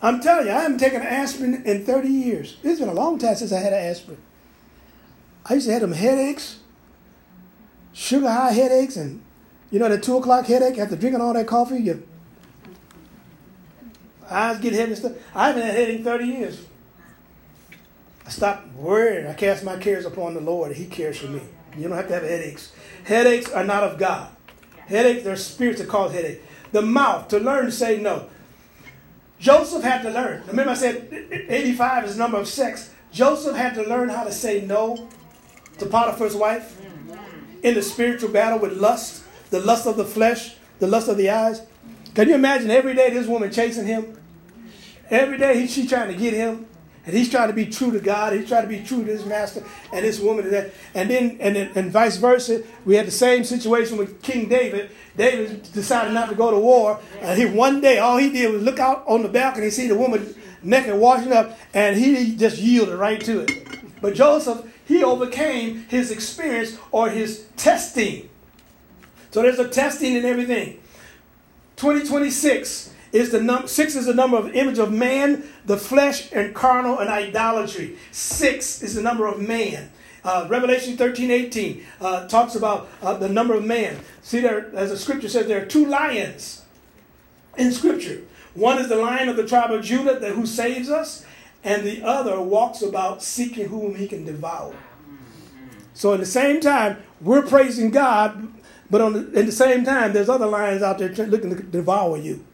I'm 0.00 0.22
telling 0.22 0.46
you, 0.46 0.52
I 0.54 0.62
haven't 0.62 0.78
taken 0.78 1.02
aspirin 1.02 1.64
in 1.66 1.84
30 1.84 2.08
years. 2.08 2.56
It's 2.62 2.80
been 2.80 2.88
a 2.88 2.94
long 2.94 3.18
time 3.18 3.34
since 3.34 3.52
I 3.52 3.58
had 3.58 3.74
an 3.74 3.90
aspirin. 3.90 4.22
I 5.44 5.52
used 5.52 5.66
to 5.66 5.72
have 5.74 5.82
them 5.82 5.92
headaches, 5.92 6.60
sugar 7.92 8.30
high 8.30 8.52
headaches, 8.52 8.96
and 8.96 9.22
you 9.70 9.78
know, 9.78 9.90
the 9.90 9.98
two 9.98 10.16
o'clock 10.16 10.46
headache 10.46 10.78
after 10.78 10.96
drinking 10.96 11.20
all 11.20 11.34
that 11.34 11.46
coffee, 11.46 11.78
your 11.78 11.98
eyes 14.30 14.58
get 14.60 14.72
heavy 14.72 14.92
and 14.92 14.98
stuff. 14.98 15.12
I 15.34 15.48
haven't 15.48 15.62
had 15.62 15.74
headache 15.74 15.98
in 15.98 16.04
30 16.04 16.24
years. 16.24 16.64
I 18.26 18.30
stopped 18.30 18.74
worrying. 18.74 19.26
I 19.26 19.34
cast 19.34 19.64
my 19.64 19.76
cares 19.76 20.04
upon 20.04 20.34
the 20.34 20.40
Lord. 20.40 20.76
He 20.76 20.86
cares 20.86 21.18
for 21.18 21.26
me. 21.26 21.42
You 21.76 21.88
don't 21.88 21.96
have 21.96 22.08
to 22.08 22.14
have 22.14 22.22
headaches. 22.22 22.72
Headaches 23.04 23.50
are 23.50 23.64
not 23.64 23.82
of 23.82 23.98
God. 23.98 24.28
Headaches, 24.86 25.24
they're 25.24 25.36
spirits 25.36 25.80
that 25.80 25.88
cause 25.88 26.12
headache. 26.12 26.42
The 26.72 26.82
mouth, 26.82 27.28
to 27.28 27.38
learn 27.38 27.66
to 27.66 27.72
say 27.72 28.00
no. 28.00 28.28
Joseph 29.38 29.82
had 29.82 30.02
to 30.02 30.10
learn. 30.10 30.44
Remember, 30.46 30.70
I 30.70 30.74
said 30.74 31.08
85 31.48 32.04
is 32.04 32.12
the 32.12 32.18
number 32.18 32.38
of 32.38 32.46
sex. 32.46 32.90
Joseph 33.10 33.56
had 33.56 33.74
to 33.74 33.82
learn 33.82 34.08
how 34.08 34.24
to 34.24 34.32
say 34.32 34.64
no 34.64 35.08
to 35.78 35.86
Potiphar's 35.86 36.36
wife 36.36 36.80
in 37.62 37.74
the 37.74 37.82
spiritual 37.82 38.30
battle 38.30 38.58
with 38.58 38.72
lust, 38.74 39.24
the 39.50 39.60
lust 39.60 39.86
of 39.86 39.96
the 39.96 40.04
flesh, 40.04 40.54
the 40.78 40.86
lust 40.86 41.08
of 41.08 41.16
the 41.16 41.30
eyes. 41.30 41.62
Can 42.14 42.28
you 42.28 42.34
imagine 42.34 42.70
every 42.70 42.94
day 42.94 43.10
this 43.10 43.26
woman 43.26 43.50
chasing 43.50 43.86
him? 43.86 44.18
Every 45.08 45.38
day 45.38 45.66
he, 45.66 45.86
trying 45.86 46.12
to 46.12 46.18
get 46.18 46.34
him. 46.34 46.66
And 47.04 47.16
he's 47.16 47.30
trying 47.30 47.48
to 47.48 47.54
be 47.54 47.66
true 47.66 47.90
to 47.90 47.98
God. 47.98 48.32
He's 48.32 48.48
trying 48.48 48.62
to 48.62 48.68
be 48.68 48.82
true 48.82 49.04
to 49.04 49.10
his 49.10 49.26
master 49.26 49.64
and 49.92 50.04
this 50.04 50.20
woman. 50.20 50.44
And, 50.44 50.54
that. 50.54 50.72
and 50.94 51.10
then, 51.10 51.36
and, 51.40 51.56
and 51.56 51.90
vice 51.90 52.16
versa, 52.16 52.62
we 52.84 52.94
had 52.94 53.06
the 53.06 53.12
same 53.12 53.44
situation 53.44 53.96
with 53.96 54.22
King 54.22 54.48
David. 54.48 54.90
David 55.16 55.64
decided 55.72 56.12
not 56.12 56.28
to 56.28 56.34
go 56.34 56.50
to 56.50 56.58
war. 56.58 57.00
And 57.20 57.40
he 57.40 57.46
one 57.46 57.80
day, 57.80 57.98
all 57.98 58.18
he 58.18 58.30
did 58.30 58.52
was 58.52 58.62
look 58.62 58.78
out 58.78 59.04
on 59.08 59.22
the 59.22 59.28
balcony, 59.28 59.70
see 59.70 59.88
the 59.88 59.96
woman 59.96 60.34
naked 60.62 60.94
washing 60.94 61.32
up, 61.32 61.58
and 61.74 61.96
he 61.96 62.36
just 62.36 62.58
yielded 62.58 62.98
right 62.98 63.20
to 63.22 63.40
it. 63.40 63.50
But 64.00 64.14
Joseph, 64.14 64.64
he 64.86 65.02
overcame 65.02 65.86
his 65.88 66.10
experience 66.10 66.78
or 66.92 67.08
his 67.10 67.46
testing. 67.56 68.28
So 69.32 69.42
there's 69.42 69.58
a 69.58 69.68
testing 69.68 70.14
in 70.14 70.24
everything. 70.24 70.81
2026 71.82 72.94
is 73.10 73.32
the 73.32 73.42
number 73.42 73.66
six 73.66 73.96
is 73.96 74.06
the 74.06 74.14
number 74.14 74.36
of 74.36 74.54
image 74.54 74.78
of 74.78 74.92
man, 74.92 75.42
the 75.66 75.76
flesh, 75.76 76.30
and 76.30 76.54
carnal 76.54 77.00
and 77.00 77.10
idolatry. 77.10 77.96
Six 78.12 78.84
is 78.84 78.94
the 78.94 79.02
number 79.02 79.26
of 79.26 79.40
man. 79.40 79.90
Uh, 80.22 80.46
Revelation 80.48 80.96
13, 80.96 81.32
18 81.32 81.84
uh, 82.00 82.28
talks 82.28 82.54
about 82.54 82.88
uh, 83.02 83.14
the 83.14 83.28
number 83.28 83.54
of 83.54 83.64
man. 83.64 83.98
See, 84.22 84.38
there, 84.38 84.72
as 84.76 84.90
the 84.90 84.96
scripture 84.96 85.28
says, 85.28 85.48
there 85.48 85.60
are 85.60 85.66
two 85.66 85.84
lions 85.84 86.62
in 87.58 87.72
scripture. 87.72 88.20
One 88.54 88.78
is 88.78 88.88
the 88.88 88.94
lion 88.94 89.28
of 89.28 89.36
the 89.36 89.44
tribe 89.44 89.72
of 89.72 89.82
Judah 89.82 90.20
that, 90.20 90.34
who 90.34 90.46
saves 90.46 90.88
us, 90.88 91.26
and 91.64 91.84
the 91.84 92.04
other 92.04 92.40
walks 92.40 92.80
about 92.80 93.24
seeking 93.24 93.70
whom 93.70 93.96
he 93.96 94.06
can 94.06 94.24
devour. 94.24 94.76
So, 95.94 96.14
at 96.14 96.20
the 96.20 96.26
same 96.26 96.60
time, 96.60 96.98
we're 97.20 97.42
praising 97.42 97.90
God, 97.90 98.52
but 98.92 99.00
on 99.00 99.14
the, 99.14 99.40
at 99.40 99.46
the 99.46 99.52
same 99.52 99.86
time, 99.86 100.12
there's 100.12 100.28
other 100.28 100.46
lions 100.46 100.82
out 100.82 100.98
there 100.98 101.08
looking 101.08 101.56
to 101.56 101.62
devour 101.62 102.18
you. 102.18 102.44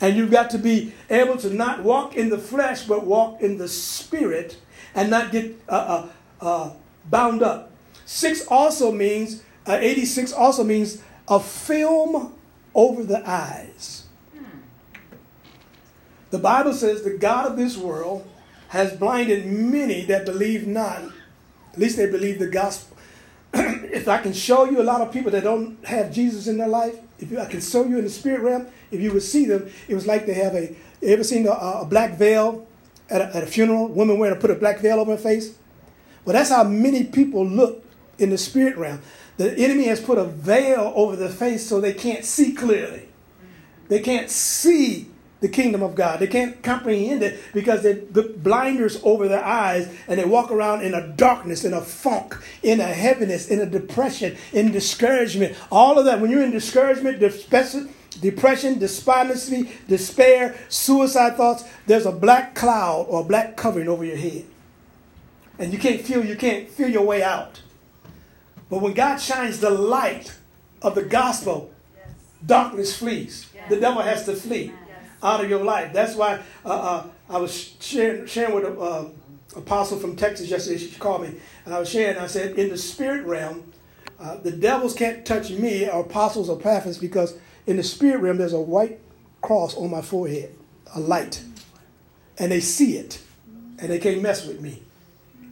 And 0.00 0.16
you've 0.16 0.32
got 0.32 0.50
to 0.50 0.58
be 0.58 0.92
able 1.08 1.36
to 1.36 1.48
not 1.48 1.84
walk 1.84 2.16
in 2.16 2.28
the 2.28 2.38
flesh, 2.38 2.82
but 2.82 3.06
walk 3.06 3.40
in 3.40 3.56
the 3.56 3.68
spirit 3.68 4.58
and 4.96 5.10
not 5.10 5.30
get 5.30 5.56
uh, 5.68 6.08
uh, 6.42 6.44
uh, 6.44 6.70
bound 7.08 7.40
up. 7.40 7.70
Six 8.04 8.44
also 8.48 8.90
means, 8.90 9.44
uh, 9.64 9.78
86 9.80 10.32
also 10.32 10.64
means 10.64 11.02
a 11.28 11.38
film 11.38 12.34
over 12.74 13.04
the 13.04 13.22
eyes. 13.24 14.06
The 16.30 16.38
Bible 16.40 16.72
says 16.72 17.04
the 17.04 17.16
God 17.16 17.46
of 17.46 17.56
this 17.56 17.76
world 17.76 18.28
has 18.70 18.92
blinded 18.92 19.46
many 19.46 20.04
that 20.06 20.26
believe 20.26 20.66
not. 20.66 21.02
At 21.72 21.78
least 21.78 21.96
they 21.96 22.10
believe 22.10 22.40
the 22.40 22.48
gospel. 22.48 22.95
if 23.92 24.08
I 24.08 24.18
can 24.18 24.32
show 24.32 24.64
you 24.64 24.80
a 24.80 24.84
lot 24.84 25.00
of 25.00 25.12
people 25.12 25.30
that 25.32 25.44
don't 25.44 25.84
have 25.84 26.12
Jesus 26.12 26.46
in 26.46 26.58
their 26.58 26.68
life, 26.68 26.96
if 27.18 27.36
I 27.38 27.46
can 27.46 27.60
show 27.60 27.84
you 27.84 27.98
in 27.98 28.04
the 28.04 28.10
spirit 28.10 28.40
realm, 28.42 28.66
if 28.90 29.00
you 29.00 29.12
would 29.12 29.22
see 29.22 29.46
them, 29.46 29.70
it 29.88 29.94
was 29.94 30.06
like 30.06 30.26
they 30.26 30.34
have 30.34 30.54
a. 30.54 30.74
You 31.00 31.08
ever 31.08 31.24
seen 31.24 31.46
a, 31.46 31.52
a 31.52 31.86
black 31.88 32.16
veil 32.18 32.66
at 33.08 33.20
a, 33.20 33.36
at 33.36 33.42
a 33.42 33.46
funeral? 33.46 33.88
Women 33.88 34.18
wearing 34.18 34.34
to 34.34 34.40
put 34.40 34.50
a 34.50 34.54
black 34.54 34.80
veil 34.80 35.00
over 35.00 35.12
her 35.12 35.16
face. 35.16 35.56
Well, 36.24 36.34
that's 36.34 36.50
how 36.50 36.64
many 36.64 37.04
people 37.04 37.46
look 37.46 37.84
in 38.18 38.30
the 38.30 38.38
spirit 38.38 38.76
realm. 38.76 39.00
The 39.36 39.56
enemy 39.58 39.84
has 39.84 40.00
put 40.00 40.18
a 40.18 40.24
veil 40.24 40.92
over 40.94 41.14
their 41.16 41.28
face 41.28 41.66
so 41.66 41.80
they 41.80 41.92
can't 41.92 42.24
see 42.24 42.52
clearly. 42.52 43.08
They 43.88 44.00
can't 44.00 44.30
see 44.30 45.08
the 45.46 45.52
kingdom 45.52 45.80
of 45.80 45.94
God. 45.94 46.18
They 46.18 46.26
can't 46.26 46.60
comprehend 46.60 47.22
it 47.22 47.40
because 47.54 47.84
they 47.84 47.92
the 47.92 48.22
blinders 48.22 49.00
over 49.04 49.28
their 49.28 49.44
eyes 49.44 49.88
and 50.08 50.18
they 50.18 50.24
walk 50.24 50.50
around 50.50 50.82
in 50.82 50.92
a 50.92 51.06
darkness, 51.06 51.64
in 51.64 51.72
a 51.72 51.80
funk, 51.80 52.36
in 52.64 52.80
a 52.80 52.86
heaviness, 52.86 53.48
in 53.48 53.60
a 53.60 53.66
depression, 53.66 54.36
in 54.52 54.72
discouragement. 54.72 55.56
All 55.70 55.98
of 55.98 56.04
that. 56.06 56.20
When 56.20 56.32
you're 56.32 56.42
in 56.42 56.50
discouragement, 56.50 57.20
depression, 57.20 58.78
despondency, 58.78 59.70
despair, 59.86 60.58
suicide 60.68 61.36
thoughts, 61.36 61.62
there's 61.86 62.06
a 62.06 62.12
black 62.12 62.56
cloud 62.56 63.06
or 63.08 63.20
a 63.20 63.24
black 63.24 63.56
covering 63.56 63.88
over 63.88 64.04
your 64.04 64.16
head. 64.16 64.44
And 65.60 65.72
you 65.72 65.78
can't 65.78 66.00
feel 66.00 66.24
you 66.24 66.36
can't 66.36 66.68
feel 66.68 66.88
your 66.88 67.04
way 67.04 67.22
out. 67.22 67.62
But 68.68 68.82
when 68.82 68.94
God 68.94 69.18
shines 69.18 69.60
the 69.60 69.70
light 69.70 70.36
of 70.82 70.96
the 70.96 71.04
gospel, 71.04 71.70
yes. 71.96 72.08
darkness 72.44 72.96
flees. 72.96 73.46
Yes. 73.54 73.70
The 73.70 73.78
devil 73.78 74.02
has 74.02 74.24
to 74.24 74.34
flee 74.34 74.64
yes. 74.64 74.85
Out 75.22 75.42
of 75.42 75.50
your 75.50 75.64
life. 75.64 75.92
That's 75.92 76.14
why 76.14 76.40
uh, 76.64 76.68
uh, 76.68 77.06
I 77.28 77.38
was 77.38 77.74
sharing, 77.80 78.26
sharing 78.26 78.54
with 78.54 78.64
an 78.64 78.76
uh, 78.78 79.06
apostle 79.58 79.98
from 79.98 80.16
Texas 80.16 80.48
yesterday. 80.48 80.78
She 80.78 80.94
called 80.98 81.22
me, 81.22 81.34
and 81.64 81.74
I 81.74 81.78
was 81.78 81.88
sharing. 81.88 82.18
I 82.18 82.26
said, 82.26 82.58
in 82.58 82.68
the 82.68 82.78
spirit 82.78 83.26
realm, 83.26 83.72
uh, 84.18 84.36
the 84.36 84.52
devils 84.52 84.94
can't 84.94 85.24
touch 85.24 85.50
me 85.50 85.88
or 85.88 86.00
apostles 86.00 86.48
or 86.48 86.56
prophets 86.56 86.98
because 86.98 87.36
in 87.66 87.76
the 87.76 87.82
spirit 87.82 88.20
realm, 88.20 88.38
there's 88.38 88.52
a 88.52 88.60
white 88.60 88.98
cross 89.42 89.76
on 89.76 89.90
my 89.90 90.02
forehead, 90.02 90.54
a 90.94 91.00
light. 91.00 91.42
And 92.38 92.52
they 92.52 92.60
see 92.60 92.96
it, 92.96 93.20
and 93.78 93.90
they 93.90 93.98
can't 93.98 94.22
mess 94.22 94.46
with 94.46 94.60
me 94.60 94.82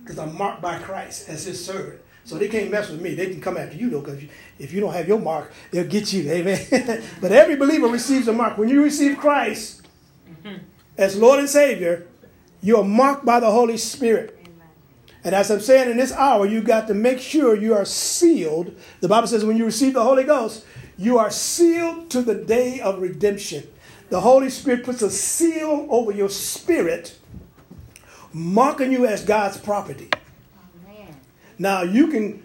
because 0.03 0.19
I'm 0.19 0.37
marked 0.37 0.61
by 0.61 0.79
Christ 0.79 1.29
as 1.29 1.45
his 1.45 1.65
servant. 1.65 2.01
So 2.25 2.39
they 2.39 2.49
can't 2.49 2.71
mess 2.71 2.89
with 2.89 3.03
me. 3.03 3.15
They 3.15 3.27
can 3.27 3.41
come 3.41 3.57
after 3.57 3.77
you, 3.77 3.91
though, 3.91 4.01
because 4.01 4.23
if 4.59 4.73
you 4.73 4.81
don't 4.81 4.95
have 4.95 5.07
your 5.07 5.21
mark, 5.21 5.53
they'll 5.71 5.87
get 5.87 6.13
you. 6.13 6.31
Amen. 6.31 7.03
but 7.21 7.33
every 7.33 7.57
believer 7.57 7.87
receives 7.87 8.29
a 8.29 8.33
mark. 8.33 8.57
When 8.57 8.69
you 8.69 8.83
receive 8.83 9.19
Christ 9.19 9.83
mm-hmm. 10.29 10.57
as 10.97 11.17
Lord 11.17 11.41
and 11.41 11.49
Savior, 11.49 12.07
you 12.63 12.79
are 12.79 12.85
marked 12.85 13.27
by 13.27 13.41
the 13.41 13.51
Holy 13.51 13.77
Spirit. 13.77 14.39
And 15.23 15.35
as 15.35 15.51
I'm 15.51 15.61
saying 15.61 15.91
in 15.91 15.97
this 15.97 16.13
hour, 16.13 16.47
you 16.47 16.63
got 16.63 16.87
to 16.89 16.95
make 16.95 17.19
sure 17.19 17.57
you 17.57 17.75
are 17.75 17.85
sealed. 17.85 18.75
The 19.01 19.09
Bible 19.09 19.27
says 19.27 19.45
when 19.45 19.57
you 19.57 19.65
receive 19.65 19.95
the 19.95 20.03
Holy 20.03 20.25
Ghost, 20.25 20.65
you 20.97 21.19
are 21.19 21.31
sealed 21.31 22.11
to 22.11 22.23
the 22.23 22.35
day 22.35 22.81
of 22.81 23.01
redemption. 23.01 23.67
The 24.11 24.21
Holy 24.21 24.51
Spirit 24.51 24.85
puts 24.85 25.03
a 25.03 25.11
seal 25.11 25.87
over 25.91 26.13
your 26.13 26.29
spirit, 26.29 27.19
marking 28.33 28.93
you 28.93 29.07
as 29.07 29.25
God's 29.25 29.57
property. 29.57 30.11
Now, 31.59 31.83
you 31.83 32.09
can 32.09 32.43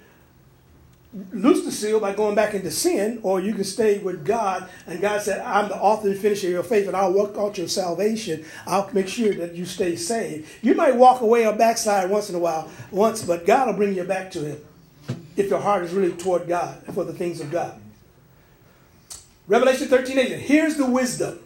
loose 1.32 1.66
the 1.66 1.72
seal 1.72 2.00
by 2.00 2.14
going 2.14 2.36
back 2.36 2.54
into 2.54 2.70
sin, 2.70 3.20
or 3.24 3.40
you 3.40 3.54
can 3.54 3.64
stay 3.64 3.98
with 4.00 4.24
God. 4.24 4.70
And 4.86 5.02
God 5.02 5.22
said, 5.22 5.42
I'm 5.42 5.70
the 5.70 5.76
author 5.76 6.10
and 6.10 6.20
finisher 6.20 6.48
of 6.48 6.54
your 6.54 6.64
faith, 6.64 6.88
and 6.88 6.96
I'll 6.96 7.14
work 7.14 7.36
out 7.36 7.58
your 7.58 7.68
salvation. 7.68 8.46
I'll 8.68 8.90
make 8.94 9.08
sure 9.08 9.34
that 9.34 9.56
you 9.56 9.66
stay 9.66 9.96
saved. 9.96 10.50
You 10.62 10.76
might 10.76 10.96
walk 10.96 11.22
away 11.22 11.48
or 11.48 11.54
backslide 11.54 12.10
once 12.10 12.30
in 12.30 12.36
a 12.36 12.40
while, 12.40 12.70
once, 12.92 13.24
but 13.24 13.46
God 13.46 13.68
will 13.68 13.76
bring 13.76 13.96
you 13.96 14.04
back 14.04 14.30
to 14.32 14.46
Him 14.46 14.62
if 15.36 15.50
your 15.50 15.60
heart 15.60 15.84
is 15.84 15.94
really 15.94 16.12
toward 16.14 16.48
God 16.48 16.84
for 16.94 17.04
the 17.04 17.14
things 17.14 17.42
of 17.42 17.50
God. 17.50 17.80
Revelation 19.48 19.88
13 19.88 20.20
18. 20.20 20.40
Here's 20.40 20.76
the 20.76 20.86
wisdom. 20.86 21.40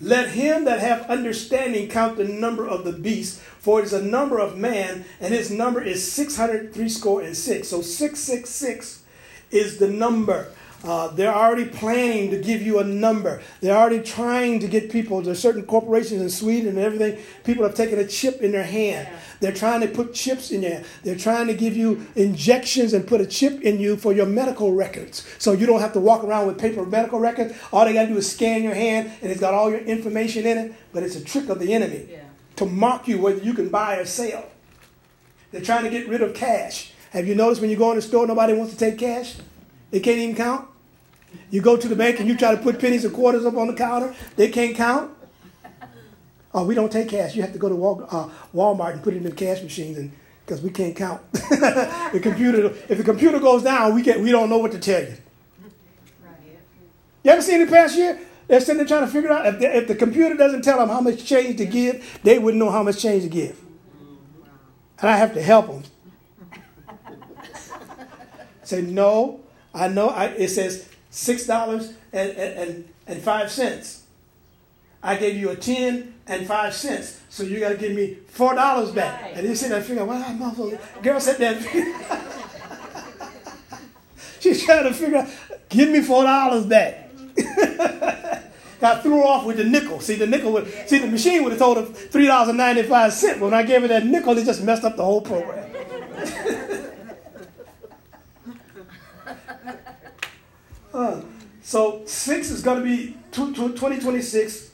Let 0.00 0.30
him 0.30 0.64
that 0.64 0.80
have 0.80 1.10
understanding 1.10 1.88
count 1.88 2.16
the 2.16 2.24
number 2.24 2.66
of 2.66 2.84
the 2.84 2.92
beast, 2.92 3.40
for 3.40 3.80
it 3.80 3.84
is 3.84 3.92
a 3.92 4.02
number 4.02 4.38
of 4.38 4.56
man, 4.56 5.04
and 5.20 5.34
his 5.34 5.50
number 5.50 5.82
is 5.82 6.10
six 6.10 6.36
hundred 6.36 6.72
three 6.72 6.88
score 6.88 7.20
and 7.20 7.36
six. 7.36 7.68
So 7.68 7.82
666 7.82 9.02
is 9.50 9.78
the 9.78 9.88
number. 9.88 10.48
Uh, 10.84 11.08
they're 11.08 11.34
already 11.34 11.64
planning 11.64 12.30
to 12.30 12.40
give 12.40 12.62
you 12.62 12.78
a 12.78 12.84
number. 12.84 13.42
They're 13.60 13.76
already 13.76 14.00
trying 14.00 14.60
to 14.60 14.68
get 14.68 14.92
people. 14.92 15.20
There's 15.20 15.40
certain 15.40 15.64
corporations 15.66 16.22
in 16.22 16.30
Sweden 16.30 16.68
and 16.68 16.78
everything. 16.78 17.20
People 17.42 17.64
have 17.64 17.74
taken 17.74 17.98
a 17.98 18.06
chip 18.06 18.42
in 18.42 18.52
their 18.52 18.62
hand. 18.62 19.08
Yeah. 19.10 19.18
They're 19.40 19.52
trying 19.52 19.80
to 19.82 19.88
put 19.88 20.14
chips 20.14 20.50
in 20.50 20.62
you. 20.62 20.82
They're 21.04 21.16
trying 21.16 21.46
to 21.46 21.54
give 21.54 21.76
you 21.76 22.06
injections 22.16 22.92
and 22.92 23.06
put 23.06 23.20
a 23.20 23.26
chip 23.26 23.60
in 23.62 23.78
you 23.78 23.96
for 23.96 24.12
your 24.12 24.26
medical 24.26 24.72
records. 24.72 25.26
So 25.38 25.52
you 25.52 25.66
don't 25.66 25.80
have 25.80 25.92
to 25.92 26.00
walk 26.00 26.24
around 26.24 26.46
with 26.46 26.58
paper 26.58 26.84
medical 26.84 27.20
records. 27.20 27.54
All 27.72 27.84
they 27.84 27.92
got 27.92 28.02
to 28.02 28.08
do 28.08 28.16
is 28.16 28.30
scan 28.30 28.62
your 28.62 28.74
hand 28.74 29.12
and 29.22 29.30
it's 29.30 29.40
got 29.40 29.54
all 29.54 29.70
your 29.70 29.80
information 29.80 30.46
in 30.46 30.58
it. 30.58 30.74
But 30.92 31.02
it's 31.02 31.16
a 31.16 31.24
trick 31.24 31.48
of 31.48 31.60
the 31.60 31.72
enemy 31.72 32.08
yeah. 32.10 32.22
to 32.56 32.66
mark 32.66 33.06
you 33.06 33.20
whether 33.20 33.40
you 33.40 33.54
can 33.54 33.68
buy 33.68 33.96
or 33.96 34.04
sell. 34.04 34.44
They're 35.52 35.62
trying 35.62 35.84
to 35.84 35.90
get 35.90 36.08
rid 36.08 36.20
of 36.20 36.34
cash. 36.34 36.92
Have 37.10 37.26
you 37.26 37.34
noticed 37.34 37.60
when 37.60 37.70
you 37.70 37.76
go 37.76 37.90
in 37.90 37.96
the 37.96 38.02
store, 38.02 38.26
nobody 38.26 38.52
wants 38.52 38.72
to 38.72 38.78
take 38.78 38.98
cash? 38.98 39.36
They 39.90 40.00
can't 40.00 40.18
even 40.18 40.36
count. 40.36 40.68
You 41.50 41.62
go 41.62 41.76
to 41.76 41.88
the 41.88 41.96
bank 41.96 42.20
and 42.20 42.28
you 42.28 42.36
try 42.36 42.54
to 42.54 42.60
put 42.60 42.78
pennies 42.78 43.04
and 43.04 43.14
quarters 43.14 43.46
up 43.46 43.56
on 43.56 43.66
the 43.68 43.74
counter, 43.74 44.14
they 44.36 44.48
can't 44.50 44.76
count. 44.76 45.12
Oh, 46.58 46.64
we 46.64 46.74
don't 46.74 46.90
take 46.90 47.08
cash. 47.08 47.36
You 47.36 47.42
have 47.42 47.52
to 47.52 47.58
go 47.58 47.68
to 47.68 47.76
uh, 48.10 48.28
Walmart 48.52 48.94
and 48.94 49.02
put 49.02 49.14
it 49.14 49.18
in 49.18 49.22
the 49.22 49.30
cash 49.30 49.62
machines, 49.62 49.96
and 49.96 50.10
because 50.44 50.60
we 50.60 50.70
can't 50.70 50.96
count. 50.96 51.20
the 51.32 52.18
computer, 52.20 52.74
if 52.88 52.98
the 52.98 53.04
computer 53.04 53.38
goes 53.38 53.62
down, 53.62 53.94
we 53.94 54.02
can 54.02 54.24
we 54.24 54.32
don't 54.32 54.50
know 54.50 54.58
what 54.58 54.72
to 54.72 54.80
tell 54.80 55.00
you. 55.00 55.14
You 57.22 57.30
ever 57.30 57.42
seen 57.42 57.64
the 57.64 57.70
past 57.70 57.96
year? 57.96 58.18
They're 58.48 58.58
sitting 58.58 58.78
there 58.78 58.86
trying 58.88 59.06
to 59.06 59.06
figure 59.06 59.30
out 59.30 59.46
if 59.46 59.60
the, 59.60 59.76
if 59.76 59.86
the 59.86 59.94
computer 59.94 60.34
doesn't 60.34 60.62
tell 60.62 60.78
them 60.78 60.88
how 60.88 61.00
much 61.00 61.24
change 61.24 61.58
to 61.58 61.64
give, 61.64 62.18
they 62.24 62.40
wouldn't 62.40 62.58
know 62.58 62.72
how 62.72 62.82
much 62.82 63.00
change 63.00 63.22
to 63.22 63.28
give. 63.28 63.60
And 65.00 65.10
I 65.10 65.16
have 65.16 65.34
to 65.34 65.42
help 65.42 65.68
them. 65.68 65.84
Say 68.64 68.82
no, 68.82 69.42
I 69.72 69.86
know. 69.86 70.08
I, 70.08 70.24
it 70.26 70.48
says 70.48 70.88
six 71.10 71.46
dollars 71.46 71.92
and, 72.12 72.30
and, 72.32 72.88
and 73.06 73.22
five 73.22 73.48
cents. 73.48 74.02
I 75.04 75.14
gave 75.14 75.36
you 75.36 75.50
a 75.50 75.56
ten 75.56 76.14
and 76.28 76.46
five 76.46 76.74
cents. 76.74 77.20
So 77.30 77.42
you 77.42 77.60
got 77.60 77.70
to 77.70 77.76
give 77.76 77.92
me 77.92 78.18
four 78.28 78.54
dollars 78.54 78.92
back. 78.92 79.22
Right. 79.22 79.36
And 79.36 79.46
he 79.46 79.54
said, 79.54 79.72
I 79.72 79.80
figure, 79.80 80.04
well, 80.04 80.22
I'm 80.22 80.42
also, 80.42 80.78
girl 81.02 81.20
said 81.20 81.38
that. 81.38 81.60
She's 84.40 84.64
trying 84.64 84.84
to 84.84 84.94
figure 84.94 85.18
out, 85.18 85.28
give 85.68 85.90
me 85.90 86.02
four 86.02 86.24
dollars 86.24 86.66
back. 86.66 87.10
Got 88.80 89.02
threw 89.02 89.18
her 89.18 89.24
off 89.24 89.44
with 89.44 89.56
the 89.56 89.64
nickel. 89.64 89.98
See, 89.98 90.14
the 90.14 90.26
nickel 90.26 90.52
would 90.52 90.72
see 90.88 90.98
the 90.98 91.08
machine 91.08 91.42
would 91.42 91.50
have 91.50 91.58
told 91.58 91.78
her 91.78 91.84
three 91.84 92.28
dollars 92.28 92.50
and 92.50 92.58
ninety 92.58 92.84
five 92.84 93.12
cents. 93.12 93.40
When 93.40 93.52
I 93.52 93.64
gave 93.64 93.82
her 93.82 93.88
that 93.88 94.06
nickel, 94.06 94.38
it 94.38 94.44
just 94.44 94.62
messed 94.62 94.84
up 94.84 94.96
the 94.96 95.04
whole 95.04 95.20
program. 95.20 95.68
uh, 100.94 101.22
so 101.62 102.02
six 102.06 102.50
is 102.50 102.62
going 102.62 102.78
to 102.78 102.84
be 102.84 103.16
2026 103.32 104.67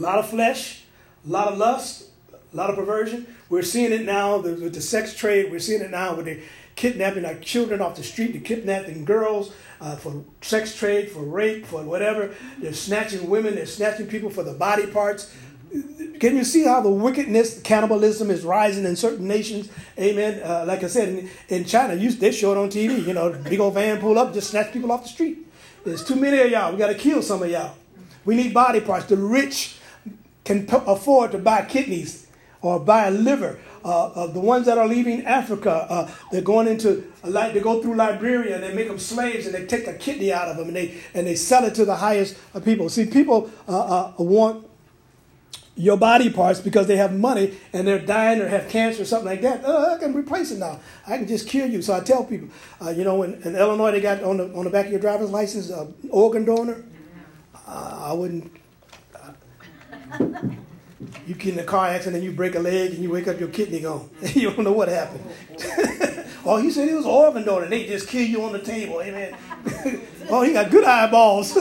a 0.00 0.02
lot 0.02 0.18
of 0.18 0.30
flesh, 0.30 0.82
a 1.26 1.30
lot 1.30 1.48
of 1.48 1.58
lust, 1.58 2.06
a 2.32 2.56
lot 2.56 2.70
of 2.70 2.76
perversion. 2.76 3.26
We're 3.50 3.62
seeing 3.62 3.92
it 3.92 4.02
now 4.02 4.38
with 4.38 4.74
the 4.74 4.80
sex 4.80 5.14
trade. 5.14 5.50
We're 5.50 5.60
seeing 5.60 5.82
it 5.82 5.90
now 5.90 6.14
with 6.14 6.24
the 6.24 6.40
kidnapping 6.74 7.26
our 7.26 7.34
children 7.34 7.82
off 7.82 7.96
the 7.96 8.02
street, 8.02 8.32
the 8.32 8.40
kidnapping 8.40 9.04
girls 9.04 9.52
uh, 9.80 9.96
for 9.96 10.24
sex 10.40 10.74
trade, 10.74 11.10
for 11.10 11.22
rape, 11.22 11.66
for 11.66 11.82
whatever. 11.82 12.34
They're 12.58 12.72
snatching 12.72 13.28
women, 13.28 13.54
they're 13.54 13.66
snatching 13.66 14.06
people 14.06 14.30
for 14.30 14.42
the 14.42 14.54
body 14.54 14.86
parts. 14.86 15.34
Can 16.18 16.36
you 16.36 16.44
see 16.44 16.64
how 16.64 16.80
the 16.80 16.90
wickedness, 16.90 17.60
cannibalism 17.60 18.30
is 18.30 18.42
rising 18.42 18.84
in 18.84 18.96
certain 18.96 19.28
nations? 19.28 19.68
Amen. 19.98 20.42
Uh, 20.42 20.64
like 20.66 20.82
I 20.82 20.88
said, 20.88 21.08
in, 21.10 21.30
in 21.48 21.64
China, 21.64 21.94
you, 21.94 22.10
they 22.10 22.32
show 22.32 22.52
it 22.52 22.58
on 22.58 22.70
TV. 22.70 23.06
You 23.06 23.12
know, 23.12 23.30
big 23.30 23.60
old 23.60 23.74
van 23.74 24.00
pull 24.00 24.18
up, 24.18 24.32
just 24.32 24.50
snatch 24.50 24.72
people 24.72 24.90
off 24.90 25.02
the 25.02 25.10
street. 25.10 25.46
There's 25.84 26.04
too 26.04 26.16
many 26.16 26.40
of 26.40 26.50
y'all. 26.50 26.72
We 26.72 26.78
got 26.78 26.88
to 26.88 26.94
kill 26.94 27.22
some 27.22 27.42
of 27.42 27.50
y'all. 27.50 27.76
We 28.24 28.36
need 28.36 28.52
body 28.52 28.80
parts. 28.80 29.06
The 29.06 29.16
rich 29.16 29.76
can 30.50 30.66
afford 30.86 31.30
to 31.32 31.38
buy 31.38 31.64
kidneys 31.64 32.26
or 32.60 32.80
buy 32.80 33.06
a 33.06 33.10
liver. 33.10 33.60
Uh, 33.84 34.06
uh, 34.08 34.26
the 34.26 34.40
ones 34.40 34.66
that 34.66 34.76
are 34.76 34.86
leaving 34.86 35.24
Africa, 35.24 35.86
uh, 35.88 36.10
they're 36.30 36.42
going 36.42 36.68
into 36.68 37.10
like 37.24 37.54
they 37.54 37.60
go 37.60 37.80
through 37.80 37.94
Liberia 37.94 38.56
and 38.56 38.64
they 38.64 38.74
make 38.74 38.88
them 38.88 38.98
slaves 38.98 39.46
and 39.46 39.54
they 39.54 39.64
take 39.64 39.86
a 39.86 39.94
kidney 39.94 40.32
out 40.32 40.48
of 40.48 40.56
them 40.56 40.66
and 40.66 40.76
they 40.76 41.00
and 41.14 41.26
they 41.26 41.34
sell 41.34 41.64
it 41.64 41.74
to 41.76 41.84
the 41.84 41.96
highest 41.96 42.36
people. 42.64 42.88
See, 42.90 43.06
people 43.06 43.50
uh, 43.66 44.12
uh, 44.18 44.22
want 44.22 44.66
your 45.76 45.96
body 45.96 46.28
parts 46.28 46.60
because 46.60 46.86
they 46.88 46.96
have 46.96 47.14
money 47.16 47.56
and 47.72 47.86
they're 47.86 48.04
dying 48.04 48.42
or 48.42 48.48
have 48.48 48.68
cancer 48.68 49.00
or 49.00 49.06
something 49.06 49.28
like 49.28 49.40
that. 49.40 49.62
Oh, 49.64 49.94
I 49.94 49.98
can 49.98 50.12
replace 50.12 50.50
it 50.50 50.58
now. 50.58 50.80
I 51.06 51.16
can 51.16 51.26
just 51.26 51.48
cure 51.48 51.66
you. 51.66 51.80
So 51.80 51.94
I 51.94 52.00
tell 52.00 52.24
people, 52.24 52.48
you 52.92 53.04
know, 53.04 53.22
in, 53.22 53.40
in, 53.44 53.56
Illinois 53.56 53.92
they 53.92 54.02
got 54.02 54.22
on 54.22 54.36
the 54.36 54.52
on 54.52 54.64
the 54.64 54.70
back 54.70 54.86
of 54.86 54.90
your 54.90 55.00
driver's 55.00 55.30
license, 55.30 55.72
organ 56.10 56.44
donor. 56.44 56.84
I 57.66 58.12
wouldn't 58.12 58.59
you 61.26 61.34
get 61.34 61.54
in 61.54 61.58
a 61.58 61.64
car 61.64 61.88
accident 61.88 62.16
and 62.16 62.24
you 62.24 62.32
break 62.32 62.54
a 62.54 62.58
leg 62.58 62.92
and 62.92 63.02
you 63.02 63.10
wake 63.10 63.28
up 63.28 63.38
your 63.38 63.48
kidney 63.48 63.80
gone. 63.80 64.08
you 64.22 64.50
don't 64.50 64.64
know 64.64 64.72
what 64.72 64.88
happened. 64.88 65.24
oh, 66.44 66.58
he 66.62 66.70
said 66.70 66.88
it 66.88 66.94
was 66.94 67.06
organ 67.06 67.44
donor. 67.44 67.64
And 67.64 67.72
they 67.72 67.86
just 67.86 68.08
kill 68.08 68.26
you 68.26 68.42
on 68.44 68.52
the 68.52 68.58
table. 68.58 69.00
Amen. 69.02 69.36
oh, 70.28 70.42
he 70.42 70.52
got 70.52 70.70
good 70.70 70.84
eyeballs. 70.84 71.56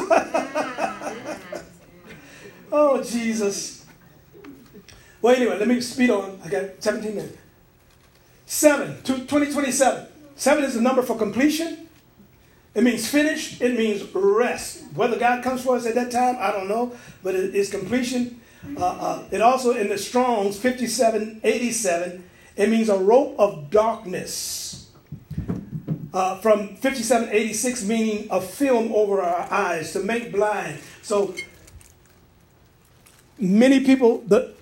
oh, 2.72 3.04
Jesus. 3.04 3.86
Well, 5.22 5.36
anyway, 5.36 5.58
let 5.58 5.68
me 5.68 5.82
speed 5.82 6.10
on. 6.10 6.40
I 6.44 6.50
got 6.50 6.64
17 6.80 7.16
minutes. 7.16 7.38
Seven, 8.46 8.96
2027. 9.04 10.08
Seven 10.36 10.64
is 10.64 10.74
the 10.74 10.82
number 10.82 11.02
for 11.02 11.18
completion. 11.18 11.90
It 12.74 12.84
means 12.84 13.10
finish. 13.10 13.62
It 13.62 13.78
means 13.78 14.04
rest. 14.14 14.84
Whether 14.96 15.20
God 15.20 15.44
comes 15.44 15.62
for 15.64 15.76
us 15.76 15.86
at 15.86 15.96
that 15.96 16.12
time, 16.12 16.38
I 16.40 16.52
don't 16.52 16.68
know, 16.68 16.94
but 17.22 17.36
it's 17.36 17.70
completion. 17.70 18.39
Uh, 18.78 18.84
uh, 18.84 19.24
it 19.32 19.42
also 19.42 19.72
in 19.72 19.90
the 19.90 19.98
Strong's 19.98 20.58
5787, 20.60 22.30
it 22.56 22.70
means 22.70 22.90
a 22.90 22.98
rope 22.98 23.36
of 23.40 23.70
darkness. 23.70 24.88
Uh, 26.12 26.40
from 26.40 26.76
5786, 26.76 27.86
meaning 27.86 28.28
a 28.32 28.42
film 28.42 28.92
over 28.94 29.22
our 29.22 29.52
eyes 29.52 29.94
to 29.94 30.00
make 30.00 30.32
blind. 30.32 30.80
So 31.04 31.36
many 33.38 33.86
people, 33.86 34.24
the, 34.26 34.54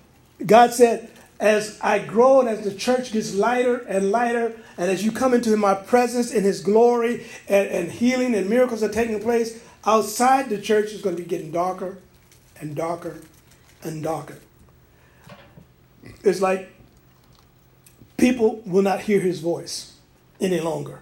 God 0.44 0.74
said, 0.74 1.10
as 1.40 1.78
I 1.80 2.00
grow 2.00 2.40
and 2.40 2.48
as 2.50 2.62
the 2.64 2.74
church 2.74 3.12
gets 3.12 3.34
lighter 3.34 3.78
and 3.78 4.10
lighter, 4.10 4.60
and 4.76 4.90
as 4.90 5.04
you 5.04 5.10
come 5.10 5.32
into 5.32 5.56
my 5.56 5.74
presence 5.74 6.32
in 6.32 6.44
his 6.44 6.60
glory 6.60 7.24
and, 7.48 7.68
and 7.68 7.90
healing 7.90 8.34
and 8.34 8.50
miracles 8.50 8.82
are 8.82 8.88
taking 8.90 9.20
place, 9.20 9.62
outside 9.86 10.50
the 10.50 10.60
church 10.60 10.92
is 10.92 11.00
going 11.00 11.16
to 11.16 11.22
be 11.22 11.28
getting 11.28 11.50
darker 11.50 11.96
and 12.60 12.76
darker 12.76 13.20
and 13.82 14.02
darker. 14.02 14.38
It's 16.22 16.40
like 16.40 16.70
people 18.16 18.62
will 18.66 18.82
not 18.82 19.00
hear 19.00 19.20
his 19.20 19.40
voice 19.40 19.94
any 20.40 20.60
longer. 20.60 21.00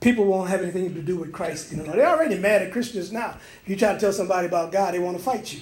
People 0.00 0.24
won't 0.24 0.50
have 0.50 0.62
anything 0.62 0.94
to 0.94 1.02
do 1.02 1.16
with 1.16 1.32
Christ 1.32 1.72
anymore. 1.72 1.94
They're 1.94 2.08
already 2.08 2.36
mad 2.36 2.62
at 2.62 2.72
Christians 2.72 3.12
now. 3.12 3.36
If 3.62 3.68
you 3.68 3.76
try 3.76 3.92
to 3.92 4.00
tell 4.00 4.12
somebody 4.12 4.48
about 4.48 4.72
God, 4.72 4.94
they 4.94 4.98
want 4.98 5.16
to 5.16 5.22
fight 5.22 5.52
you. 5.52 5.60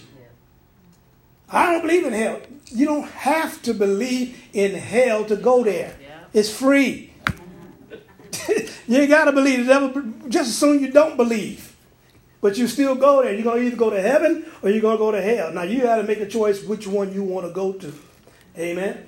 I 1.52 1.72
don't 1.72 1.82
believe 1.82 2.06
in 2.06 2.12
hell. 2.12 2.40
You 2.66 2.86
don't 2.86 3.08
have 3.10 3.60
to 3.62 3.74
believe 3.74 4.40
in 4.52 4.74
hell 4.74 5.24
to 5.26 5.36
go 5.36 5.64
there. 5.64 5.96
It's 6.32 6.50
free. 6.50 7.12
you 8.86 8.98
ain't 8.98 9.10
got 9.10 9.24
to 9.24 9.32
believe 9.32 9.66
the 9.66 9.72
devil. 9.72 10.02
Just 10.28 10.48
as 10.48 10.56
soon 10.56 10.80
you 10.80 10.90
don't 10.90 11.16
believe. 11.16 11.69
But 12.40 12.56
you 12.56 12.66
still 12.66 12.94
go 12.94 13.22
there. 13.22 13.34
You're 13.34 13.44
going 13.44 13.60
to 13.60 13.66
either 13.66 13.76
go 13.76 13.90
to 13.90 14.00
heaven 14.00 14.46
or 14.62 14.70
you're 14.70 14.80
going 14.80 14.96
to 14.96 14.98
go 14.98 15.10
to 15.10 15.20
hell. 15.20 15.52
Now 15.52 15.62
you 15.62 15.82
got 15.82 15.96
to 15.96 16.04
make 16.04 16.20
a 16.20 16.26
choice 16.26 16.62
which 16.64 16.86
one 16.86 17.12
you 17.12 17.22
want 17.22 17.46
to 17.46 17.52
go 17.52 17.72
to. 17.72 17.92
Amen? 18.58 19.06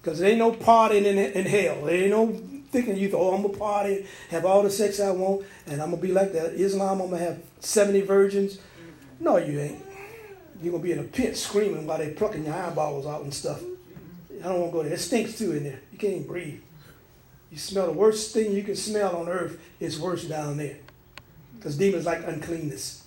Because 0.00 0.18
there 0.18 0.30
ain't 0.30 0.38
no 0.38 0.52
partying 0.52 1.04
in, 1.04 1.18
in 1.18 1.46
hell. 1.46 1.86
There 1.86 1.94
ain't 1.94 2.10
no 2.10 2.32
thinking 2.70 2.96
you, 2.96 3.08
thought, 3.08 3.32
oh, 3.32 3.34
I'm 3.34 3.42
going 3.42 3.54
to 3.54 3.58
party, 3.58 4.06
have 4.30 4.44
all 4.44 4.62
the 4.62 4.70
sex 4.70 4.98
I 5.00 5.10
want, 5.10 5.46
and 5.66 5.80
I'm 5.80 5.90
going 5.90 6.00
to 6.00 6.06
be 6.06 6.12
like 6.12 6.32
that. 6.32 6.54
Islam, 6.54 7.00
I'm 7.00 7.08
going 7.08 7.20
to 7.20 7.26
have 7.26 7.42
70 7.60 8.00
virgins. 8.02 8.56
Mm-hmm. 8.56 9.24
No, 9.24 9.36
you 9.36 9.60
ain't 9.60 9.82
you're 10.62 10.70
gonna 10.70 10.82
be 10.82 10.92
in 10.92 11.00
a 11.00 11.04
pit 11.04 11.36
screaming 11.36 11.86
while 11.86 11.98
they 11.98 12.10
plucking 12.10 12.44
your 12.44 12.54
eyeballs 12.54 13.04
out 13.06 13.22
and 13.22 13.34
stuff. 13.34 13.60
I 14.40 14.48
don't 14.48 14.60
want 14.60 14.72
to 14.72 14.78
go 14.78 14.82
there. 14.84 14.92
It 14.92 15.00
stinks 15.00 15.38
too 15.38 15.52
in 15.52 15.64
there. 15.64 15.80
You 15.90 15.98
can't 15.98 16.14
even 16.14 16.26
breathe. 16.26 16.60
You 17.50 17.58
smell 17.58 17.86
the 17.86 17.92
worst 17.92 18.32
thing 18.32 18.52
you 18.52 18.62
can 18.62 18.76
smell 18.76 19.16
on 19.16 19.28
earth 19.28 19.60
It's 19.78 19.98
worse 19.98 20.24
down 20.24 20.56
there. 20.56 20.78
Because 21.62 21.76
demons 21.76 22.06
like 22.06 22.26
uncleanness. 22.26 23.04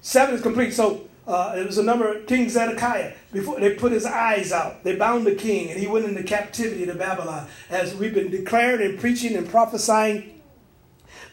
Seven 0.00 0.34
is 0.34 0.42
complete. 0.42 0.72
So 0.72 1.08
uh, 1.28 1.54
it 1.56 1.64
was 1.64 1.78
a 1.78 1.82
number 1.84 2.12
of 2.12 2.26
King 2.26 2.48
Zedekiah. 2.48 3.12
Before 3.32 3.60
they 3.60 3.76
put 3.76 3.92
his 3.92 4.04
eyes 4.04 4.50
out, 4.50 4.82
they 4.82 4.96
bound 4.96 5.24
the 5.24 5.36
king, 5.36 5.70
and 5.70 5.78
he 5.78 5.86
went 5.86 6.06
into 6.06 6.24
captivity 6.24 6.86
to 6.86 6.94
Babylon. 6.94 7.46
As 7.70 7.94
we've 7.94 8.12
been 8.12 8.32
declaring 8.32 8.90
and 8.90 8.98
preaching 8.98 9.36
and 9.36 9.48
prophesying 9.48 10.33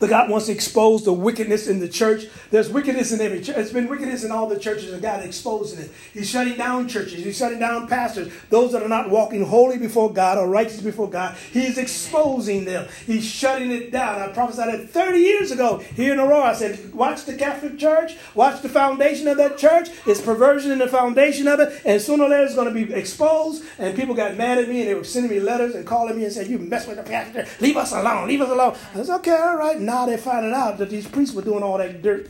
but 0.01 0.09
God 0.09 0.31
wants 0.31 0.47
to 0.47 0.51
expose 0.51 1.05
the 1.05 1.13
wickedness 1.13 1.67
in 1.67 1.79
the 1.79 1.87
church. 1.87 2.25
There's 2.49 2.69
wickedness 2.69 3.11
in 3.11 3.21
every 3.21 3.39
church. 3.39 3.55
It's 3.55 3.71
been 3.71 3.87
wickedness 3.87 4.23
in 4.23 4.31
all 4.31 4.47
the 4.47 4.57
churches, 4.57 4.91
and 4.91 4.99
God 4.99 5.19
is 5.19 5.27
exposing 5.27 5.77
it. 5.77 5.91
He's 6.11 6.27
shutting 6.27 6.57
down 6.57 6.87
churches. 6.87 7.23
He's 7.23 7.37
shutting 7.37 7.59
down 7.59 7.87
pastors. 7.87 8.33
Those 8.49 8.71
that 8.71 8.81
are 8.81 8.89
not 8.89 9.11
walking 9.11 9.45
holy 9.45 9.77
before 9.77 10.11
God 10.11 10.39
or 10.39 10.49
righteous 10.49 10.81
before 10.81 11.07
God, 11.07 11.37
He's 11.53 11.77
exposing 11.77 12.65
them. 12.65 12.89
He's 13.05 13.23
shutting 13.23 13.69
it 13.69 13.91
down. 13.91 14.19
I 14.19 14.29
prophesied 14.29 14.73
it 14.73 14.89
30 14.89 15.19
years 15.19 15.51
ago 15.51 15.77
here 15.77 16.13
in 16.13 16.19
Aurora. 16.19 16.49
I 16.49 16.53
said, 16.53 16.95
watch 16.95 17.25
the 17.25 17.35
Catholic 17.35 17.77
Church, 17.77 18.17
watch 18.33 18.63
the 18.63 18.69
foundation 18.69 19.27
of 19.27 19.37
that 19.37 19.59
church. 19.59 19.89
It's 20.07 20.19
perversion 20.19 20.71
in 20.71 20.79
the 20.79 20.87
foundation 20.87 21.47
of 21.47 21.59
it, 21.59 21.79
and 21.85 22.01
sooner 22.01 22.23
or 22.23 22.29
later 22.29 22.45
it's 22.45 22.55
going 22.55 22.73
to 22.73 22.85
be 22.85 22.91
exposed. 22.91 23.63
And 23.77 23.95
people 23.95 24.15
got 24.15 24.35
mad 24.35 24.57
at 24.57 24.67
me, 24.67 24.79
and 24.79 24.89
they 24.89 24.95
were 24.95 25.03
sending 25.03 25.29
me 25.29 25.39
letters 25.39 25.75
and 25.75 25.85
calling 25.85 26.17
me 26.17 26.23
and 26.23 26.33
saying, 26.33 26.49
"You 26.49 26.57
mess 26.57 26.87
with 26.87 26.97
the 26.97 27.03
pastor. 27.03 27.45
Leave 27.59 27.77
us 27.77 27.91
alone. 27.91 28.27
Leave 28.27 28.41
us 28.41 28.49
alone." 28.49 28.75
I 28.95 29.03
said, 29.03 29.15
"Okay, 29.17 29.31
all 29.31 29.57
right." 29.57 29.79
Now 29.91 30.05
they're 30.05 30.17
finding 30.17 30.53
out 30.53 30.77
that 30.77 30.89
these 30.89 31.05
priests 31.05 31.35
were 31.35 31.41
doing 31.41 31.63
all 31.63 31.77
that 31.77 32.01
dirt. 32.01 32.29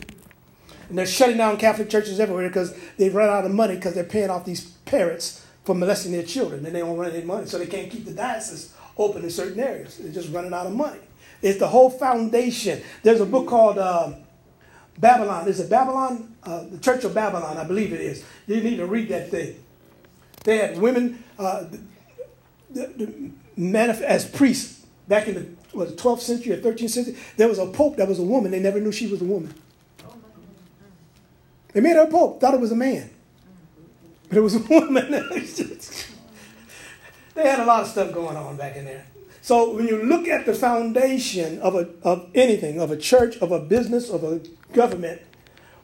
And 0.89 0.97
they're 0.97 1.05
shutting 1.05 1.37
down 1.37 1.57
Catholic 1.57 1.89
churches 1.89 2.19
everywhere 2.19 2.47
because 2.47 2.75
they've 2.97 3.13
run 3.13 3.29
out 3.29 3.45
of 3.45 3.51
money 3.51 3.75
because 3.75 3.93
they're 3.93 4.03
paying 4.03 4.31
off 4.31 4.45
these 4.45 4.61
parents 4.85 5.45
for 5.63 5.75
molesting 5.75 6.11
their 6.11 6.23
children 6.23 6.65
and 6.65 6.75
they 6.75 6.79
don't 6.79 6.97
run 6.97 7.11
any 7.11 7.23
money. 7.23 7.45
So 7.45 7.59
they 7.59 7.67
can't 7.67 7.89
keep 7.89 8.05
the 8.05 8.13
diocese 8.13 8.73
open 8.97 9.23
in 9.23 9.29
certain 9.29 9.59
areas. 9.59 9.97
They're 9.97 10.11
just 10.11 10.33
running 10.33 10.53
out 10.53 10.65
of 10.65 10.73
money. 10.73 10.99
It's 11.41 11.59
the 11.59 11.67
whole 11.67 11.89
foundation. 11.89 12.81
There's 13.03 13.21
a 13.21 13.25
book 13.25 13.47
called 13.47 13.77
uh, 13.77 14.13
Babylon. 14.97 15.47
Is 15.47 15.59
it 15.59 15.69
Babylon? 15.69 16.35
Uh, 16.43 16.63
the 16.63 16.79
Church 16.79 17.03
of 17.03 17.13
Babylon, 17.13 17.57
I 17.57 17.63
believe 17.63 17.93
it 17.93 18.01
is. 18.01 18.25
You 18.47 18.61
need 18.61 18.77
to 18.77 18.87
read 18.87 19.07
that 19.09 19.29
thing. 19.29 19.63
They 20.43 20.57
had 20.57 20.79
women 20.79 21.23
uh, 21.37 21.65
the, 22.71 22.87
the, 22.87 23.31
manif- 23.57 24.01
as 24.01 24.25
priests 24.25 24.85
back 25.07 25.27
in 25.27 25.35
the 25.35 25.60
was 25.73 25.93
12th 25.93 26.21
century 26.21 26.53
or 26.53 26.57
13th 26.57 26.89
century, 26.89 27.15
there 27.37 27.47
was 27.47 27.59
a 27.59 27.67
pope 27.67 27.97
that 27.97 28.07
was 28.07 28.19
a 28.19 28.23
woman. 28.23 28.51
They 28.51 28.59
never 28.59 28.79
knew 28.79 28.91
she 28.91 29.07
was 29.07 29.21
a 29.21 29.25
woman. 29.25 29.53
They 31.73 31.79
made 31.79 31.95
her 31.95 32.03
a 32.03 32.07
pope, 32.07 32.41
thought 32.41 32.53
it 32.53 32.59
was 32.59 32.71
a 32.71 32.75
man. 32.75 33.09
But 34.27 34.37
it 34.37 34.41
was 34.41 34.55
a 34.55 34.59
woman. 34.69 35.11
they 37.33 37.47
had 37.47 37.59
a 37.59 37.65
lot 37.65 37.83
of 37.83 37.87
stuff 37.87 38.13
going 38.13 38.35
on 38.35 38.57
back 38.57 38.75
in 38.75 38.85
there. 38.85 39.05
So 39.41 39.75
when 39.75 39.87
you 39.87 40.03
look 40.03 40.27
at 40.27 40.45
the 40.45 40.53
foundation 40.53 41.59
of, 41.59 41.75
a, 41.75 41.89
of 42.03 42.29
anything, 42.35 42.79
of 42.79 42.91
a 42.91 42.97
church, 42.97 43.37
of 43.37 43.51
a 43.51 43.59
business, 43.59 44.09
of 44.09 44.23
a 44.23 44.41
government, 44.73 45.21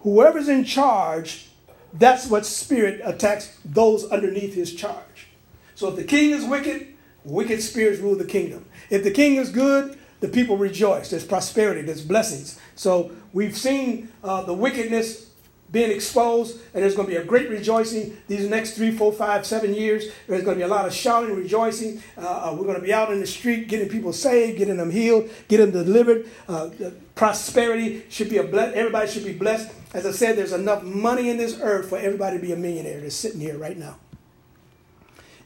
whoever's 0.02 0.48
in 0.48 0.64
charge, 0.64 1.48
that's 1.94 2.28
what 2.28 2.46
spirit 2.46 3.02
attacks 3.04 3.58
those 3.66 4.06
underneath 4.10 4.54
his 4.54 4.76
charge. 4.76 5.28
So 5.76 5.90
if 5.90 5.96
the 5.96 6.04
king 6.04 6.32
is 6.32 6.46
wicked, 6.46 6.94
wicked 7.28 7.62
spirits 7.62 8.00
rule 8.00 8.16
the 8.16 8.26
kingdom. 8.26 8.66
If 8.90 9.04
the 9.04 9.12
king 9.12 9.36
is 9.36 9.50
good, 9.50 9.98
the 10.20 10.28
people 10.28 10.58
rejoice. 10.58 11.10
There's 11.10 11.26
prosperity, 11.26 11.82
there's 11.82 12.04
blessings. 12.04 12.60
So 12.76 13.12
we've 13.34 13.56
seen 13.56 14.10
uh, 14.24 14.44
the 14.44 14.54
wickedness 14.54 15.28
being 15.70 15.92
exposed, 15.92 16.60
and 16.74 16.82
there's 16.82 16.96
going 16.96 17.08
to 17.10 17.14
be 17.14 17.18
a 17.18 17.26
great 17.26 17.50
rejoicing 17.50 18.16
these 18.28 18.48
next 18.48 18.72
three, 18.72 18.90
four, 18.90 19.12
five, 19.12 19.46
seven 19.46 19.74
years. 19.74 20.06
There's 20.26 20.44
going 20.44 20.58
to 20.58 20.60
be 20.60 20.64
a 20.64 20.74
lot 20.74 20.86
of 20.86 20.94
shouting, 20.94 21.32
and 21.32 21.38
rejoicing. 21.38 22.02
Uh, 22.18 22.22
uh, 22.22 22.56
we're 22.56 22.64
going 22.64 22.80
to 22.80 22.82
be 22.82 22.94
out 22.94 23.12
in 23.12 23.20
the 23.20 23.28
street 23.28 23.68
getting 23.68 23.90
people 23.90 24.14
saved, 24.14 24.58
getting 24.58 24.78
them 24.78 24.90
healed, 24.90 25.30
getting 25.50 25.72
them 25.72 25.84
delivered. 25.84 26.30
Uh, 26.48 26.70
prosperity 27.16 28.04
should 28.10 28.30
be 28.30 28.38
a 28.38 28.44
bless. 28.44 28.74
Everybody 28.76 29.12
should 29.12 29.26
be 29.26 29.34
blessed. 29.34 29.70
As 29.94 30.06
I 30.06 30.12
said, 30.12 30.38
there's 30.38 30.54
enough 30.54 30.84
money 30.84 31.30
in 31.30 31.38
this 31.38 31.60
earth 31.62 31.90
for 31.90 31.98
everybody 31.98 32.38
to 32.38 32.42
be 32.42 32.54
a 32.54 32.58
millionaire. 32.58 33.02
They're 33.02 33.10
sitting 33.10 33.42
here 33.42 33.58
right 33.58 33.78
now. 33.78 33.98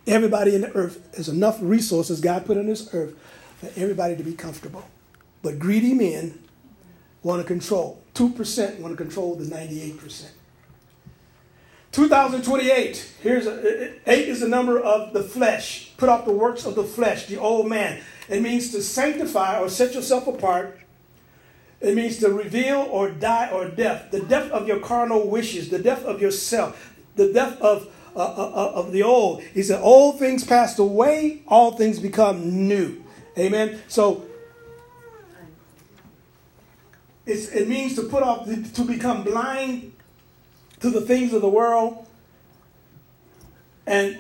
Everybody 0.08 0.56
in 0.56 0.62
the 0.62 0.72
earth, 0.74 1.12
there's 1.12 1.30
enough 1.30 1.60
resources 1.62 2.22
God 2.22 2.46
put 2.46 2.58
on 2.58 2.66
this 2.66 2.90
earth 2.94 3.16
for 3.60 3.68
everybody 3.80 4.16
to 4.16 4.24
be 4.24 4.34
comfortable. 4.34 4.84
But 5.44 5.60
greedy 5.60 5.94
men 5.94 6.40
want 7.24 7.42
to 7.42 7.48
control. 7.48 8.02
2% 8.16 8.80
want 8.80 8.98
to 8.98 9.04
control 9.04 9.36
the 9.36 9.46
98%. 9.46 10.30
2028, 11.92 13.16
here's 13.22 13.46
a, 13.46 14.10
eight 14.10 14.30
is 14.30 14.40
the 14.40 14.48
number 14.48 14.80
of 14.80 15.12
the 15.12 15.22
flesh. 15.22 15.92
Put 15.98 16.08
off 16.08 16.26
the 16.26 16.32
works 16.32 16.66
of 16.66 16.76
the 16.76 16.86
flesh, 16.86 17.26
the 17.26 17.38
old 17.38 17.68
man. 17.68 18.02
It 18.30 18.42
means 18.42 18.72
to 18.72 18.82
sanctify 18.82 19.60
or 19.60 19.68
set 19.68 19.94
yourself 19.94 20.26
apart. 20.26 20.80
It 21.82 21.96
means 21.96 22.20
to 22.20 22.30
reveal 22.32 22.88
or 22.90 23.10
die 23.10 23.50
or 23.52 23.68
death. 23.68 24.10
The 24.12 24.22
death 24.22 24.50
of 24.52 24.68
your 24.68 24.80
carnal 24.80 25.28
wishes, 25.28 25.70
the 25.70 25.80
death 25.80 26.06
of 26.06 26.22
yourself, 26.22 26.96
the 27.16 27.34
death 27.34 27.60
of 27.60 27.94
uh, 28.16 28.20
uh, 28.20 28.52
uh, 28.54 28.72
of 28.76 28.92
the 28.92 29.04
old. 29.04 29.42
He 29.42 29.64
said, 29.64 29.82
Old 29.82 30.20
things 30.20 30.44
passed 30.44 30.80
away, 30.80 31.44
all 31.48 31.72
things 31.72 32.00
become 32.00 32.68
new. 32.68 33.04
Amen. 33.38 33.82
So 33.88 34.26
it 37.26 37.68
means 37.68 37.96
to 37.96 38.04
put 38.04 38.24
off, 38.24 38.46
to 38.46 38.84
become 38.84 39.24
blind 39.24 39.94
to 40.82 40.90
the 40.90 41.02
things 41.02 41.32
of 41.32 41.42
the 41.42 41.50
world 41.50 42.06
and 43.88 44.18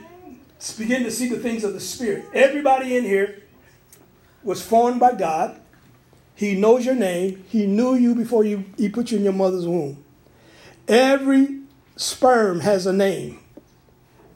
begin 0.78 1.04
to 1.04 1.12
see 1.12 1.28
the 1.28 1.40
things 1.40 1.64
of 1.64 1.74
the 1.74 1.80
Spirit. 1.80 2.26
Everybody 2.34 2.96
in 2.96 3.04
here 3.04 3.42
was 4.44 4.62
formed 4.62 5.00
by 5.00 5.14
God. 5.14 5.60
He 6.36 6.56
knows 6.56 6.86
your 6.86 6.96
name. 6.96 7.44
He 7.50 7.66
knew 7.68 7.96
you 7.96 8.16
before 8.16 8.46
you, 8.46 8.66
he 8.78 8.88
put 8.88 9.12
you 9.12 9.18
in 9.18 9.24
your 9.24 9.34
mother's 9.34 9.68
womb. 9.68 10.04
Every 10.88 11.60
sperm 11.98 12.62
has 12.62 12.86
a 12.86 12.94
name. 12.94 13.41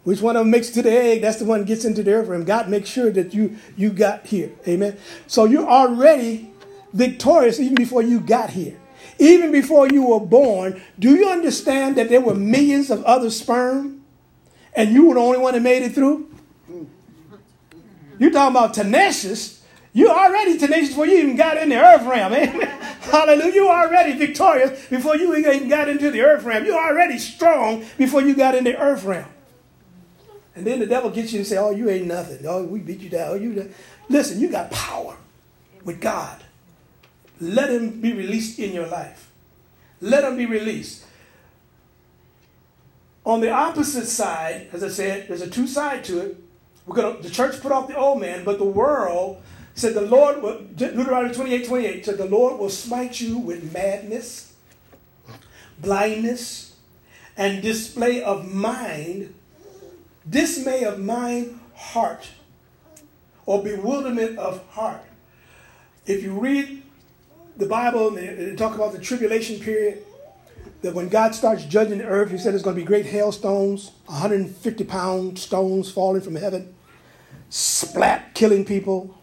Which 0.06 0.22
one 0.22 0.36
of 0.36 0.42
them 0.42 0.52
makes 0.52 0.70
it 0.70 0.74
to 0.74 0.82
the 0.84 0.92
egg, 0.92 1.22
that's 1.22 1.38
the 1.38 1.46
one 1.46 1.60
that 1.62 1.68
gets 1.68 1.84
into 1.84 2.04
the 2.04 2.14
earth 2.14 2.28
realm. 2.28 2.46
God 2.46 2.70
makes 2.70 2.88
sure 2.88 3.10
that 3.12 3.34
you, 3.34 3.58
you 3.76 3.90
got 3.90 4.28
here. 4.28 4.52
Amen. 4.68 4.98
So 5.26 5.46
you're 5.46 5.68
already 5.68 6.52
victorious 6.94 7.60
even 7.60 7.74
before 7.74 8.04
you 8.04 8.20
got 8.20 8.52
here. 8.52 8.78
Even 9.18 9.52
before 9.52 9.88
you 9.88 10.06
were 10.06 10.20
born, 10.20 10.80
do 11.00 11.16
you 11.16 11.28
understand 11.28 11.96
that 11.96 12.10
there 12.10 12.22
were 12.22 12.36
millions 12.36 12.92
of 12.92 13.04
other 13.04 13.32
sperm 13.32 14.04
and 14.76 14.92
you 14.92 15.08
were 15.08 15.16
the 15.16 15.22
only 15.22 15.40
one 15.40 15.56
that 15.56 15.62
made 15.62 15.82
it 15.82 15.94
through? 15.94 16.30
You're 18.20 18.32
talking 18.32 18.56
about 18.56 18.76
tenacious. 18.76 19.64
You're 19.92 20.12
already 20.12 20.60
tenacious 20.60 20.90
before 20.90 21.08
you 21.08 21.18
even 21.18 21.36
got 21.36 21.58
in 21.58 21.70
the 21.70 21.78
earth 21.78 22.06
realm. 22.06 22.32
Amen. 22.32 22.62
Hallelujah. 23.02 23.54
You're 23.54 23.72
already 23.72 24.14
victorious 24.14 24.88
before 24.88 25.16
you 25.16 25.36
even 25.36 25.68
got 25.68 25.90
into 25.90 26.12
the 26.12 26.22
earth 26.22 26.44
realm. 26.44 26.64
You're 26.64 26.80
already 26.80 27.18
strong 27.18 27.84
before 27.98 28.22
you 28.22 28.36
got 28.36 28.54
in 28.54 28.66
the 28.66 28.78
earth 28.78 29.04
realm. 29.04 29.30
And 30.56 30.66
then 30.66 30.80
the 30.80 30.86
devil 30.86 31.10
gets 31.10 31.34
you 31.34 31.40
and 31.40 31.48
say, 31.48 31.58
"Oh, 31.58 31.72
you 31.72 31.90
ain't 31.90 32.08
nothing. 32.08 32.46
Oh, 32.48 32.64
we 32.64 32.80
beat 32.80 33.02
you 33.02 33.10
down. 33.10 33.30
Oh, 33.32 33.36
you." 33.36 33.72
Listen, 34.10 34.40
you 34.40 34.50
got 34.50 34.72
power 34.72 35.18
with 35.84 36.00
God. 36.00 36.44
Let 37.42 37.70
Him 37.70 38.02
be 38.02 38.14
released 38.14 38.58
in 38.60 38.74
your 38.74 38.88
life. 38.88 39.30
Let 40.00 40.24
Him 40.24 40.38
be 40.38 40.46
released. 40.46 41.04
On 43.26 43.42
the 43.42 43.50
opposite 43.50 44.06
side, 44.06 44.70
as 44.72 44.84
I 44.84 44.90
said, 44.90 45.28
there's 45.28 45.42
a 45.42 45.50
two 45.50 45.68
side 45.68 46.04
to 46.06 46.20
it. 46.20 46.38
We're 46.86 46.96
gonna 46.96 47.22
the 47.22 47.30
church 47.30 47.60
put 47.60 47.72
off 47.72 47.88
the 47.88 47.98
old 47.98 48.22
man, 48.22 48.46
but 48.46 48.58
the 48.58 48.66
world 48.66 49.42
said 49.74 49.94
the 49.94 50.02
Lord 50.02 50.42
will 50.42 50.62
Deuteronomy 50.62 51.34
28, 51.34 51.68
28 51.68 52.06
said 52.06 52.18
the 52.18 52.26
Lord 52.26 52.60
will 52.60 52.70
smite 52.70 53.20
you 53.20 53.38
with 53.38 53.74
madness, 53.74 54.54
blindness, 55.82 56.76
and 57.36 57.62
display 57.62 58.24
of 58.24 58.52
mind 58.54 59.35
dismay 60.30 60.84
of 60.84 61.00
mind, 61.00 61.60
heart, 61.76 62.28
or 63.46 63.64
bewilderment 63.64 64.38
of 64.38 64.66
heart. 64.70 65.04
If 66.06 66.24
you 66.24 66.40
read 66.40 66.84
the 67.58 67.66
Bible 67.66 68.18
and 68.18 68.58
talk 68.58 68.76
about 68.76 68.92
the 68.92 69.00
tribulation 69.00 69.60
period, 69.60 70.04
that 70.82 70.94
when 70.94 71.10
God 71.10 71.34
starts 71.34 71.66
judging 71.66 72.00
the 72.00 72.06
earth, 72.06 72.32
He 72.32 72.38
said 72.38 72.54
there's 72.54 72.62
going 72.62 72.76
to 72.76 72.82
be 72.82 72.86
great 72.86 73.06
hailstones, 73.06 73.92
150 74.06 74.84
pound 74.84 75.40
stones 75.40 75.92
falling 75.92 76.22
from 76.22 76.36
heaven, 76.36 76.76
splat, 77.50 78.36
killing 78.36 78.66
people, 78.66 79.18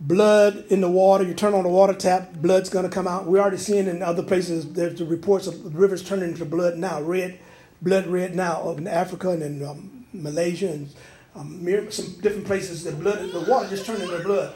blood 0.00 0.64
in 0.68 0.80
the 0.80 0.90
water. 0.90 1.24
You 1.24 1.32
turn 1.32 1.54
on 1.54 1.62
the 1.62 1.70
water 1.70 1.94
tap, 1.94 2.34
blood's 2.34 2.68
going 2.68 2.84
to 2.84 2.90
come 2.90 3.06
out. 3.08 3.26
We're 3.26 3.40
already 3.40 3.56
seeing 3.56 3.86
in 3.86 4.02
other 4.02 4.22
places, 4.22 4.72
there's 4.72 4.98
the 4.98 5.06
reports 5.06 5.46
of 5.46 5.74
rivers 5.74 6.02
turning 6.02 6.30
into 6.30 6.44
blood 6.44 6.76
now, 6.76 7.00
red 7.00 7.38
blood 7.82 8.06
red 8.06 8.34
now 8.34 8.62
up 8.70 8.78
in 8.78 8.86
Africa 8.86 9.30
and 9.30 9.42
in 9.42 9.64
um, 9.64 10.06
Malaysia 10.12 10.70
and 10.70 10.88
um, 11.34 11.90
some 11.90 12.12
different 12.20 12.46
places. 12.46 12.84
The 12.84 12.92
blood, 12.92 13.30
the 13.30 13.40
water 13.40 13.68
just 13.68 13.86
turned 13.86 14.02
into 14.02 14.18
blood. 14.20 14.54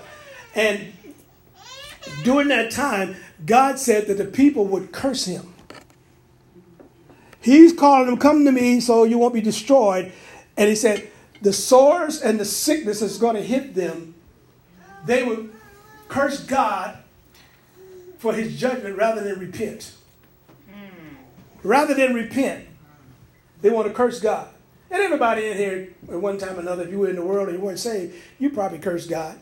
And 0.55 0.93
during 2.25 2.49
that 2.49 2.71
time, 2.71 3.17
God 3.45 3.79
said 3.79 4.07
that 4.07 4.19
the 4.19 4.25
people 4.25 4.65
would 4.67 4.93
curse 4.93 5.27
him. 5.27 5.55
He's 7.43 7.73
calling 7.73 8.07
them, 8.07 8.19
come 8.19 8.45
to 8.45 8.53
me 8.53 8.81
so 8.81 9.05
you 9.05 9.19
won't 9.19 9.35
be 9.35 9.41
destroyed. 9.41 10.13
And 10.57 10.69
he 10.69 10.75
said, 10.75 11.11
the 11.41 11.53
sores 11.53 12.21
and 12.21 12.39
the 12.39 12.45
sickness 12.45 13.01
is 13.01 13.17
going 13.17 13.37
to 13.37 13.43
hit 13.43 13.75
them 13.75 14.15
they 15.05 15.23
would 15.23 15.53
curse 16.09 16.41
God 16.41 16.99
for 18.19 18.35
his 18.35 18.59
judgment 18.59 18.97
rather 18.97 19.23
than 19.23 19.39
repent. 19.39 19.93
Rather 21.63 21.95
than 21.95 22.15
repent, 22.15 22.67
they 23.63 23.71
want 23.71 23.89
to 23.89 23.95
curse 23.95 24.21
God. 24.21 24.49
And 24.91 25.03
everybody 25.03 25.47
in 25.47 25.57
here, 25.57 25.89
at 26.09 26.21
one 26.21 26.39
time 26.39 26.57
or 26.57 26.61
another, 26.61 26.83
if 26.83 26.91
you 26.91 26.99
were 26.99 27.09
in 27.09 27.17
the 27.17 27.25
world 27.25 27.49
and 27.49 27.59
you 27.59 27.65
weren't 27.65 27.79
saved, 27.79 28.15
you 28.39 28.51
probably 28.51 28.79
cursed 28.79 29.09
God. 29.09 29.39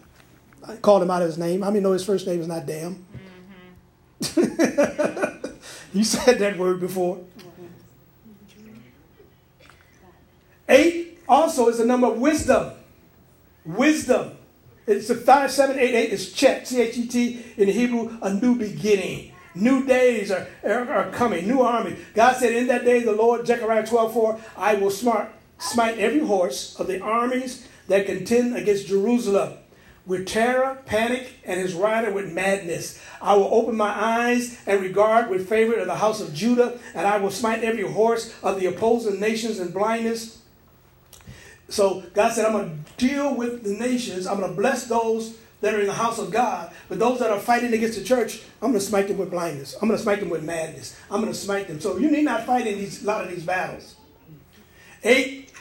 I 0.66 0.76
called 0.76 1.02
him 1.02 1.10
out 1.10 1.22
of 1.22 1.28
his 1.28 1.38
name. 1.38 1.62
How 1.62 1.70
many 1.70 1.80
know 1.80 1.92
his 1.92 2.04
first 2.04 2.26
name 2.26 2.40
is 2.40 2.48
not 2.48 2.66
damn? 2.66 3.06
Mm-hmm. 4.22 5.46
you 5.96 6.04
said 6.04 6.38
that 6.38 6.58
word 6.58 6.80
before. 6.80 7.20
Eight 10.68 11.18
also 11.26 11.68
is 11.68 11.78
the 11.78 11.86
number 11.86 12.08
of 12.08 12.18
wisdom. 12.18 12.72
Wisdom. 13.64 14.32
It's 14.86 15.08
a 15.10 15.14
5788 15.14 16.10
is 16.10 16.32
chet, 16.32 16.66
C 16.66 16.80
H 16.80 16.96
E 16.96 17.06
T 17.06 17.44
in 17.56 17.68
Hebrew, 17.68 18.18
a 18.22 18.32
new 18.32 18.54
beginning. 18.56 19.32
New 19.58 19.84
days 19.84 20.30
are, 20.30 20.46
are, 20.62 20.88
are, 20.88 21.10
coming, 21.10 21.48
new 21.48 21.62
army. 21.62 21.96
God 22.14 22.36
said, 22.36 22.52
In 22.52 22.68
that 22.68 22.84
day, 22.84 23.00
the 23.02 23.12
Lord, 23.12 23.44
Zechariah 23.44 23.86
12 23.86 24.12
4, 24.12 24.40
I 24.56 24.74
will 24.74 24.90
smart, 24.90 25.32
smite 25.58 25.98
every 25.98 26.20
horse 26.20 26.78
of 26.78 26.86
the 26.86 27.00
armies 27.00 27.66
that 27.88 28.06
contend 28.06 28.56
against 28.56 28.86
Jerusalem 28.86 29.54
with 30.06 30.26
terror, 30.26 30.78
panic, 30.86 31.34
and 31.44 31.60
his 31.60 31.74
rider 31.74 32.12
with 32.12 32.32
madness. 32.32 33.02
I 33.20 33.34
will 33.34 33.52
open 33.52 33.76
my 33.76 33.90
eyes 33.90 34.58
and 34.64 34.80
regard 34.80 35.28
with 35.28 35.48
favor 35.48 35.74
of 35.74 35.86
the 35.86 35.96
house 35.96 36.20
of 36.20 36.32
Judah, 36.32 36.78
and 36.94 37.06
I 37.06 37.18
will 37.18 37.30
smite 37.30 37.64
every 37.64 37.90
horse 37.90 38.34
of 38.42 38.60
the 38.60 38.66
opposing 38.66 39.18
nations 39.18 39.58
in 39.58 39.72
blindness. 39.72 40.40
So 41.68 42.04
God 42.14 42.32
said, 42.32 42.46
I'm 42.46 42.52
going 42.52 42.84
to 42.96 43.06
deal 43.06 43.34
with 43.34 43.64
the 43.64 43.74
nations. 43.74 44.26
I'm 44.26 44.38
going 44.38 44.50
to 44.50 44.56
bless 44.56 44.86
those 44.86 45.36
that 45.60 45.74
are 45.74 45.80
in 45.80 45.86
the 45.86 45.92
house 45.92 46.18
of 46.18 46.30
God. 46.30 46.70
But 46.88 46.98
those 46.98 47.18
that 47.18 47.30
are 47.30 47.40
fighting 47.40 47.72
against 47.72 47.98
the 47.98 48.04
church, 48.04 48.42
I'm 48.62 48.70
going 48.70 48.74
to 48.74 48.80
smite 48.80 49.08
them 49.08 49.18
with 49.18 49.30
blindness. 49.30 49.74
I'm 49.80 49.88
going 49.88 49.98
to 49.98 50.02
smite 50.02 50.20
them 50.20 50.30
with 50.30 50.44
madness. 50.44 50.98
I'm 51.10 51.20
going 51.20 51.32
to 51.32 51.38
smite 51.38 51.68
them. 51.68 51.80
So 51.80 51.96
you 51.96 52.10
need 52.10 52.24
not 52.24 52.44
fight 52.44 52.66
in 52.66 52.78
these, 52.78 53.02
a 53.02 53.06
lot 53.06 53.24
of 53.24 53.30
these 53.30 53.44
battles. 53.44 53.96
Eight 55.04 55.52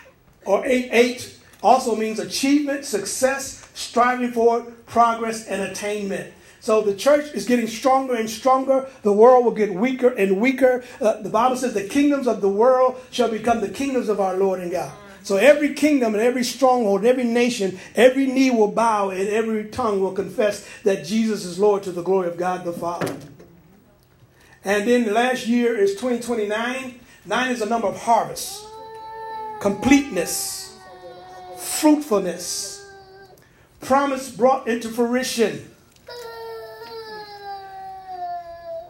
or 0.45 0.65
eight, 0.65 0.89
eight 0.91 1.37
also 1.61 1.95
means 1.95 2.19
achievement, 2.19 2.85
success, 2.85 3.69
striving 3.73 4.31
for 4.31 4.61
progress, 4.85 5.47
and 5.47 5.61
attainment. 5.61 6.33
So 6.59 6.81
the 6.81 6.95
church 6.95 7.33
is 7.33 7.45
getting 7.45 7.67
stronger 7.67 8.15
and 8.15 8.29
stronger. 8.29 8.89
The 9.03 9.13
world 9.13 9.45
will 9.45 9.53
get 9.53 9.73
weaker 9.73 10.09
and 10.09 10.41
weaker. 10.41 10.83
Uh, 10.99 11.21
the 11.21 11.29
Bible 11.29 11.55
says 11.55 11.73
the 11.73 11.87
kingdoms 11.87 12.27
of 12.27 12.41
the 12.41 12.49
world 12.49 12.99
shall 13.11 13.29
become 13.29 13.61
the 13.61 13.69
kingdoms 13.69 14.09
of 14.09 14.19
our 14.19 14.35
Lord 14.35 14.59
and 14.59 14.71
God. 14.71 14.91
So 15.27 15.35
every 15.35 15.73
kingdom 15.73 16.13
and 16.13 16.23
every 16.23 16.45
stronghold, 16.45 17.03
every 17.03 17.25
nation, 17.25 17.77
every 17.95 18.27
knee 18.27 18.49
will 18.49 18.71
bow 18.71 19.09
and 19.09 19.27
every 19.27 19.65
tongue 19.65 19.99
will 19.99 20.13
confess 20.13 20.65
that 20.83 21.05
Jesus 21.05 21.43
is 21.43 21.59
Lord 21.59 21.83
to 21.83 21.91
the 21.91 22.01
glory 22.01 22.29
of 22.29 22.37
God 22.37 22.63
the 22.63 22.71
Father. 22.71 23.13
And 24.63 24.87
then 24.87 25.03
the 25.03 25.11
last 25.11 25.45
year 25.45 25.77
is 25.77 25.95
2029. 25.95 27.01
Nine 27.25 27.51
is 27.51 27.61
a 27.61 27.65
number 27.65 27.87
of 27.87 28.01
harvest, 28.01 28.67
completeness, 29.59 30.77
fruitfulness, 31.57 32.89
promise 33.81 34.31
brought 34.31 34.69
into 34.69 34.87
fruition. 34.87 35.69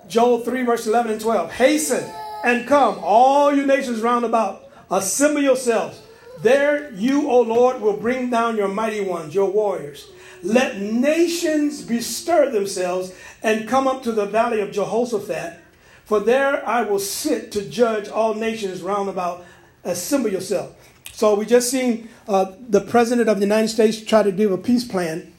Joel 0.08 0.42
3, 0.42 0.62
verse 0.62 0.86
11 0.86 1.14
and 1.14 1.20
12. 1.22 1.52
Hasten 1.54 2.08
and 2.44 2.68
come, 2.68 3.00
all 3.02 3.52
you 3.56 3.66
nations 3.66 4.02
round 4.02 4.24
about. 4.24 4.70
Assemble 4.92 5.42
yourselves 5.42 6.04
there 6.42 6.92
you, 6.94 7.30
O 7.30 7.42
Lord, 7.42 7.82
will 7.82 7.98
bring 7.98 8.30
down 8.30 8.58
your 8.58 8.68
mighty 8.68 9.02
ones, 9.02 9.34
your 9.34 9.50
warriors. 9.50 10.10
Let 10.44 10.80
nations 10.80 11.82
bestir 11.82 12.52
themselves 12.52 13.14
and 13.42 13.68
come 13.68 13.88
up 13.88 14.04
to 14.04 14.12
the 14.12 14.26
valley 14.26 14.62
of 14.62 14.72
Jehoshaphat, 14.72 15.60
for 16.06 16.20
there 16.20 16.68
I 16.68 16.84
will 16.84 17.00
sit 17.00 17.52
to 17.54 17.68
judge 17.68 18.08
all 18.08 18.34
nations 18.34 18.82
round 18.82 19.10
about. 19.10 19.46
Assemble 19.84 20.30
yourself. 20.30 20.76
So 21.14 21.34
we 21.34 21.46
just 21.46 21.72
seen 21.72 22.10
uh, 22.28 22.52
the 22.60 22.82
president 22.82 23.30
of 23.30 23.38
the 23.38 23.46
United 23.46 23.70
States 23.70 24.02
try 24.02 24.22
to 24.22 24.32
give 24.32 24.52
a 24.52 24.58
peace 24.58 24.84
plan 24.84 25.34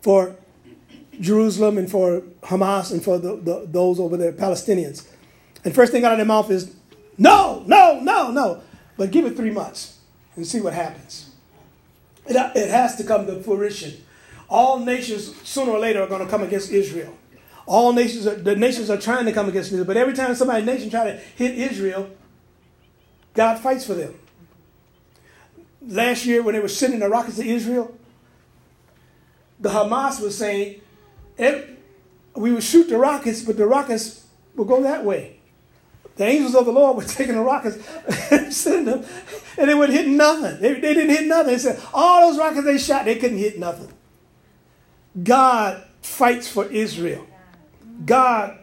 for 0.00 0.36
Jerusalem 1.20 1.76
and 1.76 1.90
for 1.90 2.22
Hamas 2.44 2.90
and 2.90 3.04
for 3.04 3.18
the, 3.18 3.36
the, 3.36 3.66
those 3.68 4.00
over 4.00 4.16
there, 4.16 4.32
Palestinians. 4.32 5.06
And 5.64 5.74
first 5.74 5.92
thing 5.92 6.04
out 6.04 6.12
of 6.12 6.18
their 6.18 6.26
mouth 6.26 6.50
is, 6.50 6.74
no, 7.18 7.62
no, 7.66 8.00
no, 8.00 8.30
no. 8.30 8.62
But 9.00 9.12
give 9.12 9.24
it 9.24 9.34
three 9.34 9.50
months 9.50 9.96
and 10.36 10.46
see 10.46 10.60
what 10.60 10.74
happens. 10.74 11.30
It, 12.26 12.36
it 12.54 12.68
has 12.68 12.96
to 12.96 13.04
come 13.04 13.24
to 13.24 13.42
fruition. 13.42 13.94
All 14.46 14.78
nations, 14.78 15.34
sooner 15.42 15.72
or 15.72 15.78
later, 15.78 16.02
are 16.02 16.06
going 16.06 16.22
to 16.22 16.30
come 16.30 16.42
against 16.42 16.70
Israel. 16.70 17.16
All 17.64 17.94
nations, 17.94 18.26
are, 18.26 18.34
the 18.34 18.54
nations 18.54 18.90
are 18.90 18.98
trying 18.98 19.24
to 19.24 19.32
come 19.32 19.48
against 19.48 19.68
Israel. 19.68 19.86
But 19.86 19.96
every 19.96 20.12
time 20.12 20.34
somebody 20.34 20.66
nation 20.66 20.90
try 20.90 21.04
to 21.04 21.16
hit 21.16 21.56
Israel, 21.56 22.10
God 23.32 23.58
fights 23.60 23.86
for 23.86 23.94
them. 23.94 24.14
Last 25.80 26.26
year, 26.26 26.42
when 26.42 26.54
they 26.54 26.60
were 26.60 26.68
sending 26.68 27.00
the 27.00 27.08
rockets 27.08 27.36
to 27.36 27.48
Israel, 27.48 27.96
the 29.58 29.70
Hamas 29.70 30.20
was 30.20 30.36
saying, 30.36 30.82
we 32.34 32.52
would 32.52 32.62
shoot 32.62 32.90
the 32.90 32.98
rockets, 32.98 33.40
but 33.40 33.56
the 33.56 33.66
rockets 33.66 34.26
will 34.54 34.66
go 34.66 34.82
that 34.82 35.06
way. 35.06 35.39
The 36.16 36.24
angels 36.24 36.54
of 36.54 36.66
the 36.66 36.72
Lord 36.72 36.96
were 36.96 37.04
taking 37.06 37.34
the 37.34 37.40
rockets 37.40 37.78
and 38.30 38.52
sending 38.52 38.84
them, 38.84 39.04
and 39.56 39.70
they 39.70 39.74
would 39.74 39.90
hit 39.90 40.06
nothing. 40.06 40.60
They, 40.60 40.74
they 40.74 40.94
didn't 40.94 41.10
hit 41.10 41.26
nothing. 41.26 41.52
They 41.52 41.58
said, 41.58 41.80
all 41.94 42.28
those 42.28 42.38
rockets 42.38 42.64
they 42.64 42.78
shot, 42.78 43.04
they 43.04 43.16
couldn't 43.16 43.38
hit 43.38 43.58
nothing. 43.58 43.92
God 45.22 45.82
fights 46.02 46.48
for 46.48 46.66
Israel. 46.66 47.26
God 48.04 48.58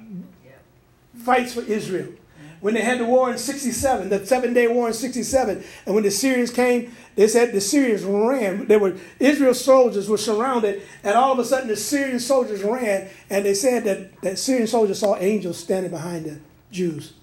fights 1.16 1.54
for 1.54 1.62
Israel. 1.62 2.14
When 2.60 2.74
they 2.74 2.82
had 2.82 3.00
the 3.00 3.06
war 3.06 3.32
in 3.32 3.38
67, 3.38 4.10
the 4.10 4.26
seven 4.26 4.54
day 4.54 4.68
war 4.68 4.88
in 4.88 4.94
67, 4.94 5.64
and 5.86 5.96
when 5.96 6.04
the 6.04 6.10
Syrians 6.10 6.50
came, 6.50 6.92
they 7.16 7.28
said 7.28 7.54
the 7.54 7.62
Syrians 7.62 8.04
ran. 8.04 8.66
They 8.66 8.78
were 8.78 8.98
Israel 9.20 9.54
soldiers 9.54 10.10
were 10.10 10.18
surrounded, 10.18 10.82
and 11.04 11.16
all 11.16 11.34
of 11.34 11.40
a 11.40 11.46
sudden 11.46 11.68
the 11.68 11.76
Syrian 11.76 12.20
soldiers 12.20 12.64
ran, 12.64 13.10
and 13.30 13.46
they 13.46 13.54
said 13.54 13.84
that, 13.84 14.22
that 14.22 14.40
Syrian 14.40 14.66
soldiers 14.66 15.00
saw 15.00 15.16
angels 15.18 15.58
standing 15.58 15.92
behind 15.92 16.26
the 16.26 16.40
Jews 16.72 17.14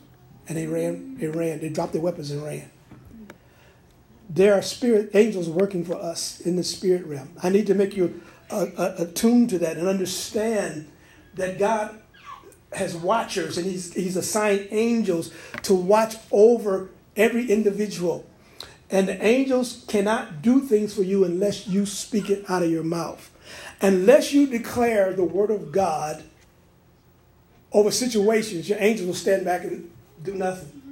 and 0.48 0.56
they 0.56 0.66
ran, 0.66 1.16
they 1.18 1.26
ran, 1.26 1.60
they 1.60 1.68
dropped 1.68 1.92
their 1.92 2.02
weapons 2.02 2.30
and 2.30 2.42
ran. 2.44 2.70
There 4.28 4.54
are 4.54 4.62
spirit 4.62 5.10
angels 5.14 5.48
working 5.48 5.84
for 5.84 5.94
us 5.94 6.40
in 6.40 6.56
the 6.56 6.64
spirit 6.64 7.06
realm. 7.06 7.30
I 7.42 7.50
need 7.50 7.66
to 7.68 7.74
make 7.74 7.96
you 7.96 8.20
uh, 8.50 8.66
uh, 8.76 8.94
attuned 8.98 9.50
to 9.50 9.58
that 9.60 9.76
and 9.76 9.88
understand 9.88 10.90
that 11.34 11.58
God 11.58 12.00
has 12.72 12.96
watchers 12.96 13.56
and 13.56 13.66
he's, 13.66 13.92
he's 13.94 14.16
assigned 14.16 14.68
angels 14.70 15.32
to 15.62 15.74
watch 15.74 16.16
over 16.30 16.90
every 17.16 17.50
individual. 17.50 18.26
And 18.90 19.08
the 19.08 19.24
angels 19.24 19.84
cannot 19.88 20.42
do 20.42 20.60
things 20.60 20.94
for 20.94 21.02
you 21.02 21.24
unless 21.24 21.66
you 21.66 21.86
speak 21.86 22.30
it 22.30 22.48
out 22.48 22.62
of 22.62 22.70
your 22.70 22.84
mouth. 22.84 23.30
Unless 23.80 24.32
you 24.32 24.46
declare 24.46 25.12
the 25.12 25.24
word 25.24 25.50
of 25.50 25.72
God 25.72 26.24
over 27.72 27.90
situations, 27.90 28.68
your 28.68 28.78
angels 28.80 29.06
will 29.06 29.14
stand 29.14 29.44
back 29.44 29.64
and 29.64 29.90
do 30.24 30.34
nothing. 30.34 30.82